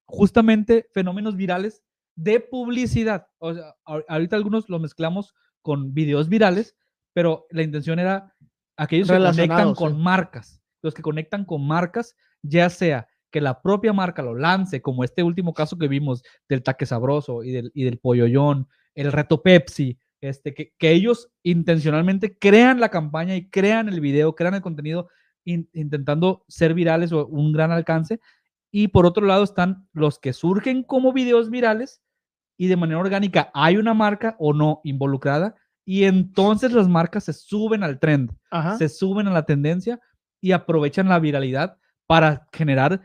[0.06, 1.82] justamente fenómenos virales
[2.16, 3.28] de publicidad.
[3.40, 6.76] O sea, ahor- ahorita algunos lo mezclamos con videos virales,
[7.14, 8.36] pero la intención era
[8.76, 9.98] aquellos que conectan con sí.
[10.02, 15.04] marcas, los que conectan con marcas, ya sea que la propia marca lo lance, como
[15.04, 19.42] este último caso que vimos del taque sabroso y del, y del polloyón, el reto
[19.42, 24.62] Pepsi, este, que, que ellos intencionalmente crean la campaña y crean el video, crean el
[24.62, 25.10] contenido
[25.46, 28.20] in- intentando ser virales o un gran alcance.
[28.70, 32.02] Y por otro lado están los que surgen como videos virales
[32.58, 37.34] y de manera orgánica hay una marca o no involucrada y entonces las marcas se
[37.34, 38.78] suben al trend, Ajá.
[38.78, 40.00] se suben a la tendencia
[40.40, 41.78] y aprovechan la viralidad
[42.08, 43.02] para generar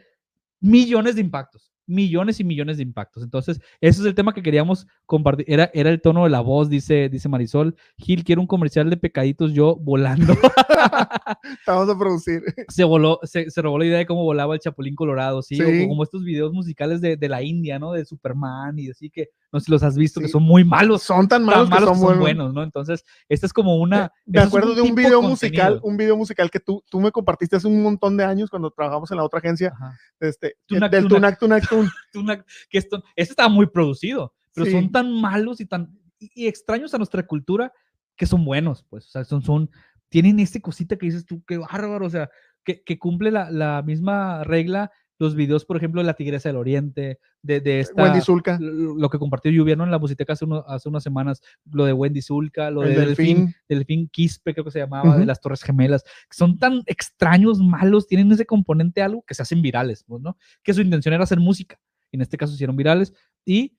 [0.60, 3.22] millones de impactos, millones y millones de impactos.
[3.22, 5.46] Entonces, ese es el tema que queríamos compartir.
[5.48, 7.76] Era, era el tono de la voz, dice, dice Marisol.
[7.98, 10.34] Gil, quiero un comercial de pecaditos yo volando.
[11.66, 12.42] Vamos a producir.
[12.68, 15.60] se voló, se, se robó la idea de cómo volaba el Chapulín Colorado, ¿sí?
[15.60, 17.92] O como estos videos musicales de, de la India, ¿no?
[17.92, 21.02] De Superman y así que, no sé si los has visto, que son muy malos.
[21.02, 22.20] Son tan tan malos, que que son, buenos.
[22.20, 22.62] buenos, ¿no?
[22.62, 24.12] Entonces, este es como una...
[24.26, 25.30] Me eso es acuerdo de un video contenido.
[25.30, 28.70] musical, un video musical que tú, tú me compartiste hace un montón de años cuando
[28.70, 29.96] trabajamos en la otra agencia, Ajá.
[30.20, 31.38] este, Tunac, del Tunac.
[31.38, 31.90] Tunac Tunac Tun.
[32.24, 34.72] Una- que esto, este estaba muy producido, pero Sí.
[34.72, 37.72] son tan malos y tan y extraños a nuestra cultura
[38.16, 39.70] que son buenos, pues, o sea, son, son,
[40.08, 42.30] tienen esta cosita que dices tú, qué bárbaro, o sea,
[42.64, 46.56] que, que cumple la, la misma regla los videos, por ejemplo, de la Tigresa del
[46.56, 48.58] Oriente, de, de esta, Wendy Zulka.
[48.60, 49.84] lo lo que compartió Lluvia, ¿no?
[49.84, 51.40] En la Busiteca hace, uno- hace unas semanas,
[51.70, 53.54] lo de Wendy Zulka, lo El de Delfín, delfín.
[53.68, 58.06] Delfín Quispe, creo que se llamaba, de las Torres Gemelas, que son tan extraños, malos,
[58.06, 60.36] tienen ese componente algo que se hacen virales, pues, ¿no?
[60.62, 61.78] Que su intención era hacer música,
[62.12, 63.12] en este caso se hicieron virales,
[63.44, 63.76] y,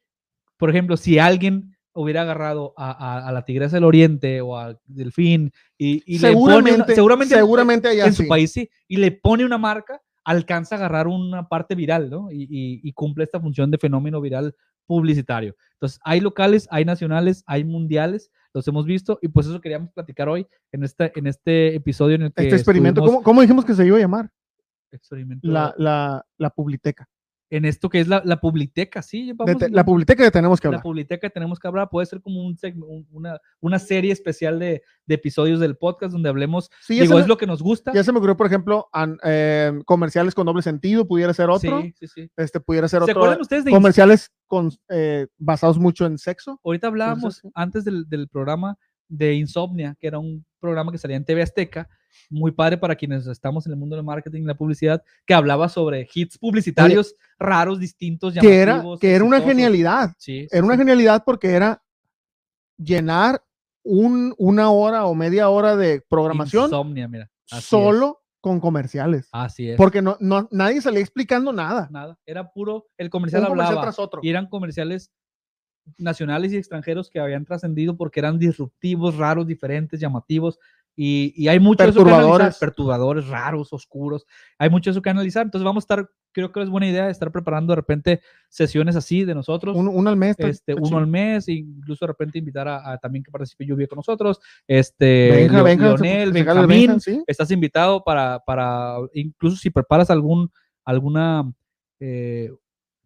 [0.58, 4.80] por ejemplo, si alguien hubiera agarrado a, a- a la Tigresa del Oriente o a
[4.86, 8.98] Delfín y, y le pone una- seguramente, seguramente, seguramente allá en su país sí, y
[8.98, 12.30] le pone una marca, alcanza a agarrar una parte viral, ¿no?
[12.32, 14.54] Y, y- y cumple esta función de fenómeno viral
[14.86, 15.56] publicitario.
[15.74, 20.28] Entonces, hay locales, hay nacionales, hay mundiales, los hemos visto, y pues eso queríamos platicar
[20.30, 23.74] hoy en este, en este episodio en el que Este experimento, ¿cómo, cómo dijimos que
[23.74, 24.30] se iba a llamar?
[24.92, 27.08] experimento La, la, la Publiteca.
[27.50, 30.60] En esto que es la, la Publiteca, sí, De vamos, te- la Publiteca que tenemos
[30.60, 30.84] que la hablar.
[30.84, 32.58] Publiteca que tenemos que hablar, puede ser como un
[33.12, 37.28] una, una serie especial de, de episodios del podcast donde hablemos, Sí, digo, es me-
[37.30, 37.94] lo que nos gusta.
[37.94, 41.82] Ya se me ocurrió, por ejemplo, an- eh, comerciales con doble sentido, pudiera ser otro.
[41.82, 42.32] Sí, sí, sí.
[42.36, 43.22] Este pudiera ser ¿Se otro.
[43.22, 46.60] acuerdan ustedes de comerciales con, eh, basados mucho en sexo.
[46.66, 51.24] Ahorita hablábamos antes del, del programa de Insomnia, que era un programa que salía en
[51.24, 51.88] TV Azteca,
[52.30, 55.70] muy padre para quienes estamos en el mundo del marketing y la publicidad, que hablaba
[55.70, 60.12] sobre hits publicitarios raros, distintos, Que era, que era una genialidad.
[60.18, 60.80] Sí, sí, Era una sí.
[60.80, 61.82] genialidad porque era
[62.78, 63.44] llenar
[63.84, 67.30] un, una hora o media hora de programación Insomnia, mira.
[67.50, 67.66] así es.
[67.66, 69.30] solo con comerciales.
[69.32, 69.78] Así es.
[69.78, 71.88] Porque no, no, nadie salía explicando nada.
[71.92, 74.20] Nada, era puro, el comercial Un comercial hablaba tras otro.
[74.24, 75.12] y eran comerciales
[75.98, 80.60] nacionales y extranjeros que habían trascendido porque eran disruptivos, raros, diferentes, llamativos
[81.00, 83.28] y, y hay mucho de eso que analizar, Perturbadores.
[83.28, 84.26] raros, oscuros,
[84.58, 87.32] hay mucho eso que analizar, entonces vamos a estar, creo que es buena idea estar
[87.32, 90.32] preparando de repente sesiones así de nosotros, Un- uno al mes.
[90.32, 90.98] está- este, está uno chido.
[91.00, 94.40] al mes, e incluso de repente invitar a, a también que participe Lluvia con nosotros,
[94.68, 96.98] este, Benja, Leo- Leonel, el Benjamín,
[97.28, 100.52] estás invitado para, para incluso si preparas algún,
[100.84, 101.44] alguna,
[102.00, 102.52] eh,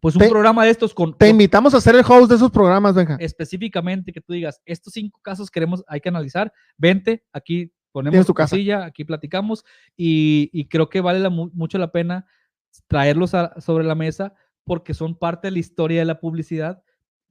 [0.00, 2.36] pues un Te- programa de estos con, Te con- invitamos a ser el host de
[2.36, 3.16] esos programas, Benja.
[3.20, 8.34] específicamente que tú digas, estos cinco casos queremos, hay que analizar, vente, aquí ponemos tu
[8.34, 8.56] casa.
[8.56, 9.64] silla, aquí platicamos
[9.96, 12.26] y, y creo que vale la mu- mucho la pena
[12.86, 16.82] traerlos a- sobre la mesa porque son parte de la historia de la publicidad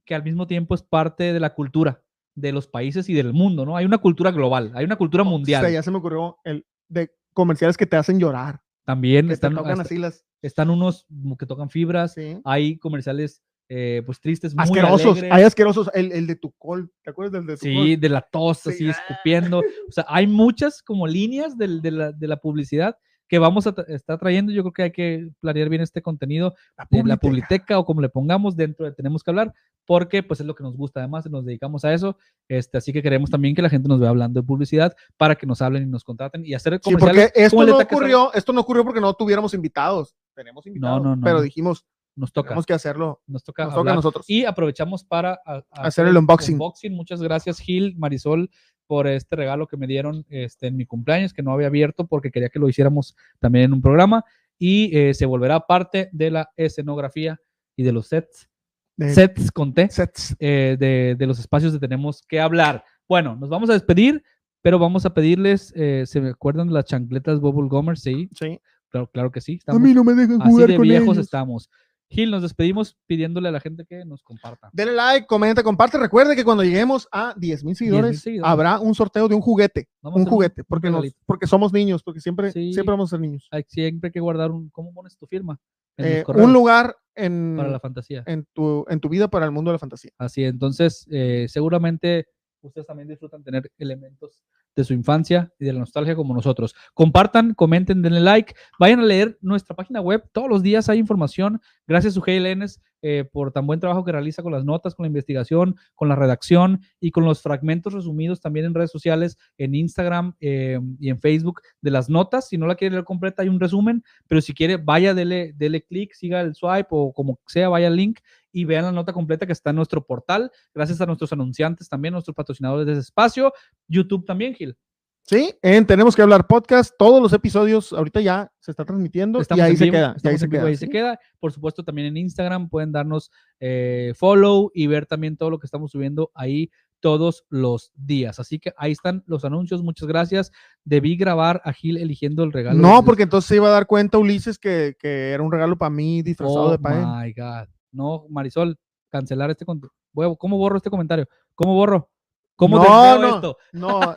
[0.04, 2.02] que al mismo tiempo es parte de la cultura
[2.34, 3.76] de los países y del mundo, ¿no?
[3.76, 5.62] Hay una cultura global, hay una cultura mundial.
[5.62, 8.60] O sea, ya se me ocurrió el de comerciales que te hacen llorar.
[8.84, 10.24] También Que te están, tocan hasta- así las.
[10.42, 11.06] están unos
[11.38, 12.38] que tocan fibras, Sí.
[12.44, 13.42] hay comerciales
[13.74, 15.12] eh, pues tristes, muy Asquerosos.
[15.12, 15.32] alegres.
[15.32, 15.90] Hay asquerosos.
[15.94, 16.92] El, el de tu col.
[17.02, 18.70] ¿Te acuerdas del de tu Sí, de la tos, Sí.
[18.70, 19.60] así escupiendo.
[19.60, 22.96] O sea, hay muchas como líneas del- de, la, de la publicidad
[23.28, 24.52] que vamos a tra- estar trayendo.
[24.52, 26.54] Yo creo que hay que planear bien este contenido
[26.90, 27.78] en la Publiteca.
[27.78, 29.54] o como le pongamos dentro de Tenemos que hablar,
[29.86, 32.18] porque pues es lo que nos gusta además, nos dedicamos a eso.
[32.48, 35.46] Este, así que queremos también que la gente nos vea hablando de publicidad para que
[35.46, 38.52] nos hablen y nos contraten y hacer Sí, comerciales porque esto de no ocurrió, esto
[38.52, 40.14] no ocurrió porque no tuviéramos invitados.
[40.34, 41.22] Tenemos invitados, no, no.
[41.24, 42.48] pero dijimos, Nos toca.
[42.48, 43.22] tenemos que hacerlo.
[43.26, 44.24] Nos toca, Nos toca a nosotros.
[44.28, 46.58] Y aprovechamos para a- a Hacer el unboxing.
[46.94, 48.50] Muchas gracias, Gil, Marisol,
[48.86, 52.30] por este regalo que me dieron este, en mi cumpleaños, que no había abierto porque
[52.30, 54.24] quería que lo hiciéramos también en un programa.
[54.58, 57.38] Y eh, se volverá parte de la escenografía
[57.76, 58.48] y de los sets
[58.96, 60.36] De- sets con T, sets.
[60.38, 62.84] eh, de, de los espacios de tenemos que hablar.
[63.08, 64.22] Bueno, nos vamos a despedir,
[64.60, 68.02] pero vamos a pedirles, eh, ¿se me acuerdan de las chancletas Bubble Gomers?
[68.02, 68.60] Sí, Sí.
[68.90, 69.52] claro, claro que sí.
[69.52, 71.24] A Estamos, mí no me dejan así jugar de con viejos ellos.
[71.24, 71.70] estamos.
[72.12, 74.70] Gil, nos despedimos pidiéndole a la gente que nos comparta.
[74.72, 75.98] Denle like, comenta, comparte.
[75.98, 78.50] Recuerde que cuando lleguemos a 10 mil seguidores, seguidores.
[78.50, 79.88] habrá un sorteo de un juguete.
[80.00, 82.72] Vamos un juguete, porque, nos- porque somos niños, porque siempre, Sí.
[82.72, 83.48] siempre vamos a ser niños.
[83.50, 84.70] Hay siempre hay que guardar un.
[84.70, 85.58] ¿Cómo pones tu firma?
[85.98, 88.22] Eh, un lugar en, para la fantasía.
[88.26, 90.10] en, tu, en tu vida para el mundo de la fantasía.
[90.18, 92.26] Así, entonces, eh, seguramente
[92.62, 94.44] ustedes también disfrutan tener elementos
[94.74, 96.74] de su infancia y de la nostalgia como nosotros.
[96.94, 100.24] Compartan, comenten, denle like, vayan a leer nuestra página web.
[100.32, 101.60] Todos los días hay información.
[101.86, 105.08] Gracias, Sugey Lenes, eh, por tan buen trabajo que realiza con las notas, con la
[105.08, 110.34] investigación, con la redacción y con los fragmentos resumidos también en redes sociales, en Instagram
[110.40, 112.48] eh, y en Facebook de las notas.
[112.48, 115.82] Si no la quiere leer completa, hay un resumen, pero si quiere, vaya, dele, dele
[115.82, 118.20] clic, siga el swipe o como sea, vaya al link
[118.52, 120.50] y vean la nota completa que está en nuestro portal.
[120.74, 123.52] Gracias a nuestros anunciantes también, nuestros patrocinadores de ese espacio.
[123.88, 124.76] YouTube también, Gil.
[125.24, 129.60] Sí, en Tenemos que hablar podcast, todos los episodios ahorita ya se está transmitiendo Estamos
[129.60, 130.16] y ahí se vivo, queda.
[130.20, 130.86] y ahí se vivo, queda, ahí ¿sí?
[130.86, 131.20] se queda.
[131.38, 133.30] Por supuesto, también en Instagram pueden darnos
[133.60, 138.40] eh, follow y ver también todo lo que estamos subiendo ahí todos los días.
[138.40, 139.82] Así que ahí están los anuncios.
[139.84, 140.50] Muchas gracias.
[140.84, 142.80] Debí grabar a Gil eligiendo el regalo.
[142.80, 145.90] No, porque entonces se iba a dar cuenta Ulises que, que era un regalo para
[145.90, 147.06] mí disfrazado Oh de él.
[147.06, 147.68] my God.
[147.92, 148.78] No, Marisol,
[149.10, 149.64] cancelar este.
[150.12, 151.26] Voy ¿Cómo borro este comentario?
[151.54, 152.10] ¿Cómo borro?
[152.56, 153.56] ¿Cómo no, desveo no, esto?
[153.72, 154.14] no,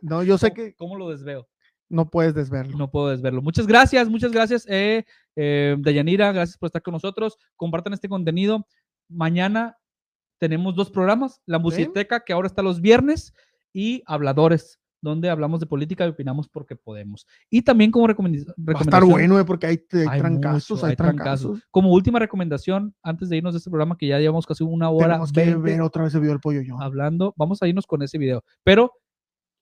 [0.00, 1.48] no, yo sé ¿Cómo- que ¿Cómo lo desveo?
[1.88, 2.76] no puedes desverlo.
[2.76, 3.42] No puedo desverlo.
[3.42, 5.04] Muchas gracias, muchas gracias, eh,
[5.36, 7.38] eh, Dayanira, gracias por estar con nosotros.
[7.54, 8.66] Compartan este contenido.
[9.08, 9.78] Mañana
[10.38, 13.32] tenemos dos programas, La Musiteca, que ahora está los viernes,
[13.72, 17.26] y Habladores, donde hablamos de política y opinamos porque podemos.
[17.50, 19.10] Y también como recomendi- Va a estar recomendación...
[19.10, 21.40] bueno, eh, porque hay, hay hay trancazos, mucho, hay, hay trancazos.
[21.42, 21.68] trancazos.
[21.70, 25.06] Como última recomendación, antes de irnos de este programa, que ya llevamos casi una hora
[25.08, 26.80] Tenemos que 20 ver otra vez el video del pollo yo.
[26.80, 28.42] hablando, vamos a irnos con ese video.
[28.64, 28.92] Pero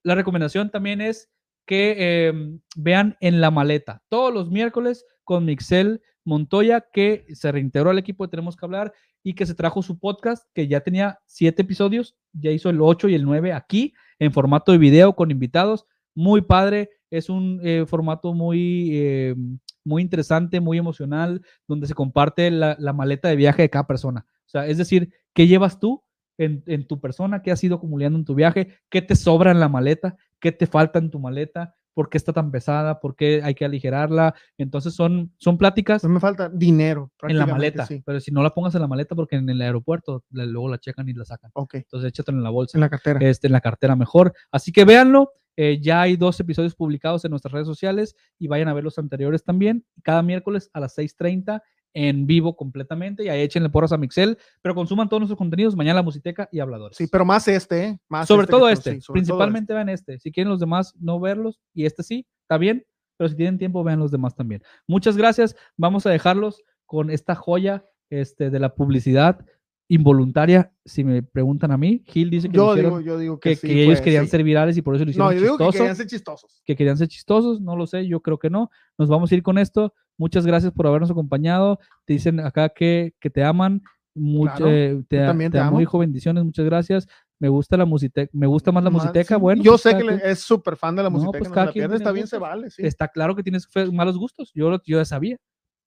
[0.03, 1.29] la recomendación también es
[1.67, 7.89] que eh, vean en la maleta todos los miércoles con Mixel Montoya, que se reintegró
[7.89, 8.93] al equipo de Tenemos que hablar
[9.23, 13.09] y que se trajo su podcast, que ya tenía siete episodios, ya hizo el 8
[13.09, 15.85] y el 9 aquí en formato de video con invitados.
[16.13, 19.35] Muy padre, es un eh, formato muy, eh,
[19.83, 24.25] muy interesante, muy emocional, donde se comparte la, la maleta de viaje de cada persona.
[24.29, 26.03] O sea, es decir, ¿qué llevas tú
[26.37, 27.41] en, en tu persona?
[27.41, 28.77] ¿Qué has ido acumulando en tu viaje?
[28.89, 30.15] ¿Qué te sobra en la maleta?
[30.39, 31.75] ¿Qué te falta en tu maleta?
[31.95, 32.99] ¿Por qué está tan pesada?
[32.99, 34.35] ¿Por qué hay que aligerarla?
[34.59, 37.11] Entonces son, son pláticas No me falta dinero.
[37.23, 38.03] en la maleta, Sí.
[38.05, 40.77] pero si no la pongas en la maleta porque en el aeropuerto la- luego la
[40.77, 41.49] checan y la sacan.
[41.55, 43.19] Ok, Entonces échatela en la bolsa en la cartera.
[43.21, 44.33] este, en la cartera mejor.
[44.51, 45.31] Así que véanlo.
[45.57, 48.99] eh, ya hay dos episodios publicados en nuestras redes sociales y vayan a ver los
[48.99, 49.85] anteriores también.
[50.03, 51.61] Cada miércoles a las 6:30
[51.95, 55.75] en vivo completamente y ahí échenle porras a Mixel, pero consuman todos nuestros contenidos.
[55.75, 56.97] Mañana la Musiteca y Habladores.
[56.97, 57.99] Sí, pero más este, ¿eh?
[58.09, 60.19] Más sobre este todo este, sí, sobre todo principalmente vean este.
[60.19, 62.85] Si quieren los demás no verlos y este sí, está bien,
[63.17, 64.61] pero si tienen tiempo vean los demás también.
[64.87, 65.55] Muchas gracias.
[65.77, 69.45] Vamos a dejarlos con esta joya este, de la publicidad
[69.87, 70.71] involuntaria.
[70.83, 73.55] Si me preguntan a mí, Gil dice que, Yo hicieron- digo, yo digo que, que,
[73.55, 74.31] sí, que ellos querían sí.
[74.31, 76.61] ser virales y por eso lo hicieron No, yo digo que querían ser chistosos.
[76.65, 78.69] que querían ser chistosos, no lo sé, yo creo que no.
[78.97, 79.93] Nos vamos a ir con esto.
[80.17, 81.79] Muchas gracias por habernos acompañado.
[82.05, 83.81] Te dicen acá que, que te aman.
[84.17, 85.81] Much- Claro, eh, te, también te amo, amo.
[85.81, 87.05] hijo, bendiciones, muchas gracias.
[87.37, 89.41] Me gusta la musiteca, me gusta más la musiteca, sí.
[89.41, 89.61] bueno.
[89.61, 91.31] Yo pues sé que quien- es súper fan de la No, música.
[91.31, 92.37] pues no se cada la quien pierde, tiene está bien, gustos.
[92.37, 92.69] se vale.
[92.69, 92.81] Sí.
[92.85, 94.51] Está claro que tienes malos gustos.
[94.55, 95.37] Yo, yo ya sabía.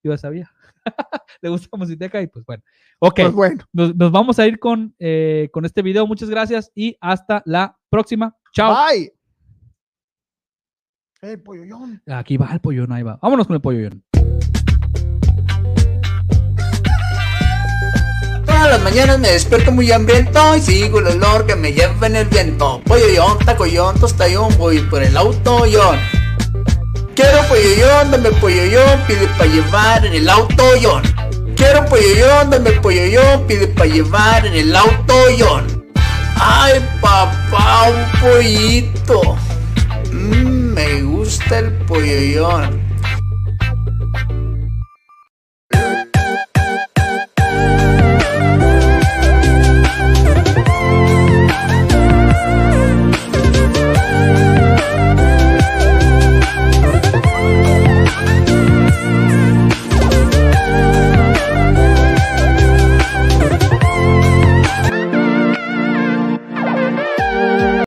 [0.03, 0.51] Yo ya sabía.
[1.43, 2.63] Le gusta la musiteca y pues bueno.
[3.01, 6.07] Ok, Pues bueno, nos, nos vamos a ir con, eh, con este video.
[6.07, 8.37] Muchas gracias y hasta la próxima.
[8.53, 8.75] Chao.
[8.75, 9.13] bye.
[11.21, 12.01] Hey, polloyón.
[12.07, 13.19] Aquí va el pollón, ahí va.
[13.21, 14.05] Vámonos con el pollón.
[18.47, 22.17] Todas las mañanas me despierto muy hambriento y sigo el olor que me lleva en
[22.17, 22.81] el viento.
[22.85, 25.99] Polloyón, tacoyón, tostayón, voy por el autoyón.
[27.19, 31.03] Quiero polloyón, dame polloyón, pide pa' llevar en el autoyón.
[31.57, 35.85] Quiero polloyón, dame polloyón, pide pa' llevar en el autoyón.
[36.37, 39.37] Ay, papá, un pollito.
[40.13, 42.88] Mm, me gusta el polloyón.